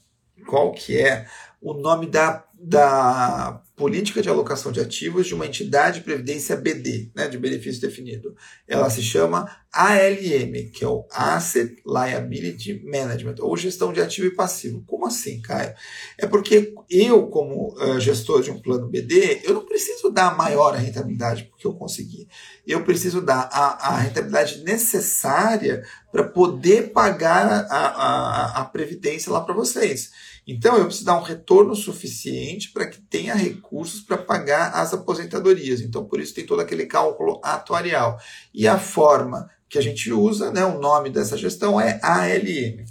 qual 0.48 0.72
que 0.72 0.98
é 0.98 1.28
o 1.60 1.74
nome 1.74 2.08
da 2.08 2.44
da 2.64 3.60
política 3.74 4.22
de 4.22 4.28
alocação 4.28 4.70
de 4.70 4.78
ativos 4.78 5.26
de 5.26 5.34
uma 5.34 5.46
entidade 5.46 5.98
de 5.98 6.04
previdência 6.04 6.54
BD, 6.54 7.10
né, 7.16 7.26
de 7.26 7.36
benefício 7.36 7.80
definido. 7.80 8.36
Ela 8.68 8.88
se 8.88 9.02
chama 9.02 9.50
ALM, 9.72 10.70
que 10.72 10.84
é 10.84 10.86
o 10.86 11.04
Asset 11.10 11.82
Liability 11.84 12.84
Management, 12.84 13.36
ou 13.40 13.56
gestão 13.56 13.92
de 13.92 14.00
ativo 14.00 14.28
e 14.28 14.36
passivo. 14.36 14.84
Como 14.86 15.06
assim, 15.06 15.40
Caio? 15.40 15.74
É 16.16 16.26
porque 16.26 16.72
eu, 16.88 17.26
como 17.26 17.74
uh, 17.74 17.98
gestor 17.98 18.42
de 18.42 18.52
um 18.52 18.60
plano 18.60 18.86
BD, 18.86 19.40
eu 19.42 19.54
não 19.54 19.66
preciso 19.66 20.10
dar 20.10 20.28
a 20.28 20.34
maior 20.34 20.74
rentabilidade 20.74 21.44
porque 21.44 21.66
eu 21.66 21.74
consegui. 21.74 22.28
Eu 22.64 22.84
preciso 22.84 23.20
dar 23.20 23.48
a, 23.50 23.88
a 23.88 23.96
rentabilidade 23.96 24.62
necessária 24.62 25.82
para 26.12 26.22
poder 26.22 26.92
pagar 26.92 27.66
a, 27.68 27.86
a, 27.86 28.60
a 28.60 28.64
previdência 28.66 29.32
lá 29.32 29.40
para 29.40 29.54
vocês. 29.54 30.12
Então, 30.46 30.76
eu 30.76 30.86
preciso 30.86 31.06
dar 31.06 31.18
um 31.18 31.22
retorno 31.22 31.74
suficiente 31.74 32.72
para 32.72 32.86
que 32.86 33.00
tenha 33.00 33.34
recursos 33.34 34.00
para 34.00 34.18
pagar 34.18 34.72
as 34.74 34.92
aposentadorias. 34.92 35.80
Então, 35.80 36.04
por 36.04 36.20
isso 36.20 36.34
tem 36.34 36.44
todo 36.44 36.60
aquele 36.60 36.86
cálculo 36.86 37.40
atuarial. 37.44 38.18
E 38.52 38.66
a 38.66 38.78
forma 38.78 39.48
que 39.68 39.78
a 39.78 39.82
gente 39.82 40.12
usa, 40.12 40.50
né, 40.50 40.64
o 40.64 40.80
nome 40.80 41.10
dessa 41.10 41.36
gestão 41.36 41.80
é 41.80 42.00
ALM. 42.02 42.84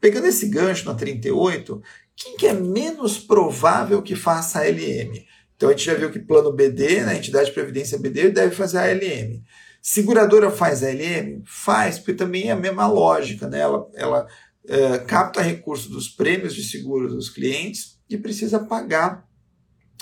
Pegando 0.00 0.26
esse 0.26 0.48
gancho 0.48 0.84
na 0.84 0.94
38, 0.94 1.82
quem 2.14 2.36
que 2.36 2.46
é 2.46 2.52
menos 2.52 3.18
provável 3.18 4.02
que 4.02 4.14
faça 4.14 4.60
ALM? 4.60 5.24
Então, 5.56 5.70
a 5.70 5.72
gente 5.72 5.86
já 5.86 5.94
viu 5.94 6.10
que 6.10 6.20
plano 6.20 6.52
BD, 6.52 7.00
né, 7.00 7.16
entidade 7.16 7.46
de 7.46 7.52
previdência 7.52 7.98
BD, 7.98 8.30
deve 8.30 8.54
fazer 8.54 8.78
ALM. 8.78 9.42
Seguradora 9.80 10.50
faz 10.50 10.82
ALM? 10.82 11.42
Faz, 11.46 11.98
porque 11.98 12.12
também 12.12 12.48
é 12.48 12.52
a 12.52 12.56
mesma 12.56 12.86
lógica, 12.86 13.48
né? 13.48 13.60
Ela, 13.60 13.86
ela 13.94 14.26
uh, 14.68 15.04
capta 15.06 15.42
recursos 15.42 15.88
dos 15.88 16.08
prêmios 16.08 16.54
de 16.54 16.62
seguro 16.62 17.08
dos 17.08 17.28
clientes 17.28 17.98
e 18.08 18.16
precisa 18.16 18.60
pagar 18.60 19.26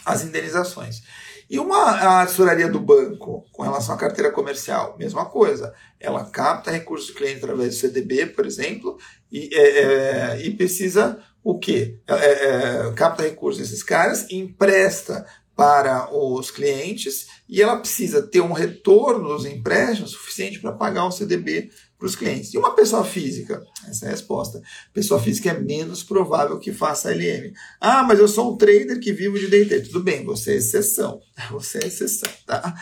as 0.05 0.25
indenizações. 0.25 1.03
E 1.49 1.59
uma 1.61 2.23
assessoraria 2.23 2.69
do 2.69 2.81
banco 2.81 3.47
com 3.53 3.63
relação 3.63 3.95
à 3.95 3.99
carteira 3.99 4.33
comercial, 4.33 4.97
mesma 4.99 5.27
coisa. 5.27 5.73
Ela 5.99 6.25
capta 6.25 6.73
recursos 6.73 7.09
do 7.09 7.15
cliente 7.15 7.39
através 7.39 7.75
do 7.75 7.81
CDB, 7.81 8.27
por 8.27 8.45
exemplo, 8.45 8.99
e, 9.31 9.49
é, 9.53 9.61
é, 9.61 10.41
e 10.45 10.51
precisa 10.51 11.21
o 11.43 11.57
quê? 11.59 12.01
É, 12.09 12.15
é, 12.15 12.93
capta 12.97 13.23
recursos 13.23 13.63
desses 13.63 13.83
caras, 13.83 14.29
empresta 14.31 15.25
para 15.55 16.15
os 16.15 16.51
clientes 16.51 17.29
e 17.49 17.63
ela 17.63 17.79
precisa 17.79 18.21
ter 18.21 18.41
um 18.43 18.53
retorno 18.53 19.29
dos 19.29 19.47
empréstimos 19.47 20.11
suficiente 20.11 20.59
para 20.59 20.73
pagar 20.73 21.07
o 21.07 21.13
CDB 21.13 21.71
para 21.99 22.07
os 22.07 22.15
clientes. 22.15 22.53
E 22.53 22.59
uma 22.59 22.75
pessoa 22.75 23.05
física? 23.05 23.63
Essa 23.89 24.07
é 24.07 24.09
a 24.09 24.11
resposta. 24.11 24.61
Pessoa 24.93 25.21
física 25.21 25.51
é 25.51 25.59
menos 25.59 26.03
provável 26.03 26.59
que 26.59 26.73
faça 26.73 27.11
LM. 27.11 27.53
Ah, 27.81 28.03
mas 28.03 28.19
eu 28.19 28.29
sou 28.29 28.53
um 28.53 28.57
trader 28.57 29.01
que 29.01 29.13
vivo 29.13 29.39
de 29.39 29.49
day 29.49 29.65
trade. 29.65 29.89
Tudo 29.89 30.05
bem, 30.05 30.25
você 30.25 30.53
é 30.53 30.57
exceção. 30.57 31.21
Você 31.51 31.79
é 31.79 31.87
exceção, 31.87 32.31
tá? 32.47 32.75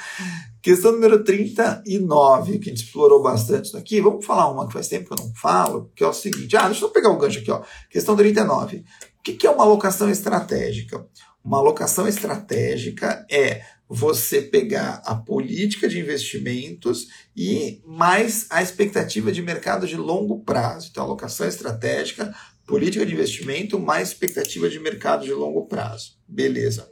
Questão 0.63 0.93
número 0.93 1.23
39, 1.23 2.59
que 2.59 2.71
a 2.71 2.73
gente 2.73 2.85
explorou 2.85 3.23
bastante 3.23 3.77
aqui. 3.77 4.01
Vamos 4.01 4.25
falar 4.25 4.51
uma 4.51 4.67
que 4.67 4.73
faz 4.73 4.89
tempo 4.89 5.07
que 5.07 5.21
eu 5.21 5.27
não 5.27 5.35
falo, 5.35 5.91
que 5.95 6.03
é 6.03 6.07
o 6.07 6.13
seguinte. 6.13 6.57
Ah, 6.57 6.69
deixa 6.69 6.85
eu 6.85 6.91
pegar 6.91 7.11
o 7.11 7.17
um 7.17 7.19
gancho 7.19 7.41
aqui, 7.41 7.51
ó. 7.51 7.63
Questão 7.91 8.17
39. 8.17 8.85
O 9.19 9.23
que 9.23 9.47
é 9.47 9.51
uma 9.51 9.65
alocação 9.65 10.09
estratégica? 10.09 11.07
Uma 11.45 11.59
alocação 11.59 12.09
estratégica 12.09 13.27
é 13.31 13.63
você 13.89 14.41
pegar 14.41 15.03
a 15.05 15.15
política 15.15 15.89
de 15.89 15.99
investimentos 15.99 17.09
e 17.37 17.83
mais 17.87 18.47
a 18.51 18.63
expectativa 18.63 19.31
de 19.31 19.43
mercado 19.43 19.87
de 19.87 19.97
longo 19.97 20.41
prazo. 20.43 20.89
Então, 20.91 21.05
alocação 21.05 21.47
estratégica, 21.47 22.35
política 22.67 23.05
de 23.05 23.13
investimento, 23.13 23.79
mais 23.79 24.09
expectativa 24.09 24.69
de 24.69 24.81
mercado 24.81 25.25
de 25.25 25.33
longo 25.33 25.67
prazo. 25.67 26.19
Beleza. 26.27 26.91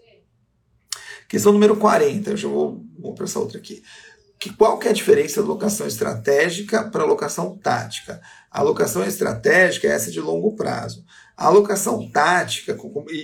Questão 1.29 1.53
número 1.53 1.77
40, 1.77 2.31
eu 2.31 2.37
já 2.37 2.49
vou, 2.49 2.85
vou 2.99 3.15
para 3.15 3.25
essa 3.25 3.39
outra 3.39 3.59
aqui. 3.59 3.83
Que, 4.39 4.53
qual 4.53 4.79
que 4.79 4.89
é 4.89 4.91
a 4.91 4.95
diferença 4.95 5.41
da 5.41 5.47
alocação 5.47 5.87
estratégica 5.87 6.91
para 6.91 7.05
alocação 7.05 7.57
tática? 7.57 8.21
A 8.51 8.61
alocação 8.61 9.03
estratégica 9.05 9.89
é 9.89 9.93
essa 9.93 10.11
de 10.11 10.21
longo 10.21 10.55
prazo. 10.55 11.05
Alocação 11.43 12.09
tática, 12.09 12.79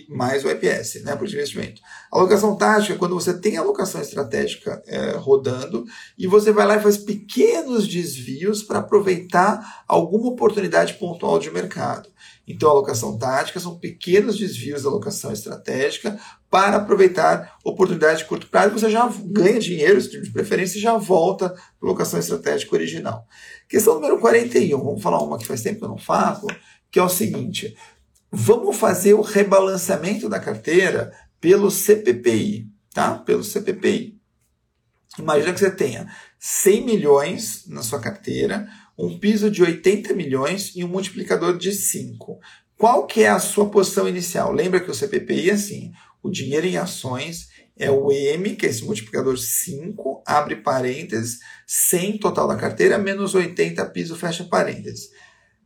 mais 0.08 0.44
o 0.44 0.50
EPS, 0.50 1.04
né, 1.04 1.14
por 1.14 1.28
investimento. 1.28 1.80
Alocação 2.10 2.56
tática 2.56 2.94
é 2.94 2.96
quando 2.96 3.14
você 3.14 3.32
tem 3.32 3.56
a 3.56 3.60
alocação 3.60 4.00
estratégica 4.00 4.82
é, 4.88 5.12
rodando 5.12 5.84
e 6.18 6.26
você 6.26 6.50
vai 6.50 6.66
lá 6.66 6.76
e 6.76 6.82
faz 6.82 6.96
pequenos 6.96 7.86
desvios 7.86 8.62
para 8.62 8.80
aproveitar 8.80 9.84
alguma 9.86 10.30
oportunidade 10.30 10.94
pontual 10.94 11.38
de 11.38 11.48
mercado. 11.48 12.08
Então, 12.44 12.70
a 12.70 12.72
alocação 12.72 13.16
tática 13.16 13.60
são 13.60 13.78
pequenos 13.78 14.36
desvios 14.36 14.82
da 14.82 14.88
alocação 14.88 15.30
estratégica 15.30 16.18
para 16.50 16.78
aproveitar 16.78 17.56
oportunidade 17.62 18.20
de 18.20 18.24
curto 18.24 18.48
prazo. 18.48 18.72
Você 18.72 18.90
já 18.90 19.08
ganha 19.26 19.60
dinheiro, 19.60 20.00
de 20.00 20.32
preferência, 20.32 20.78
e 20.78 20.82
já 20.82 20.96
volta 20.96 21.50
para 21.50 21.58
a 21.58 21.86
alocação 21.86 22.18
estratégica 22.18 22.74
original. 22.74 23.24
Questão 23.68 23.94
número 23.94 24.18
41, 24.18 24.76
vamos 24.76 25.02
falar 25.02 25.22
uma 25.22 25.38
que 25.38 25.46
faz 25.46 25.62
tempo 25.62 25.78
que 25.78 25.84
eu 25.84 25.90
não 25.90 25.98
falo, 25.98 26.48
que 26.90 26.98
é 26.98 27.02
o 27.02 27.08
seguinte: 27.08 27.76
Vamos 28.30 28.76
fazer 28.76 29.14
o 29.14 29.22
rebalanceamento 29.22 30.28
da 30.28 30.38
carteira 30.38 31.12
pelo 31.40 31.70
CPPI, 31.70 32.68
tá? 32.92 33.14
Pelo 33.14 33.42
CPPI. 33.42 34.18
Imagina 35.18 35.52
que 35.52 35.60
você 35.60 35.70
tenha 35.70 36.06
100 36.38 36.84
milhões 36.84 37.64
na 37.66 37.82
sua 37.82 38.00
carteira, 38.00 38.68
um 38.98 39.18
piso 39.18 39.50
de 39.50 39.62
80 39.62 40.12
milhões 40.12 40.72
e 40.76 40.84
um 40.84 40.88
multiplicador 40.88 41.56
de 41.56 41.72
5. 41.72 42.38
Qual 42.76 43.06
que 43.06 43.22
é 43.22 43.28
a 43.28 43.40
sua 43.40 43.70
posição 43.70 44.08
inicial? 44.08 44.52
Lembra 44.52 44.80
que 44.80 44.90
o 44.90 44.94
CPPI 44.94 45.50
é 45.50 45.54
assim, 45.54 45.92
o 46.22 46.30
dinheiro 46.30 46.66
em 46.66 46.76
ações 46.76 47.48
é 47.76 47.90
o 47.90 48.12
M, 48.12 48.56
que 48.56 48.66
é 48.66 48.68
esse 48.68 48.84
multiplicador 48.84 49.38
5, 49.38 50.22
abre 50.26 50.56
parênteses, 50.56 51.38
100 51.66 52.18
total 52.18 52.46
da 52.46 52.56
carteira, 52.56 52.98
menos 52.98 53.34
80 53.34 53.84
piso, 53.86 54.16
fecha 54.16 54.44
parênteses. 54.44 55.10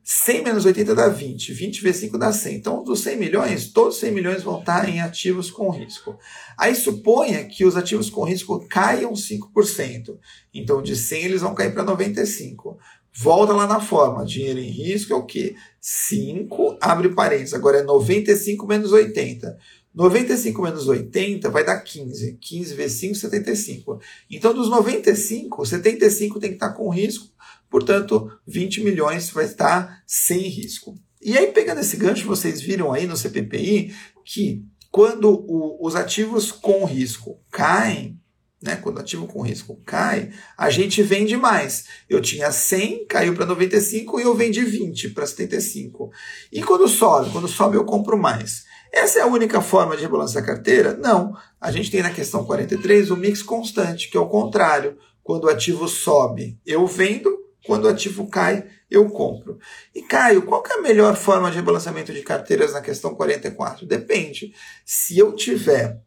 100 0.05 0.43
menos 0.45 0.65
80 0.65 0.95
dá 0.95 1.09
20. 1.09 1.53
20 1.53 1.81
vezes 1.81 2.01
5 2.03 2.19
dá 2.19 2.33
100. 2.33 2.57
Então, 2.57 2.83
dos 2.83 3.01
100 3.01 3.17
milhões, 3.17 3.69
todos 3.69 3.95
os 3.95 4.01
100 4.01 4.13
milhões 4.13 4.43
vão 4.43 4.59
estar 4.59 4.89
em 4.89 5.01
ativos 5.01 5.51
com 5.51 5.71
risco. 5.71 6.19
Aí 6.59 6.75
suponha 6.75 7.45
que 7.45 7.65
os 7.65 7.77
ativos 7.77 8.11
com 8.11 8.25
risco 8.25 8.67
caiam 8.69 9.13
5%. 9.13 10.19
Então, 10.53 10.83
de 10.83 10.97
100 10.97 11.25
eles 11.25 11.41
vão 11.43 11.55
cair 11.55 11.73
para 11.73 11.85
95. 11.85 12.79
Volta 13.15 13.53
lá 13.53 13.67
na 13.67 13.81
forma. 13.81 14.25
Dinheiro 14.25 14.59
em 14.59 14.71
risco 14.71 15.13
é 15.13 15.17
o 15.17 15.25
quê? 15.25 15.55
5, 15.81 16.79
abre 16.81 17.11
parênteses. 17.11 17.55
Agora 17.55 17.79
é 17.79 17.83
95 17.83 18.67
menos 18.67 18.91
80. 18.91 19.57
95 19.95 20.63
menos 20.63 20.89
80 20.89 21.49
vai 21.49 21.65
dar 21.65 21.79
15. 21.79 22.39
15 22.41 22.75
vezes 22.75 22.99
5, 22.99 23.15
75. 23.15 24.01
Então, 24.29 24.53
dos 24.53 24.69
95, 24.69 25.65
75 25.65 26.41
tem 26.41 26.51
que 26.51 26.57
estar 26.57 26.71
com 26.71 26.89
risco 26.89 27.31
Portanto, 27.73 28.31
20 28.47 28.85
milhões 28.85 29.31
vai 29.31 29.47
estar 29.47 30.03
sem 30.07 30.41
risco. 30.41 30.95
E 31.23 31.39
aí, 31.39 31.47
pegando 31.47 31.81
esse 31.81 31.97
gancho, 31.97 32.27
vocês 32.27 32.61
viram 32.61 32.93
aí 32.93 33.07
no 33.07 33.17
CPPI 33.17 33.95
que 34.27 34.63
quando 34.91 35.31
o, 35.31 35.79
os 35.81 35.97
ativos 35.97 36.53
com 36.53 36.85
risco 36.85 37.41
caem, 37.51 38.21
né, 38.63 38.77
quando 38.77 38.99
o 38.99 39.01
ativo 39.01 39.27
com 39.27 39.41
risco 39.41 39.81
cai, 39.87 40.31
a 40.57 40.69
gente 40.69 41.03
vende 41.03 41.35
mais. 41.35 41.87
Eu 42.11 42.21
tinha 42.21 42.53
100, 42.53 43.07
caiu 43.07 43.35
para 43.35 43.47
95 43.47 44.21
e 44.21 44.25
eu 44.25 44.35
vendi 44.35 44.63
20 44.63 45.09
para 45.09 45.27
75. 45.27 46.11
E 46.53 46.63
quando 46.63 46.87
sobe? 46.87 47.31
Quando 47.31 47.49
sobe 47.49 47.79
eu 47.79 47.87
compro 47.87 48.19
mais. 48.19 48.65
Essa 48.93 49.21
é 49.21 49.23
a 49.23 49.27
única 49.27 49.63
forma 49.63 49.97
de 49.97 50.03
rebalancear 50.03 50.45
a 50.45 50.47
carteira? 50.47 50.95
Não. 50.95 51.35
A 51.59 51.73
gente 51.73 51.91
tem 51.91 52.03
na 52.03 52.11
questão 52.11 52.45
43 52.45 53.11
o 53.11 53.17
mix 53.17 53.43
constante, 53.43 54.11
que 54.11 54.17
é 54.19 54.21
o 54.21 54.29
contrário. 54.29 54.99
Quando 55.23 55.45
o 55.45 55.49
ativo 55.49 55.89
sobe, 55.89 56.61
eu 56.67 56.87
vendo, 56.87 57.42
quando 57.67 57.85
o 57.85 57.89
ativo 57.89 58.27
cai, 58.29 58.67
eu 58.91 59.09
compro. 59.09 59.59
E 59.95 60.03
Caio, 60.03 60.43
qual 60.43 60.63
é 60.69 60.75
a 60.75 60.83
melhor 60.83 61.17
forma 61.17 61.51
de 61.51 61.57
rebalanceamento 61.57 62.13
de 62.13 62.23
carteiras 62.23 62.73
na 62.73 62.81
questão 62.81 63.15
44? 63.15 63.87
Depende. 63.87 64.55
Se 64.85 65.19
eu 65.19 65.35
tiver 65.35 66.01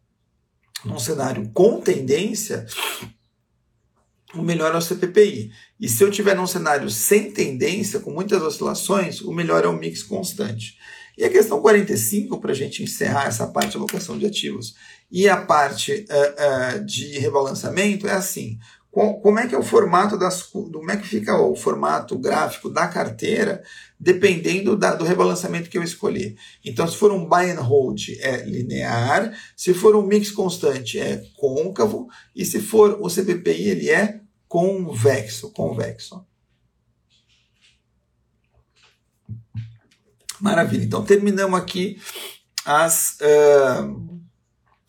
num 0.84 1.00
cenário 1.00 1.50
com 1.54 1.80
tendência, 1.80 2.66
o 4.34 4.42
melhor 4.42 4.74
é 4.74 4.78
o 4.78 4.82
CPPI. 4.82 5.52
E 5.80 5.88
se 5.88 6.04
eu 6.04 6.12
tiver 6.12 6.36
num 6.36 6.48
cenário 6.48 6.90
sem 6.90 7.32
tendência, 7.32 8.00
com 8.00 8.12
muitas 8.12 8.42
oscilações, 8.42 9.22
o 9.22 9.32
melhor 9.32 9.64
é 9.64 9.68
o 9.68 9.78
mix 9.78 10.04
constante. 10.04 10.78
E 11.18 11.24
a 11.24 11.30
questão 11.30 11.62
45, 11.62 12.40
para 12.42 12.52
a 12.52 12.56
gente 12.56 12.84
encerrar 12.84 13.28
essa 13.28 13.48
parte 13.48 13.72
de 13.72 13.78
alocação 13.78 14.18
de 14.18 14.26
ativos 14.26 14.76
e 15.10 15.30
a 15.30 15.38
parte 15.38 16.06
uh, 16.10 16.80
uh, 16.80 16.86
de 16.86 17.18
rebalanceamento, 17.20 18.06
é 18.06 18.12
assim: 18.12 18.58
como 18.96 19.40
é 19.40 19.46
que 19.46 19.54
é 19.54 19.58
o 19.58 19.64
formato 19.64 20.18
das 20.18 20.42
como 20.42 20.90
é 20.90 20.96
que 20.96 21.06
fica 21.06 21.38
o 21.38 21.54
formato 21.54 22.18
gráfico 22.18 22.70
da 22.70 22.88
carteira 22.88 23.62
dependendo 24.00 24.78
da, 24.78 24.96
do 24.96 25.04
rebalanceamento 25.04 25.70
que 25.70 25.78
eu 25.78 25.84
escolher. 25.84 26.38
Então, 26.64 26.88
se 26.88 26.96
for 26.96 27.12
um 27.12 27.28
buy 27.28 27.50
and 27.50 27.60
hold 27.60 28.00
é 28.20 28.38
linear, 28.46 29.38
se 29.56 29.74
for 29.74 29.98
um 29.98 30.02
mix 30.02 30.32
constante 30.32 30.98
é 30.98 31.22
côncavo 31.36 32.08
e 32.34 32.46
se 32.46 32.62
for 32.62 32.98
o 33.02 33.10
CPPI 33.10 33.70
ele 33.70 33.90
é 33.90 34.22
convexo, 34.48 35.52
convexo. 35.52 36.26
Maravilha. 40.40 40.84
Então 40.86 41.04
terminamos 41.04 41.60
aqui 41.60 42.00
as 42.66 43.18
uh, 43.20 44.15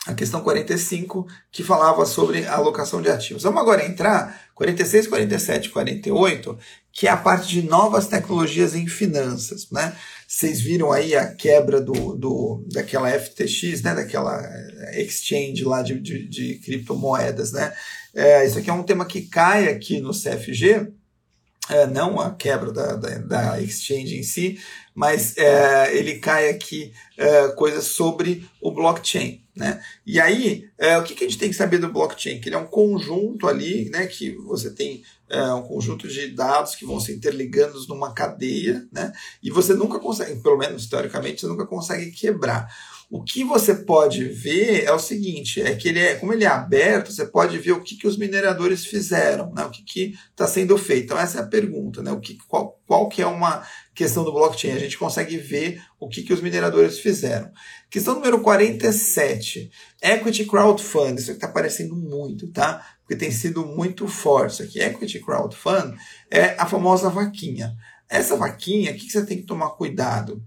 a 0.07 0.15
questão 0.15 0.41
45, 0.41 1.27
que 1.51 1.65
falava 1.65 2.07
sobre 2.07 2.47
a 2.47 2.55
alocação 2.55 3.03
de 3.03 3.11
ativos. 3.11 3.43
Vamos 3.43 3.61
agora 3.61 3.85
entrar 3.85 4.49
46, 4.55 5.09
47 5.09 5.71
48, 5.71 6.59
que 6.93 7.09
é 7.09 7.11
a 7.11 7.17
parte 7.17 7.49
de 7.49 7.63
novas 7.63 8.07
tecnologias 8.07 8.75
em 8.75 8.87
finanças, 8.87 9.69
né? 9.71 9.95
Vocês 10.27 10.61
viram 10.61 10.93
aí 10.93 11.15
a 11.15 11.35
quebra 11.35 11.81
do, 11.81 12.15
do 12.15 12.65
daquela 12.73 13.11
FTX, 13.11 13.83
né? 13.83 13.95
Daquela 13.95 14.41
eh, 14.43 15.03
exchange 15.03 15.65
lá 15.65 15.83
de, 15.83 16.01
de, 16.01 16.29
de 16.29 16.55
criptomoedas, 16.61 17.53
né? 17.53 17.73
É, 18.15 18.47
isso 18.47 18.59
aqui 18.59 18.71
é 18.71 18.73
um 18.73 18.83
tema 18.83 19.05
que 19.05 19.23
cai 19.23 19.69
aqui 19.69 20.01
no 20.01 20.11
CFG, 20.11 20.89
é, 21.69 21.87
não 21.87 22.21
a 22.21 22.31
quebra 22.31 22.73
da, 22.73 22.95
da, 22.95 23.19
da, 23.19 23.61
exchange 23.61 24.17
em 24.17 24.23
si, 24.23 24.61
mas 24.95 25.37
é, 25.37 25.97
ele 25.97 26.19
cai 26.19 26.49
aqui 26.49 26.93
é, 27.17 27.49
coisas 27.49 27.85
sobre 27.85 28.49
o 28.61 28.71
blockchain. 28.71 29.43
Né? 29.55 29.83
E 30.05 30.21
aí, 30.21 30.69
é, 30.79 30.99
o 30.99 31.03
que, 31.03 31.15
que, 31.15 31.25
a 31.25 31.29
gente 31.29 31.39
tem 31.39 31.49
que 31.49 31.57
saber 31.57 31.79
do 31.79 31.93
blockchain? 31.93 32.41
Que 32.41 32.49
ele 32.49 32.57
é 32.57 32.59
um 32.59 32.67
conjunto 32.67 33.49
ali, 33.49 33.89
né, 33.89 34.07
que 34.07 34.37
você 34.37 34.71
tem 34.71 35.03
é, 35.31 35.43
um 35.55 35.63
conjunto 35.63 36.07
de 36.07 36.29
dados 36.29 36.75
que 36.75 36.85
vão 36.85 37.01
se 37.01 37.13
interligando 37.13 37.83
numa 37.89 38.13
cadeia, 38.13 38.87
né, 38.93 39.13
e 39.43 39.51
você 39.51 39.73
nunca 39.73 39.99
consegue, 39.99 40.43
pelo 40.43 40.59
menos 40.59 40.87
teoricamente, 40.87 41.41
você 41.41 41.47
nunca 41.47 41.67
consegue 41.67 42.11
quebrar. 42.11 42.69
O 43.09 43.23
que 43.23 43.45
você 43.45 43.73
pode 43.73 44.25
ver 44.25 44.83
é 44.83 44.93
o 44.93 44.99
seguinte, 44.99 45.63
é 45.63 45.77
que 45.77 45.89
ele 45.89 46.01
é, 46.01 46.17
como 46.17 46.33
ele 46.33 46.43
é 46.43 46.49
aberto, 46.49 47.13
você 47.13 47.25
pode 47.25 47.57
ver 47.57 47.71
o 47.71 47.81
que, 47.81 47.97
que 47.97 48.07
os 48.07 48.19
mineradores 48.19 48.85
fizeram, 48.85 49.53
né? 49.55 49.65
o 49.65 49.71
que 49.71 50.15
está 50.31 50.45
sendo 50.49 50.77
feito. 50.77 51.05
Então 51.05 51.19
essa 51.19 51.39
é 51.39 51.43
a 51.43 51.47
pergunta, 51.47 52.03
né? 52.03 52.11
o 52.11 52.19
que, 52.19 52.37
qual, 52.49 52.81
qual 52.85 53.09
que 53.09 53.23
é 53.23 53.27
uma 53.27 53.65
questão 53.95 54.25
do 54.25 54.33
blockchain? 54.33 54.73
A 54.73 54.81
gente 54.81 54.99
consegue 54.99 55.37
ver 55.37 55.81
o 56.01 56.09
que, 56.09 56.25
que 56.25 56.33
os 56.33 56.41
mineradores 56.41 56.99
fizeram. 56.99 57.49
Questão 57.89 58.17
número 58.17 58.41
47, 58.41 59.71
Equity 60.03 60.45
Crowdfund, 60.45 61.21
isso 61.21 61.31
está 61.31 61.47
aparecendo 61.47 61.95
muito, 61.95 62.51
tá? 62.51 62.85
Porque 63.03 63.15
tem 63.15 63.31
sido 63.31 63.65
muito 63.65 64.09
forte 64.09 64.55
isso 64.55 64.63
aqui. 64.65 64.81
Equity 64.81 65.21
Crowdfund 65.21 65.97
é 66.29 66.57
a 66.59 66.67
famosa 66.67 67.09
vaquinha. 67.09 67.73
Essa 68.09 68.37
vaquinha, 68.37 68.91
o 68.91 68.95
que, 68.95 69.07
que 69.07 69.13
você 69.13 69.25
tem 69.25 69.37
que 69.37 69.47
tomar 69.47 69.71
cuidado? 69.71 70.43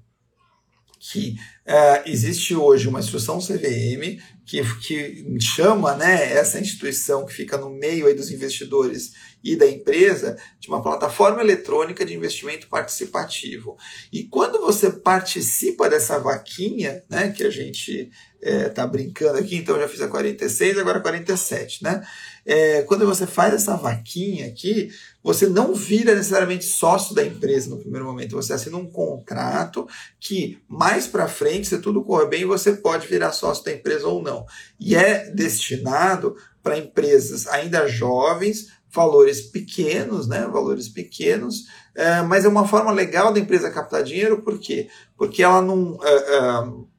que 0.99 1.37
uh, 1.69 2.01
existe 2.05 2.55
hoje 2.55 2.87
uma 2.87 2.99
instrução 2.99 3.39
CVM 3.39 4.19
que, 4.45 4.63
que 4.81 5.39
chama 5.39 5.95
né, 5.95 6.33
essa 6.33 6.59
instituição 6.59 7.25
que 7.25 7.33
fica 7.33 7.55
no 7.55 7.69
meio 7.69 8.07
aí 8.07 8.15
dos 8.15 8.31
investidores 8.31 9.13
e 9.43 9.55
da 9.55 9.69
empresa 9.69 10.37
de 10.59 10.67
uma 10.67 10.81
plataforma 10.81 11.41
eletrônica 11.41 12.03
de 12.03 12.15
investimento 12.15 12.67
participativo. 12.67 13.77
E 14.11 14.23
quando 14.23 14.59
você 14.59 14.89
participa 14.89 15.89
dessa 15.89 16.17
vaquinha, 16.17 17.03
né, 17.09 17.29
que 17.31 17.43
a 17.43 17.49
gente 17.49 18.09
está 18.41 18.83
é, 18.83 18.87
brincando 18.87 19.37
aqui, 19.37 19.55
então 19.55 19.79
já 19.79 19.87
fiz 19.87 20.01
a 20.01 20.07
46, 20.07 20.77
agora 20.77 20.99
a 20.99 21.01
47, 21.01 21.83
né? 21.83 22.01
É, 22.45 22.81
quando 22.83 23.05
você 23.05 23.27
faz 23.27 23.53
essa 23.53 23.75
vaquinha 23.75 24.47
aqui, 24.47 24.89
você 25.21 25.47
não 25.47 25.75
vira 25.75 26.15
necessariamente 26.15 26.65
sócio 26.65 27.13
da 27.13 27.23
empresa 27.23 27.69
no 27.69 27.77
primeiro 27.77 28.05
momento, 28.05 28.37
você 28.37 28.53
assina 28.53 28.77
um 28.77 28.89
contrato 28.89 29.85
que 30.19 30.57
mais 30.67 31.05
para 31.05 31.27
frente, 31.27 31.58
se 31.67 31.79
tudo 31.79 32.03
correr 32.03 32.27
bem, 32.27 32.45
você 32.45 32.73
pode 32.73 33.07
virar 33.07 33.31
sócio 33.31 33.63
da 33.63 33.71
empresa 33.71 34.07
ou 34.07 34.21
não. 34.21 34.45
E 34.79 34.95
é 34.95 35.29
destinado 35.31 36.35
para 36.61 36.77
empresas 36.77 37.47
ainda 37.47 37.87
jovens, 37.87 38.67
valores 38.91 39.41
pequenos, 39.41 40.27
né? 40.27 40.47
Valores 40.47 40.89
pequenos, 40.89 41.65
é, 41.95 42.21
mas 42.21 42.45
é 42.45 42.47
uma 42.47 42.67
forma 42.67 42.91
legal 42.91 43.31
da 43.31 43.39
empresa 43.39 43.71
captar 43.71 44.03
dinheiro, 44.03 44.41
por 44.41 44.59
quê? 44.59 44.89
Porque 45.17 45.43
ela 45.43 45.61
não. 45.61 45.97
É, 46.03 46.15
é, 46.15 46.89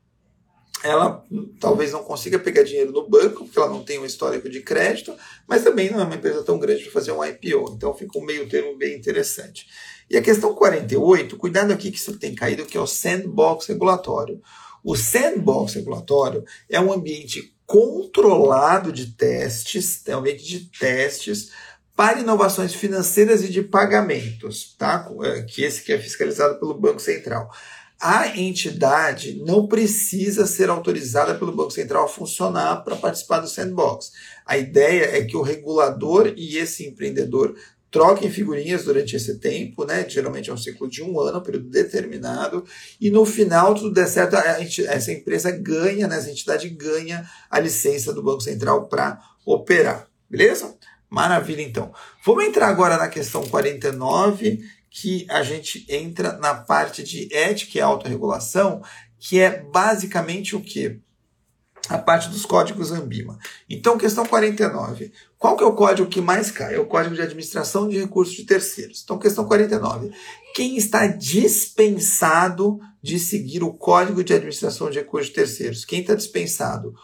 ela 0.83 1.25
talvez 1.59 1.93
não 1.93 2.03
consiga 2.03 2.39
pegar 2.39 2.63
dinheiro 2.63 2.93
no 2.93 3.09
banco, 3.09 3.45
porque 3.45 3.59
ela 3.59 3.69
não 3.69 3.85
tem 3.85 3.99
um 3.99 4.07
histórico 4.07 4.49
de 4.49 4.61
crédito, 4.61 5.15
mas 5.47 5.63
também 5.63 5.91
não 5.91 6.01
é 6.01 6.05
uma 6.05 6.15
empresa 6.15 6.43
tão 6.43 6.59
grande 6.59 6.83
para 6.85 6.93
fazer 6.93 7.13
um 7.13 7.25
IPO. 7.25 7.75
Então 7.77 7.95
fica 7.95 8.19
um 8.19 8.25
meio 8.25 8.49
termo 8.49 8.77
bem 8.77 8.97
interessante. 8.97 9.67
E 10.09 10.17
a 10.17 10.23
questão 10.23 10.55
48, 10.55 11.37
cuidado 11.37 11.73
aqui 11.73 11.91
que 11.91 11.99
isso 11.99 12.19
tem 12.19 12.35
caído, 12.35 12.67
que 12.67 12.77
é 12.77 12.81
o 12.81 12.87
sandbox 12.87 13.67
regulatório. 13.67 14.41
O 14.83 14.97
sandbox 14.97 15.75
regulatório 15.75 16.45
é 16.69 16.81
um 16.81 16.93
ambiente 16.93 17.55
controlado 17.67 18.93
de 18.93 19.13
testes, 19.13 20.03
é 20.09 20.17
um 20.17 20.21
ambiente 20.21 20.45
de 20.45 20.71
testes 20.71 21.51
para 21.95 22.19
inovações 22.19 22.75
financeiras 22.75 23.45
e 23.45 23.49
de 23.49 23.63
pagamentos, 23.63 24.75
tá? 24.79 25.09
É, 25.23 25.43
que 25.43 25.63
esse 25.63 25.85
que 25.85 25.93
é 25.93 25.99
fiscalizado 25.99 26.59
pelo 26.59 26.73
Banco 26.73 26.99
Central 26.99 27.51
a 28.01 28.35
entidade 28.37 29.43
não 29.45 29.67
precisa 29.67 30.47
ser 30.47 30.71
autorizada 30.71 31.35
pelo 31.35 31.55
Banco 31.55 31.71
Central 31.71 32.07
a 32.07 32.09
funcionar 32.09 32.83
para 32.83 32.97
participar 32.97 33.41
do 33.41 33.49
sandbox. 33.49 34.13
A 34.47 34.57
ideia 34.57 35.19
é 35.19 35.25
que 35.25 35.37
o 35.37 35.43
regulador 35.43 36.33
e 36.35 36.57
esse 36.57 36.87
empreendedor 36.87 37.55
troquem 37.91 38.31
figurinhas 38.31 38.85
durante 38.85 39.17
esse 39.17 39.39
tempo, 39.39 39.85
né? 39.85 40.09
Geralmente 40.09 40.49
é 40.49 40.53
um 40.53 40.57
ciclo 40.57 40.89
de 40.89 41.03
um 41.03 41.21
ano, 41.21 41.39
um 41.39 41.43
período 41.43 41.69
determinado, 41.69 42.65
e 43.01 43.11
no 43.11 43.27
final 43.27 43.75
tudo 43.75 43.93
der 43.93 44.07
certo, 44.07 44.37
essa 44.37 45.13
empresa 45.13 45.51
ganha, 45.51 46.07
né? 46.07 46.17
essa 46.17 46.31
entidade 46.31 46.69
ganha 46.71 47.29
a 47.51 47.59
licença 47.59 48.15
do 48.15 48.23
Banco 48.23 48.41
Central 48.41 48.87
para 48.87 49.21
operar. 49.45 50.09
Beleza? 50.29 50.75
Maravilha, 51.11 51.63
então. 51.63 51.93
Vamos 52.25 52.45
entrar 52.45 52.69
agora 52.69 52.97
na 52.97 53.09
questão 53.09 53.43
49, 53.49 54.61
que 54.91 55.25
a 55.31 55.43
gente 55.43 55.87
entra 55.89 56.33
na 56.39 56.53
parte 56.55 57.03
de 57.05 57.33
ética 57.33 57.79
e 57.79 57.81
autorregulação, 57.81 58.83
que 59.19 59.39
é 59.39 59.63
basicamente 59.63 60.57
o 60.57 60.61
que? 60.61 60.99
A 61.89 61.97
parte 61.97 62.29
dos 62.29 62.45
códigos 62.45 62.93
Ambima. 62.93 63.39
Então, 63.69 63.97
questão 63.97 64.27
49. 64.27 65.13
Qual 65.39 65.57
que 65.57 65.65
é 65.65 65.67
o 65.67 65.75
código 65.75 66.09
que 66.09 66.21
mais 66.21 66.51
cai? 66.51 66.75
É 66.75 66.79
o 66.79 66.87
Código 66.87 67.15
de 67.15 67.23
Administração 67.23 67.89
de 67.89 67.99
Recursos 67.99 68.35
de 68.35 68.45
Terceiros. 68.45 69.01
Então, 69.03 69.19
questão 69.19 69.47
49. 69.47 70.13
Quem 70.55 70.77
está 70.77 71.07
dispensado 71.07 72.79
de 73.03 73.19
seguir 73.19 73.63
o 73.63 73.73
Código 73.73 74.23
de 74.23 74.35
Administração 74.35 74.91
de 74.91 74.99
Recursos 74.99 75.29
de 75.29 75.35
Terceiros? 75.35 75.85
Quem 75.85 76.01
está 76.01 76.15
dispensado? 76.15 76.95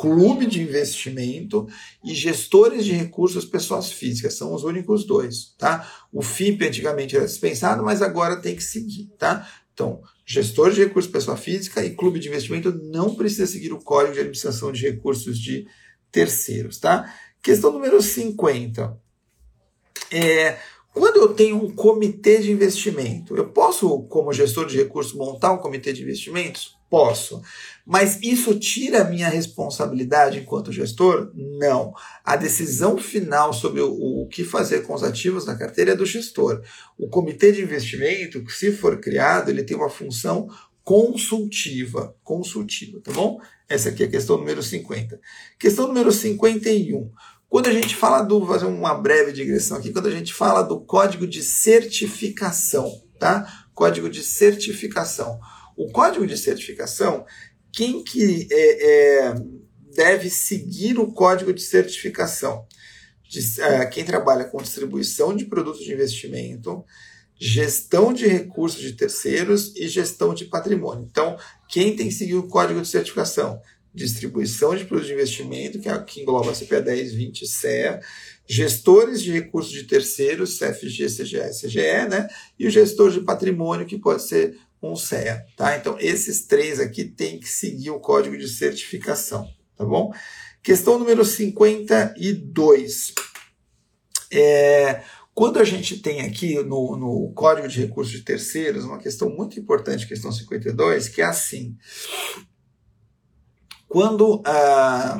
Clube 0.00 0.46
de 0.46 0.62
investimento 0.62 1.68
e 2.02 2.14
gestores 2.14 2.86
de 2.86 2.92
recursos 2.92 3.44
pessoas 3.44 3.92
físicas. 3.92 4.32
São 4.32 4.54
os 4.54 4.64
únicos 4.64 5.04
dois, 5.04 5.54
tá? 5.58 5.86
O 6.10 6.22
FIP 6.22 6.64
antigamente 6.64 7.14
era 7.14 7.26
dispensado, 7.26 7.84
mas 7.84 8.00
agora 8.00 8.40
tem 8.40 8.56
que 8.56 8.62
seguir, 8.62 9.10
tá? 9.18 9.46
Então, 9.74 10.00
gestor 10.24 10.72
de 10.72 10.82
recursos 10.82 11.10
pessoa 11.10 11.36
física 11.36 11.84
e 11.84 11.94
clube 11.94 12.18
de 12.18 12.28
investimento 12.28 12.72
não 12.72 13.14
precisa 13.14 13.46
seguir 13.46 13.74
o 13.74 13.78
Código 13.78 14.14
de 14.14 14.20
Administração 14.20 14.72
de 14.72 14.88
Recursos 14.88 15.38
de 15.38 15.66
Terceiros, 16.10 16.78
tá? 16.78 17.14
Questão 17.42 17.70
número 17.70 18.00
50. 18.00 18.98
É, 20.10 20.56
quando 20.94 21.16
eu 21.16 21.34
tenho 21.34 21.62
um 21.62 21.70
comitê 21.70 22.38
de 22.38 22.50
investimento, 22.50 23.36
eu 23.36 23.50
posso, 23.50 24.02
como 24.04 24.32
gestor 24.32 24.66
de 24.66 24.78
recursos, 24.78 25.12
montar 25.12 25.52
um 25.52 25.58
comitê 25.58 25.92
de 25.92 26.02
investimentos? 26.02 26.80
Posso. 26.88 27.40
Mas 27.90 28.20
isso 28.22 28.56
tira 28.56 29.00
a 29.00 29.04
minha 29.04 29.28
responsabilidade 29.28 30.38
enquanto 30.38 30.70
gestor? 30.70 31.32
Não. 31.34 31.92
A 32.24 32.36
decisão 32.36 32.96
final 32.96 33.52
sobre 33.52 33.80
o, 33.80 33.90
o, 33.90 34.28
que 34.28 34.44
fazer 34.44 34.82
com 34.82 34.94
os 34.94 35.02
ativos 35.02 35.44
da 35.44 35.56
carteira 35.56 35.90
é 35.90 35.96
do 35.96 36.06
gestor. 36.06 36.62
O 36.96 37.08
comitê 37.08 37.50
de 37.50 37.60
investimento, 37.60 38.48
se 38.48 38.70
for 38.70 39.00
criado, 39.00 39.48
ele 39.48 39.64
tem 39.64 39.76
uma 39.76 39.90
função 39.90 40.46
consultiva. 40.84 42.14
Consultiva, 42.22 43.00
tá 43.00 43.10
bom? 43.10 43.40
Essa 43.68 43.88
aqui 43.88 44.04
é 44.04 44.06
a 44.06 44.10
questão 44.10 44.38
número 44.38 44.62
50. 44.62 45.20
Questão 45.58 45.88
número 45.88 46.12
51. 46.12 47.10
Quando 47.48 47.66
a 47.66 47.72
gente 47.72 47.96
fala 47.96 48.22
do, 48.22 48.46
fazer 48.46 48.66
uma 48.66 48.94
breve 48.94 49.32
digressão 49.32 49.78
aqui, 49.78 49.92
quando 49.92 50.06
a 50.06 50.12
gente 50.12 50.32
fala 50.32 50.62
do 50.62 50.80
código 50.80 51.26
de 51.26 51.42
certificação, 51.42 53.02
tá? 53.18 53.66
Código 53.74 54.08
de 54.08 54.22
certificação. 54.22 55.40
O 55.76 55.90
código 55.90 56.26
de 56.26 56.36
certificação, 56.36 57.24
quem 57.72 58.02
que 58.02 58.48
é, 58.50 58.86
é, 58.86 59.34
deve 59.94 60.30
seguir 60.30 60.98
o 60.98 61.12
código 61.12 61.52
de 61.52 61.62
certificação? 61.62 62.66
De, 63.28 63.60
é, 63.62 63.86
quem 63.86 64.04
trabalha 64.04 64.44
com 64.44 64.60
distribuição 64.60 65.34
de 65.34 65.44
produtos 65.44 65.84
de 65.84 65.92
investimento, 65.92 66.84
gestão 67.38 68.12
de 68.12 68.26
recursos 68.26 68.80
de 68.80 68.92
terceiros 68.92 69.74
e 69.74 69.88
gestão 69.88 70.34
de 70.34 70.44
patrimônio. 70.44 71.06
Então, 71.10 71.38
quem 71.68 71.96
tem 71.96 72.08
que 72.08 72.14
seguir 72.14 72.34
o 72.34 72.48
código 72.48 72.82
de 72.82 72.88
certificação? 72.88 73.60
Distribuição 73.94 74.76
de 74.76 74.84
produtos 74.84 75.08
de 75.08 75.14
investimento, 75.14 75.80
que, 75.80 75.88
é, 75.88 75.98
que 76.02 76.20
engloba 76.20 76.52
CPA 76.52 76.80
10, 76.80 77.14
20 77.14 77.46
CEA, 77.46 78.00
gestores 78.46 79.22
de 79.22 79.32
recursos 79.32 79.72
de 79.72 79.84
terceiros, 79.84 80.58
CFG, 80.58 81.06
CGE, 81.06 81.50
CGE, 81.60 82.08
né? 82.08 82.28
E 82.58 82.66
o 82.66 82.70
gestor 82.70 83.10
de 83.10 83.20
patrimônio, 83.20 83.86
que 83.86 83.98
pode 83.98 84.22
ser 84.22 84.56
um 84.82 84.96
CEA, 84.96 85.44
tá? 85.56 85.76
Então, 85.76 85.96
esses 85.98 86.46
três 86.46 86.80
aqui 86.80 87.04
têm 87.04 87.38
que 87.38 87.48
seguir 87.48 87.90
o 87.90 88.00
código 88.00 88.36
de 88.36 88.48
certificação, 88.48 89.48
tá 89.76 89.84
bom? 89.84 90.12
Questão 90.62 90.98
número 90.98 91.24
52. 91.24 93.14
É, 94.32 95.02
quando 95.34 95.58
a 95.58 95.64
gente 95.64 95.98
tem 95.98 96.20
aqui 96.20 96.62
no, 96.62 96.96
no 96.96 97.32
Código 97.34 97.66
de 97.66 97.80
Recursos 97.80 98.12
de 98.12 98.22
Terceiros 98.22 98.84
uma 98.84 98.98
questão 98.98 99.30
muito 99.30 99.58
importante, 99.58 100.06
questão 100.06 100.30
52, 100.30 101.08
que 101.08 101.22
é 101.22 101.24
assim: 101.24 101.76
quando 103.88 104.42
ah, 104.44 105.18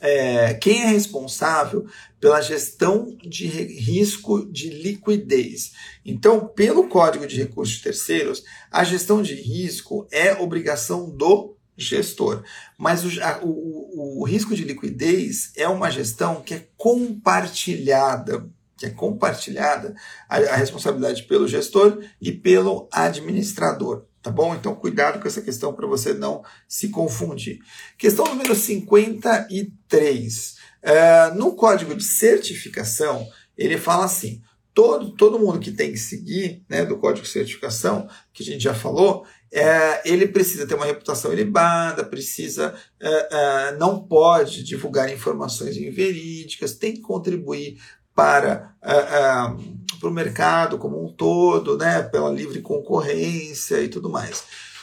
é, 0.00 0.54
quem 0.54 0.82
é 0.82 0.86
responsável 0.86 1.86
pela 2.20 2.40
gestão 2.40 3.16
de 3.22 3.46
risco 3.46 4.44
de 4.50 4.70
liquidez. 4.70 5.72
Então, 6.04 6.46
pelo 6.46 6.88
Código 6.88 7.26
de 7.26 7.36
Recursos 7.36 7.80
Terceiros, 7.80 8.44
a 8.70 8.84
gestão 8.84 9.22
de 9.22 9.34
risco 9.34 10.06
é 10.10 10.34
obrigação 10.34 11.10
do 11.10 11.56
gestor. 11.76 12.42
Mas 12.76 13.04
o, 13.04 13.10
o, 13.42 14.20
o 14.20 14.24
risco 14.24 14.54
de 14.54 14.64
liquidez 14.64 15.52
é 15.56 15.68
uma 15.68 15.90
gestão 15.90 16.42
que 16.42 16.54
é 16.54 16.68
compartilhada 16.76 18.48
que 18.78 18.86
é 18.86 18.90
compartilhada 18.90 19.92
a, 20.28 20.36
a, 20.36 20.56
responsabilidade 20.56 21.24
pelo 21.24 21.48
gestor 21.48 22.00
e 22.20 22.30
pelo 22.30 22.88
administrador, 22.92 24.04
tá 24.22 24.30
bom? 24.30 24.54
Então 24.54 24.74
cuidado 24.74 25.20
com 25.20 25.28
essa 25.28 25.42
questão 25.42 25.72
para 25.72 25.86
você 25.86 26.12
não 26.12 26.42
se 26.66 26.88
confundir. 26.88 27.60
Questão 27.96 28.26
número 28.26 28.54
53. 28.54 30.56
É, 30.80 31.30
no 31.32 31.54
código 31.54 31.94
de 31.94 32.04
certificação, 32.04 33.28
ele 33.56 33.76
fala 33.76 34.04
assim: 34.04 34.40
todo, 34.78 35.10
todo 35.10 35.40
mundo 35.40 35.58
que 35.58 35.72
tem 35.72 35.90
que 35.90 35.98
seguir, 35.98 36.62
né, 36.68 36.84
do 36.84 36.98
código 36.98 37.26
de 37.26 37.32
certificação, 37.32 38.08
que 38.32 38.44
a 38.44 38.46
gente 38.46 38.62
já 38.62 38.72
falou, 38.72 39.26
é, 39.50 40.08
ele 40.08 40.28
precisa 40.28 40.66
ter 40.66 40.76
uma 40.76 40.86
reputação 40.86 41.32
ilibada, 41.32 42.04
precisa, 42.04 42.72
é, 43.00 43.28
é, 43.30 43.76
não 43.76 44.06
pode 44.06 44.62
divulgar 44.62 45.12
informações 45.12 45.76
inverídicas, 45.76 46.74
tem 46.74 46.92
que 46.92 47.00
contribuir 47.00 47.76
para, 48.18 48.74
é, 48.82 48.96
é, 48.96 49.56
para 50.00 50.08
o 50.08 50.12
mercado 50.12 50.76
como 50.76 51.00
um 51.00 51.12
todo, 51.12 51.78
né, 51.78 52.02
pela 52.02 52.28
livre 52.32 52.60
concorrência 52.60 53.80
e 53.80 53.86
tudo 53.86 54.10
mais. 54.10 54.42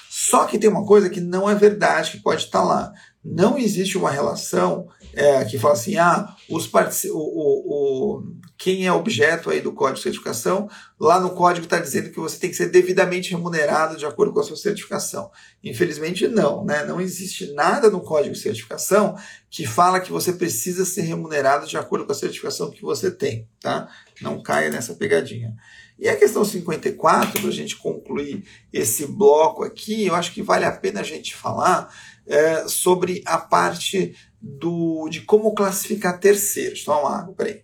Só 0.09 0.45
que 0.45 0.57
tem 0.57 0.69
uma 0.69 0.85
coisa 0.85 1.09
que 1.09 1.19
não 1.19 1.49
é 1.49 1.53
verdade, 1.53 2.11
que 2.11 2.23
pode 2.23 2.43
estar 2.43 2.63
lá. 2.63 2.93
Não 3.21 3.57
existe 3.57 3.97
uma 3.97 4.09
relação 4.09 4.87
é, 5.13 5.43
que 5.43 5.59
fala 5.59 5.73
assim, 5.73 5.97
ah, 5.97 6.33
os 6.49 6.71
o, 6.73 7.11
o, 7.11 8.23
quem 8.57 8.85
é 8.85 8.91
objeto 8.91 9.49
aí 9.49 9.59
do 9.59 9.73
código 9.73 9.97
de 9.97 10.03
certificação, 10.03 10.69
lá 10.99 11.19
no 11.19 11.31
código 11.31 11.65
está 11.65 11.79
dizendo 11.79 12.09
que 12.09 12.19
você 12.19 12.37
tem 12.37 12.49
que 12.49 12.55
ser 12.55 12.69
devidamente 12.69 13.31
remunerado 13.31 13.97
de 13.97 14.05
acordo 14.05 14.33
com 14.33 14.39
a 14.39 14.43
sua 14.43 14.55
certificação. 14.55 15.29
Infelizmente 15.63 16.27
não, 16.27 16.63
né? 16.63 16.85
Não 16.85 17.01
existe 17.01 17.53
nada 17.53 17.89
no 17.89 18.01
código 18.01 18.33
de 18.33 18.39
certificação 18.39 19.17
que 19.49 19.67
fala 19.67 19.99
que 19.99 20.11
você 20.11 20.33
precisa 20.33 20.85
ser 20.85 21.01
remunerado 21.01 21.67
de 21.67 21.77
acordo 21.77 22.05
com 22.05 22.11
a 22.11 22.15
certificação 22.15 22.71
que 22.71 22.81
você 22.81 23.11
tem, 23.11 23.47
tá? 23.59 23.89
Não 24.21 24.41
caia 24.41 24.69
nessa 24.69 24.93
pegadinha. 24.93 25.53
E 25.97 26.09
a 26.09 26.15
questão 26.15 26.43
54, 26.43 27.39
para 27.39 27.49
a 27.49 27.53
gente 27.53 27.77
concluir 27.77 28.43
esse 28.71 29.05
bloco 29.05 29.63
aqui, 29.63 30.05
eu 30.05 30.15
acho 30.15 30.33
que 30.33 30.41
vale 30.41 30.65
a 30.65 30.71
pena 30.71 30.99
a 30.99 31.03
gente 31.03 31.33
falar 31.33 31.93
é, 32.27 32.67
sobre 32.67 33.21
a 33.25 33.37
parte 33.37 34.15
do, 34.41 35.07
de 35.09 35.21
como 35.21 35.53
classificar 35.53 36.19
terceiros. 36.19 36.81
Então, 36.81 36.95
vamos 36.95 37.11
lá, 37.11 37.33
peraí. 37.35 37.63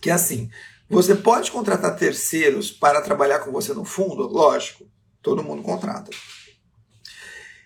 Que 0.00 0.10
é 0.10 0.12
assim, 0.12 0.50
você 0.88 1.14
pode 1.14 1.50
contratar 1.50 1.96
terceiros 1.96 2.70
para 2.70 3.02
trabalhar 3.02 3.40
com 3.40 3.52
você 3.52 3.74
no 3.74 3.84
fundo? 3.84 4.26
Lógico, 4.26 4.86
todo 5.22 5.42
mundo 5.42 5.62
contrata. 5.62 6.10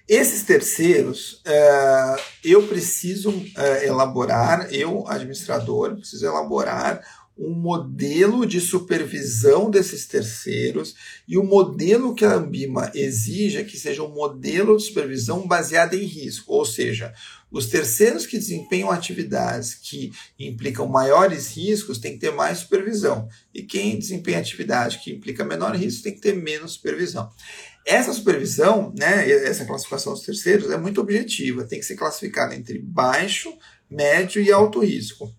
Esses 0.09 0.43
terceiros, 0.43 1.41
é, 1.45 2.17
eu 2.45 2.67
preciso 2.67 3.33
é, 3.57 3.87
elaborar, 3.87 4.73
eu, 4.75 5.07
administrador, 5.07 5.95
preciso 5.97 6.27
elaborar 6.27 7.01
um 7.37 7.51
modelo 7.55 8.47
de 8.47 8.61
supervisão 8.61 9.71
desses 9.71 10.07
terceiros 10.07 10.95
e 11.27 11.39
o 11.39 11.45
modelo 11.45 12.15
que 12.15 12.25
a 12.25 12.35
Ambima 12.35 12.91
exige 12.95 13.59
é 13.59 13.65
que 13.65 13.79
seja 13.79 14.03
um 14.03 14.13
modelo 14.13 14.77
de 14.77 14.85
supervisão 14.85 15.47
baseado 15.47 15.95
em 15.95 16.05
risco, 16.05 16.53
ou 16.53 16.65
seja, 16.65 17.13
os 17.51 17.67
terceiros 17.67 18.27
que 18.27 18.39
desempenham 18.39 18.91
atividades 18.91 19.75
que 19.75 20.11
implicam 20.39 20.87
maiores 20.87 21.57
riscos 21.57 21.99
têm 21.99 22.13
que 22.15 22.21
ter 22.21 22.33
mais 22.33 22.59
supervisão 22.59 23.29
e 23.53 23.63
quem 23.63 23.99
desempenha 23.99 24.39
atividade 24.39 25.01
que 25.03 25.13
implica 25.13 25.45
menor 25.45 25.75
risco 25.75 26.03
tem 26.03 26.15
que 26.15 26.21
ter 26.21 26.35
menos 26.35 26.73
supervisão. 26.73 27.31
Essa 27.85 28.13
supervisão, 28.13 28.93
né, 28.97 29.29
essa 29.29 29.65
classificação 29.65 30.13
dos 30.13 30.23
terceiros 30.23 30.71
é 30.71 30.77
muito 30.77 31.01
objetiva, 31.01 31.65
tem 31.65 31.81
que 31.81 31.85
ser 31.85 31.97
classificada 31.97 32.55
entre 32.55 32.79
baixo, 32.79 33.53
médio 33.91 34.41
e 34.41 34.53
alto 34.53 34.79
risco. 34.81 35.35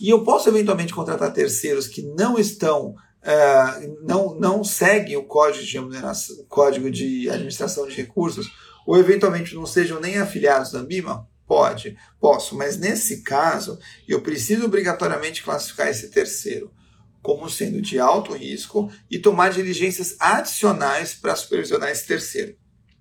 E 0.00 0.08
eu 0.08 0.24
posso 0.24 0.48
eventualmente 0.48 0.94
contratar 0.94 1.30
terceiros 1.32 1.86
que 1.86 2.00
não 2.00 2.38
estão, 2.38 2.94
uh, 2.94 3.96
não, 4.02 4.34
não 4.34 4.64
seguem 4.64 5.16
o 5.16 5.24
código 5.24 5.64
de, 5.64 5.78
o 5.78 6.44
código 6.48 6.90
de 6.90 7.28
administração 7.28 7.86
de 7.86 7.94
recursos, 7.94 8.50
ou 8.86 8.96
eventualmente 8.96 9.54
não 9.54 9.66
sejam 9.66 10.00
nem 10.00 10.16
afiliados 10.16 10.72
da 10.72 10.78
Ambima? 10.78 11.28
Pode, 11.46 11.98
posso, 12.18 12.56
mas 12.56 12.78
nesse 12.78 13.22
caso 13.22 13.78
eu 14.08 14.22
preciso 14.22 14.64
obrigatoriamente 14.64 15.42
classificar 15.42 15.88
esse 15.88 16.08
terceiro 16.08 16.72
como 17.20 17.50
sendo 17.50 17.82
de 17.82 17.98
alto 17.98 18.32
risco 18.32 18.90
e 19.10 19.18
tomar 19.18 19.50
diligências 19.50 20.16
adicionais 20.18 21.12
para 21.12 21.36
supervisionar 21.36 21.90
esse 21.90 22.06
terceiro. 22.06 22.56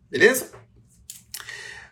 Beleza? 0.09 0.51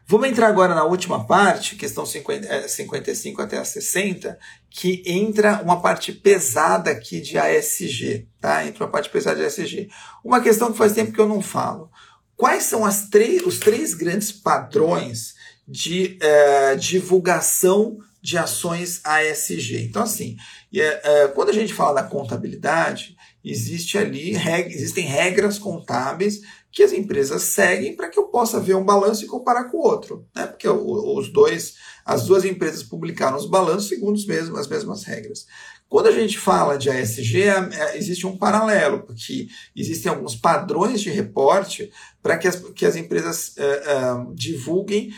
Vamos 0.10 0.30
entrar 0.30 0.48
agora 0.48 0.74
na 0.74 0.86
última 0.86 1.28
parte, 1.28 1.76
questão 1.76 2.06
50, 2.06 2.70
55 2.70 3.42
é, 3.42 3.44
até 3.44 3.58
a 3.58 3.66
60, 3.66 4.40
que 4.70 5.04
entra 5.06 5.62
uma 5.62 5.82
parte 5.82 6.14
pesada 6.14 6.92
aqui 6.92 7.20
de 7.20 7.38
ASG, 7.38 8.26
tá? 8.40 8.66
Entra 8.66 8.86
uma 8.86 8.90
parte 8.90 9.10
pesada 9.10 9.38
de 9.38 9.46
ASG. 9.46 9.90
Uma 10.24 10.40
questão 10.40 10.72
que 10.72 10.78
faz 10.78 10.94
tempo 10.94 11.12
que 11.12 11.20
eu 11.20 11.28
não 11.28 11.42
falo. 11.42 11.92
Quais 12.38 12.64
são 12.64 12.86
as 12.86 13.10
três, 13.10 13.46
os 13.46 13.60
três 13.60 13.94
grandes 13.94 14.32
padrões 14.32 15.34
de 15.68 16.18
é, 16.22 16.76
divulgação 16.78 17.98
de 18.22 18.38
ações 18.38 19.02
ASG? 19.04 19.88
Então, 19.90 20.04
assim, 20.04 20.38
é, 20.74 21.28
quando 21.36 21.50
a 21.50 21.54
gente 21.54 21.74
fala 21.74 22.02
da 22.02 22.08
contabilidade, 22.08 23.18
existe 23.44 23.98
ali, 23.98 24.38
existem 24.72 25.06
regras 25.06 25.60
contábeis 25.60 26.40
que 26.72 26.84
as 26.84 26.92
empresas 26.92 27.44
seguem 27.44 27.96
para 27.96 28.10
que 28.10 28.20
eu 28.20 28.26
possa 28.26 28.60
ver 28.60 28.76
um 28.76 28.86
balanço 28.86 29.24
e 29.24 29.28
comparar 29.28 29.66
com 29.66 29.78
o 29.78 29.82
outro, 29.82 30.26
né? 30.36 30.46
Porque 30.46 30.68
os 30.68 31.32
dois, 31.32 31.76
as 32.06 32.26
duas 32.26 32.46
empresas 32.46 32.84
publicaram 32.84 33.38
os 33.38 33.50
balanços 33.50 33.90
segundo 33.90 34.16
os 34.16 34.26
mesmos, 34.26 34.60
as 34.60 34.68
mesmas 34.68 35.04
regras. 35.04 35.46
Quando 35.90 36.08
a 36.08 36.12
gente 36.12 36.38
fala 36.38 36.78
de 36.78 36.90
ASG, 36.90 37.44
é, 37.44 37.70
é, 37.72 37.98
existe 37.98 38.28
um 38.28 38.38
paralelo, 38.38 39.04
porque 39.04 39.48
existem 39.76 40.12
alguns 40.12 40.36
padrões 40.36 41.00
de 41.00 41.10
reporte 41.10 41.90
para 42.22 42.38
que 42.38 42.48
as, 42.48 42.58
que 42.58 42.86
as 42.86 42.98
empresas 42.98 43.58
é, 43.58 43.64
é, 43.64 44.26
divulguem 44.34 45.14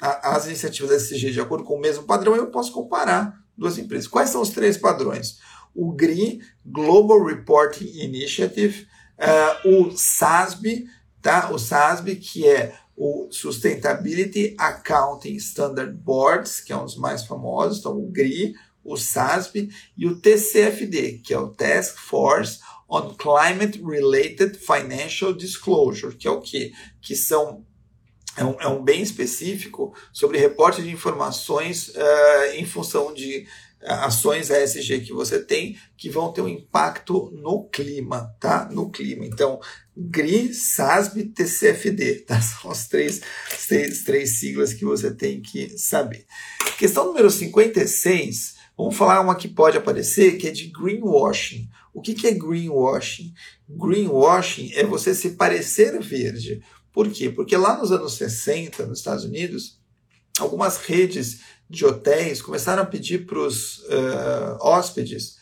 as 0.00 0.46
iniciativas 0.46 0.92
ASG 0.92 1.30
de 1.30 1.40
acordo 1.40 1.64
com 1.64 1.74
o 1.74 1.80
mesmo 1.80 2.04
padrão, 2.04 2.36
eu 2.36 2.48
posso 2.48 2.72
comparar 2.72 3.36
duas 3.56 3.78
empresas. 3.78 4.06
Quais 4.06 4.30
são 4.30 4.40
os 4.40 4.50
três 4.50 4.76
padrões? 4.76 5.38
O 5.74 5.92
GRI, 5.92 6.40
Global 6.64 7.24
Reporting 7.24 7.86
Initiative, 7.86 8.86
Uh, 9.18 9.68
o 9.68 9.96
SASB, 9.96 10.86
tá? 11.20 11.50
O 11.50 11.58
SASB, 11.58 12.16
que 12.16 12.46
é 12.46 12.74
o 12.96 13.28
Sustainability 13.30 14.54
Accounting 14.58 15.34
Standard 15.36 15.92
Boards, 15.92 16.60
que 16.60 16.72
é 16.72 16.76
um 16.76 16.84
dos 16.84 16.96
mais 16.96 17.24
famosos, 17.24 17.78
então 17.78 17.96
o 17.96 18.10
GRI, 18.10 18.54
o 18.84 18.96
SASB, 18.96 19.70
e 19.96 20.06
o 20.06 20.16
TCFD, 20.16 21.20
que 21.24 21.32
é 21.32 21.38
o 21.38 21.48
Task 21.48 21.96
Force 21.96 22.60
on 22.88 23.14
Climate 23.14 23.82
Related 23.82 24.58
Financial 24.58 25.32
Disclosure, 25.32 26.14
que 26.16 26.28
é 26.28 26.30
o 26.30 26.40
que? 26.40 26.72
Que 27.00 27.16
são 27.16 27.64
é 28.36 28.44
um, 28.44 28.60
é 28.60 28.68
um 28.68 28.82
bem 28.82 29.02
específico 29.02 29.94
sobre 30.12 30.38
reporte 30.38 30.82
de 30.82 30.90
informações 30.90 31.88
uh, 31.88 32.54
em 32.54 32.64
função 32.64 33.12
de 33.12 33.46
ações 33.84 34.50
ESG 34.50 35.00
que 35.00 35.12
você 35.12 35.42
tem 35.42 35.76
que 35.96 36.08
vão 36.08 36.32
ter 36.32 36.40
um 36.40 36.48
impacto 36.48 37.30
no 37.32 37.68
clima, 37.68 38.34
tá? 38.40 38.68
No 38.70 38.90
clima. 38.90 39.24
Então, 39.26 39.60
GRI, 39.96 40.54
SASB, 40.54 41.24
TCFD, 41.24 42.20
tá? 42.20 42.40
São 42.42 42.70
as 42.70 42.88
três, 42.88 43.20
três, 43.68 44.04
três 44.04 44.38
siglas 44.38 44.72
que 44.72 44.84
você 44.84 45.14
tem 45.14 45.40
que 45.40 45.76
saber. 45.76 46.26
Questão 46.78 47.06
número 47.06 47.30
56, 47.30 48.54
vamos 48.76 48.96
falar 48.96 49.20
uma 49.20 49.34
que 49.34 49.48
pode 49.48 49.76
aparecer, 49.76 50.38
que 50.38 50.48
é 50.48 50.50
de 50.50 50.68
greenwashing. 50.68 51.68
O 51.92 52.00
que, 52.00 52.14
que 52.14 52.26
é 52.26 52.32
greenwashing? 52.32 53.34
Greenwashing 53.68 54.72
é 54.74 54.84
você 54.84 55.14
se 55.14 55.30
parecer 55.30 56.00
verde. 56.00 56.62
Por 56.92 57.10
quê? 57.10 57.30
Porque 57.30 57.56
lá 57.56 57.78
nos 57.78 57.90
anos 57.90 58.14
60, 58.14 58.86
nos 58.86 58.98
Estados 58.98 59.24
Unidos, 59.24 59.80
algumas 60.38 60.78
redes 60.78 61.40
de 61.72 61.86
hotéis 61.86 62.42
começaram 62.42 62.82
a 62.82 62.86
pedir 62.86 63.26
para 63.26 63.38
os 63.38 63.78
uh, 63.78 64.58
hóspedes 64.60 65.40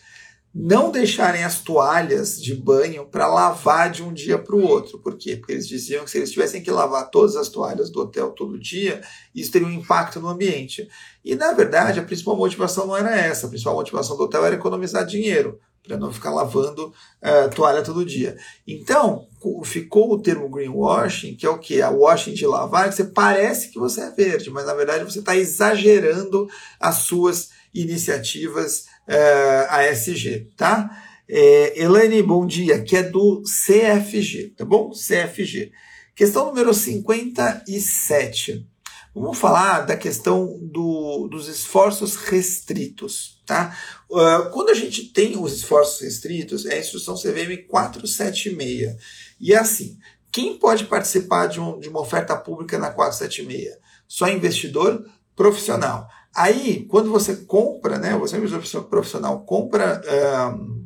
não 0.52 0.90
deixarem 0.90 1.44
as 1.44 1.60
toalhas 1.60 2.40
de 2.40 2.54
banho 2.54 3.06
para 3.06 3.28
lavar 3.28 3.90
de 3.90 4.02
um 4.02 4.12
dia 4.12 4.36
para 4.36 4.56
o 4.56 4.62
outro. 4.62 4.98
Por 4.98 5.16
quê? 5.16 5.36
Porque 5.36 5.52
eles 5.52 5.68
diziam 5.68 6.04
que 6.04 6.10
se 6.10 6.18
eles 6.18 6.32
tivessem 6.32 6.60
que 6.60 6.70
lavar 6.70 7.08
todas 7.08 7.36
as 7.36 7.48
toalhas 7.48 7.88
do 7.88 8.00
hotel 8.00 8.30
todo 8.32 8.58
dia, 8.58 9.00
isso 9.32 9.52
teria 9.52 9.68
um 9.68 9.72
impacto 9.72 10.18
no 10.18 10.28
ambiente. 10.28 10.88
E, 11.24 11.36
na 11.36 11.52
verdade, 11.52 12.00
a 12.00 12.02
principal 12.02 12.36
motivação 12.36 12.86
não 12.86 12.96
era 12.96 13.16
essa. 13.16 13.46
A 13.46 13.48
principal 13.48 13.74
motivação 13.74 14.16
do 14.16 14.24
hotel 14.24 14.44
era 14.44 14.56
economizar 14.56 15.06
dinheiro. 15.06 15.60
para 15.86 15.96
não 15.96 16.12
ficar 16.12 16.30
lavando 16.30 16.88
uh, 16.88 17.54
toalha 17.54 17.82
todo 17.82 18.04
dia. 18.04 18.36
Então, 18.66 19.26
ficou 19.64 20.12
o 20.12 20.20
termo 20.20 20.49
greenwashing, 20.49 21.34
que 21.34 21.47
é 21.47 21.51
o 21.51 21.59
que? 21.59 21.80
A 21.80 21.91
washing 21.91 22.34
de 22.34 22.47
lavar, 22.47 22.88
que 22.88 22.95
você 22.95 23.05
parece 23.05 23.70
que 23.70 23.78
você 23.78 24.03
é 24.03 24.11
verde, 24.11 24.51
mas 24.51 24.66
na 24.66 24.74
verdade 24.74 25.05
você 25.05 25.20
está 25.20 25.36
exagerando 25.36 26.49
as 26.78 26.97
suas 26.97 27.51
iniciativas 27.74 28.86
uh, 29.09 29.66
ASG, 29.70 30.49
tá? 30.57 30.91
É, 31.28 31.80
Elaine, 31.80 32.22
bom 32.22 32.45
dia, 32.45 32.82
que 32.82 32.97
é 32.97 33.03
do 33.03 33.43
CFG, 33.43 34.55
tá 34.57 34.64
bom? 34.64 34.91
CFG. 34.91 35.70
Questão 36.14 36.47
número 36.47 36.74
57. 36.74 38.66
Vamos 39.14 39.38
falar 39.38 39.80
da 39.80 39.96
questão 39.96 40.58
do, 40.62 41.26
dos 41.28 41.48
esforços 41.48 42.14
restritos. 42.16 43.42
Tá? 43.44 43.76
Uh, 44.08 44.50
quando 44.52 44.70
a 44.70 44.74
gente 44.74 45.12
tem 45.12 45.36
os 45.36 45.52
esforços 45.52 46.00
restritos, 46.00 46.64
é 46.64 46.74
a 46.74 46.78
instrução 46.78 47.16
CVM 47.16 47.66
476. 47.68 48.96
E 49.40 49.52
é 49.52 49.58
assim: 49.58 49.98
quem 50.30 50.56
pode 50.56 50.84
participar 50.84 51.46
de, 51.46 51.61
um, 51.61 51.78
de 51.80 51.88
uma 51.88 52.00
oferta 52.00 52.36
pública 52.36 52.78
na 52.78 52.90
476? 52.90 53.76
Só 54.06 54.28
investidor 54.28 55.04
profissional. 55.34 56.08
Aí, 56.34 56.86
quando 56.88 57.11
você 57.11 57.34
compra, 57.34 57.98
né, 57.98 58.16
você 58.16 58.36
é 58.36 58.38
um 58.38 58.44
investidor 58.44 58.84
profissional, 58.84 59.44
compra. 59.44 60.00
Uh, 60.04 60.79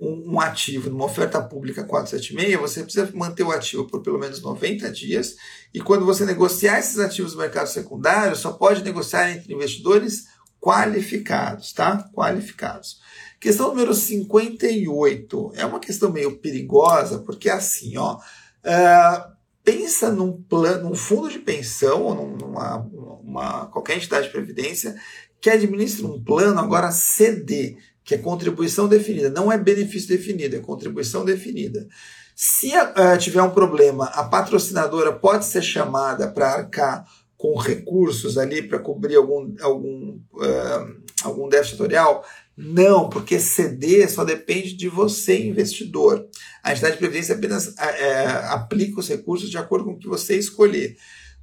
um, 0.00 0.40
ativo 0.40 0.88
numa 0.88 1.04
oferta 1.04 1.42
pública 1.42 1.84
476, 1.84 2.60
você 2.60 2.82
precisa 2.82 3.10
manter 3.14 3.42
o 3.42 3.50
ativo 3.50 3.86
por 3.86 4.02
pelo 4.02 4.18
menos 4.18 4.40
90 4.40 4.90
dias. 4.90 5.36
E 5.74 5.80
quando 5.80 6.06
você 6.06 6.24
negociar 6.24 6.78
esses 6.78 6.98
ativos 6.98 7.34
no 7.34 7.40
mercado 7.40 7.66
secundário, 7.66 8.34
só 8.34 8.52
pode 8.52 8.82
negociar 8.82 9.30
entre 9.30 9.52
investidores 9.52 10.26
qualificados, 10.60 11.72
tá? 11.72 12.08
Qualificados. 12.14 13.00
Questão 13.38 13.68
número 13.68 13.94
58 13.94 15.52
é 15.54 15.64
uma 15.64 15.80
questão 15.80 16.10
meio 16.10 16.38
perigosa, 16.38 17.20
porque 17.20 17.48
é 17.48 17.52
assim, 17.52 17.96
ó. 17.96 18.16
Uh, 18.16 19.32
pensa 19.62 20.10
num 20.10 20.42
plano, 20.42 20.90
num 20.90 20.94
fundo 20.94 21.28
de 21.28 21.38
pensão 21.38 22.02
ou 22.02 22.36
numa 22.36 22.86
uma, 23.30 23.66
qualquer 23.66 23.96
entidade 23.96 24.26
de 24.26 24.32
previdência 24.32 24.96
que 25.40 25.48
administra 25.48 26.06
um 26.06 26.22
plano 26.22 26.58
agora 26.58 26.90
CD 26.90 27.78
que 28.04 28.14
é 28.14 28.18
contribuição 28.18 28.88
definida, 28.88 29.30
não 29.30 29.52
é 29.52 29.58
benefício 29.58 30.08
definido, 30.08 30.56
é 30.56 30.60
contribuição 30.60 31.24
definida. 31.24 31.86
Se 32.34 32.68
uh, 32.68 33.18
tiver 33.18 33.42
um 33.42 33.50
problema, 33.50 34.06
a 34.06 34.24
patrocinadora 34.24 35.12
pode 35.12 35.44
ser 35.44 35.62
chamada 35.62 36.26
para 36.26 36.50
arcar 36.50 37.04
com 37.36 37.54
recursos 37.56 38.36
ali 38.36 38.62
para 38.62 38.78
cobrir 38.78 39.16
algum, 39.16 39.54
algum, 39.60 40.18
uh, 40.34 41.02
algum 41.22 41.48
déficit 41.48 41.72
setorial? 41.76 42.24
Não, 42.56 43.08
porque 43.08 43.38
CD 43.38 44.06
só 44.08 44.24
depende 44.24 44.74
de 44.74 44.88
você, 44.88 45.38
investidor. 45.38 46.26
A 46.62 46.72
entidade 46.72 46.94
de 46.94 46.98
previdência 46.98 47.34
apenas 47.34 47.68
uh, 47.68 48.46
aplica 48.48 49.00
os 49.00 49.08
recursos 49.08 49.50
de 49.50 49.58
acordo 49.58 49.84
com 49.84 49.92
o 49.92 49.98
que 49.98 50.08
você 50.08 50.38
escolher. 50.38 50.96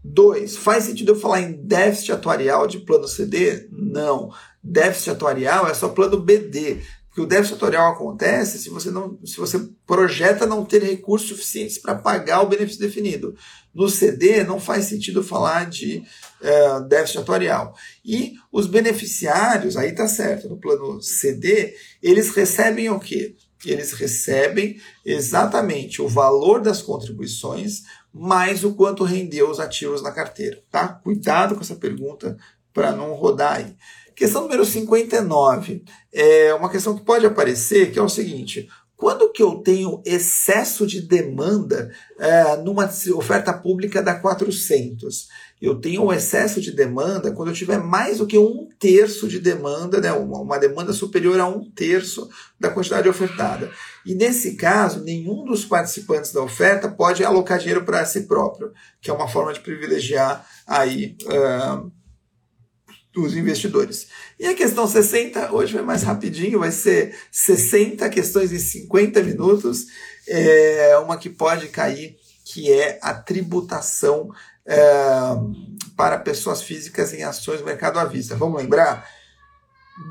Dois, 0.03 0.55
faz 0.55 0.85
sentido 0.85 1.11
eu 1.11 1.19
falar 1.19 1.41
em 1.41 1.51
déficit 1.51 2.11
atuarial 2.11 2.65
de 2.65 2.79
plano 2.79 3.07
CD? 3.07 3.67
Não 3.71 4.31
déficit 4.67 5.11
atuarial 5.11 5.67
é 5.67 5.73
só 5.73 5.89
plano 5.89 6.21
BD. 6.21 6.81
Porque 7.07 7.21
o 7.21 7.25
déficit 7.25 7.55
atuarial 7.55 7.93
acontece 7.93 8.59
se 8.59 8.69
você 8.69 8.91
não, 8.91 9.17
se 9.25 9.37
você 9.37 9.59
projeta 9.87 10.45
não 10.45 10.63
ter 10.63 10.83
recursos 10.83 11.29
suficientes 11.29 11.79
para 11.79 11.95
pagar 11.95 12.41
o 12.41 12.47
benefício 12.47 12.79
definido. 12.79 13.35
No 13.73 13.89
CD 13.89 14.43
não 14.43 14.59
faz 14.59 14.85
sentido 14.85 15.23
falar 15.23 15.67
de 15.67 16.03
é, 16.41 16.81
déficit 16.81 17.19
atuarial. 17.19 17.75
E 18.05 18.35
os 18.51 18.67
beneficiários, 18.67 19.75
aí 19.75 19.93
tá 19.93 20.07
certo, 20.07 20.47
no 20.47 20.57
plano 20.57 21.01
CD, 21.01 21.75
eles 22.03 22.29
recebem 22.35 22.89
o 22.91 22.99
quê? 22.99 23.35
Eles 23.65 23.93
recebem 23.93 24.79
exatamente 25.03 26.03
o 26.03 26.07
valor 26.07 26.61
das 26.61 26.83
contribuições 26.83 27.81
mais 28.13 28.63
o 28.63 28.73
quanto 28.73 29.03
rendeu 29.03 29.49
os 29.49 29.59
ativos 29.59 30.01
na 30.01 30.11
carteira, 30.11 30.61
tá? 30.71 30.87
Cuidado 30.87 31.55
com 31.55 31.61
essa 31.61 31.75
pergunta 31.75 32.37
para 32.73 32.91
não 32.91 33.13
rodar 33.13 33.57
aí. 33.57 33.75
Questão 34.17 34.41
número 34.41 34.65
59 34.65 35.83
é 36.11 36.51
uma 36.55 36.71
questão 36.71 36.95
que 36.95 37.05
pode 37.05 37.23
aparecer, 37.23 37.91
que 37.91 37.99
é 37.99 38.01
o 38.01 38.09
seguinte: 38.09 38.67
quando 38.95 39.31
que 39.31 39.43
eu 39.43 39.57
tenho 39.57 40.01
excesso 40.03 40.87
de 40.87 41.01
demanda 41.01 41.91
é, 42.17 42.57
numa 42.57 42.89
oferta 43.13 43.53
pública 43.53 44.01
da 44.01 44.15
400? 44.15 45.27
Eu 45.61 45.75
tenho 45.75 46.03
um 46.03 46.11
excesso 46.13 46.59
de 46.59 46.71
demanda 46.71 47.31
quando 47.31 47.49
eu 47.49 47.53
tiver 47.53 47.77
mais 47.77 48.17
do 48.17 48.25
que 48.25 48.39
um 48.39 48.67
terço 48.79 49.27
de 49.27 49.39
demanda, 49.39 50.01
né, 50.01 50.11
uma, 50.11 50.39
uma 50.39 50.57
demanda 50.57 50.93
superior 50.93 51.39
a 51.39 51.47
um 51.47 51.69
terço 51.69 52.27
da 52.59 52.71
quantidade 52.71 53.07
ofertada. 53.07 53.71
E 54.03 54.15
nesse 54.15 54.55
caso, 54.55 55.03
nenhum 55.03 55.45
dos 55.45 55.63
participantes 55.63 56.31
da 56.31 56.41
oferta 56.41 56.89
pode 56.89 57.23
alocar 57.23 57.59
dinheiro 57.59 57.85
para 57.85 58.05
si 58.05 58.21
próprio, 58.21 58.71
que 58.99 59.11
é 59.11 59.13
uma 59.13 59.27
forma 59.27 59.53
de 59.53 59.59
privilegiar 59.59 60.45
aí 60.67 61.17
uh, 61.25 61.91
dos 63.21 63.35
investidores. 63.35 64.07
E 64.39 64.45
a 64.45 64.53
questão 64.53 64.87
60, 64.87 65.51
hoje 65.51 65.73
vai 65.73 65.83
mais 65.83 66.03
rapidinho, 66.03 66.59
vai 66.59 66.71
ser 66.71 67.15
60 67.31 68.07
questões 68.09 68.51
em 68.51 68.59
50 68.59 69.23
minutos, 69.23 69.87
é 70.27 70.97
uma 70.99 71.17
que 71.17 71.29
pode 71.29 71.69
cair, 71.69 72.17
que 72.45 72.71
é 72.71 72.99
a 73.01 73.13
tributação 73.13 74.29
é, 74.65 74.77
para 75.95 76.19
pessoas 76.19 76.61
físicas 76.61 77.13
em 77.13 77.23
ações 77.23 77.59
do 77.59 77.65
mercado 77.65 77.97
à 77.97 78.05
vista. 78.05 78.35
Vamos 78.35 78.61
lembrar? 78.61 79.09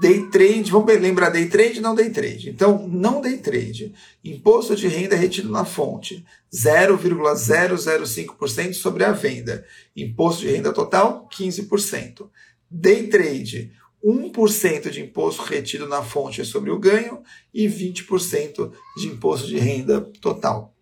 Day 0.01 0.29
trade, 0.31 0.69
vamos 0.69 0.93
lembrar 1.01 1.31
day 1.31 1.49
trade, 1.49 1.81
não 1.81 1.95
day 1.95 2.11
trade. 2.11 2.51
Então, 2.51 2.89
não 2.89 3.21
day 3.21 3.39
trade. 3.39 3.95
Imposto 4.25 4.75
de 4.75 4.89
renda 4.89 5.15
retido 5.15 5.49
na 5.49 5.65
fonte, 5.65 6.27
0,005% 6.53 8.75
sobre 8.75 9.05
a 9.05 9.13
venda. 9.13 9.65
Imposto 9.97 10.41
de 10.41 10.49
renda 10.49 10.73
total, 10.73 11.29
15%. 11.33 12.29
Day 12.71 13.09
trade, 13.09 13.73
1% 14.05 14.91
de 14.91 15.01
imposto 15.01 15.43
retido 15.43 15.89
na 15.89 16.03
fonte 16.03 16.45
sobre 16.45 16.71
o 16.71 16.79
ganho 16.79 17.23
e 17.53 17.67
20% 17.67 18.73
de 18.97 19.09
imposto 19.09 19.47
de 19.47 19.59
renda 19.59 20.01
total. 20.21 20.73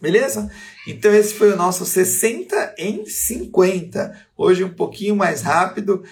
Beleza? 0.00 0.50
Então 0.86 1.12
esse 1.14 1.34
foi 1.34 1.52
o 1.52 1.56
nosso 1.56 1.84
60 1.84 2.74
em 2.78 3.04
50. 3.04 4.26
Hoje 4.36 4.64
um 4.64 4.72
pouquinho 4.72 5.14
mais 5.14 5.42
rápido. 5.42 6.02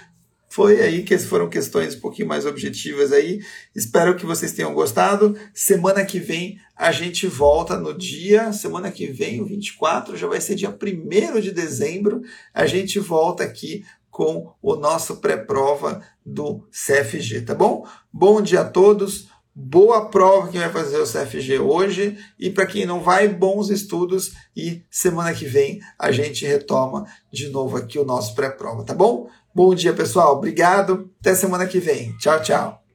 Foi 0.50 0.80
aí 0.80 1.02
que 1.02 1.16
foram 1.18 1.48
questões 1.48 1.94
um 1.94 2.00
pouquinho 2.00 2.28
mais 2.28 2.44
objetivas 2.46 3.12
aí. 3.12 3.40
Espero 3.74 4.16
que 4.16 4.26
vocês 4.26 4.52
tenham 4.52 4.74
gostado. 4.74 5.36
Semana 5.54 6.04
que 6.04 6.18
vem 6.18 6.58
a 6.74 6.90
gente 6.90 7.26
volta 7.26 7.76
no 7.76 7.92
dia, 7.92 8.52
semana 8.52 8.90
que 8.90 9.06
vem, 9.06 9.40
o 9.40 9.44
24, 9.44 10.16
já 10.16 10.26
vai 10.26 10.40
ser 10.40 10.54
dia 10.54 10.70
1 10.70 11.40
de 11.40 11.50
dezembro. 11.50 12.22
A 12.54 12.66
gente 12.66 12.98
volta 12.98 13.42
aqui 13.42 13.84
com 14.18 14.52
o 14.60 14.74
nosso 14.74 15.18
pré-prova 15.18 16.02
do 16.26 16.66
CFG, 16.72 17.42
tá 17.42 17.54
bom? 17.54 17.86
Bom 18.12 18.42
dia 18.42 18.62
a 18.62 18.64
todos. 18.64 19.28
Boa 19.54 20.06
prova 20.06 20.48
quem 20.48 20.58
vai 20.58 20.72
fazer 20.72 20.98
o 20.98 21.06
CFG 21.06 21.60
hoje 21.60 22.18
e 22.36 22.50
para 22.50 22.66
quem 22.66 22.84
não 22.84 23.00
vai, 23.00 23.28
bons 23.28 23.70
estudos 23.70 24.32
e 24.56 24.82
semana 24.90 25.32
que 25.32 25.44
vem 25.44 25.78
a 25.96 26.10
gente 26.10 26.44
retoma 26.44 27.06
de 27.32 27.48
novo 27.48 27.76
aqui 27.76 27.96
o 27.96 28.04
nosso 28.04 28.34
pré-prova, 28.34 28.82
tá 28.82 28.92
bom? 28.92 29.28
Bom 29.54 29.72
dia, 29.72 29.92
pessoal. 29.92 30.36
Obrigado. 30.36 31.08
Até 31.20 31.36
semana 31.36 31.64
que 31.68 31.78
vem. 31.78 32.16
Tchau, 32.18 32.42
tchau. 32.42 32.87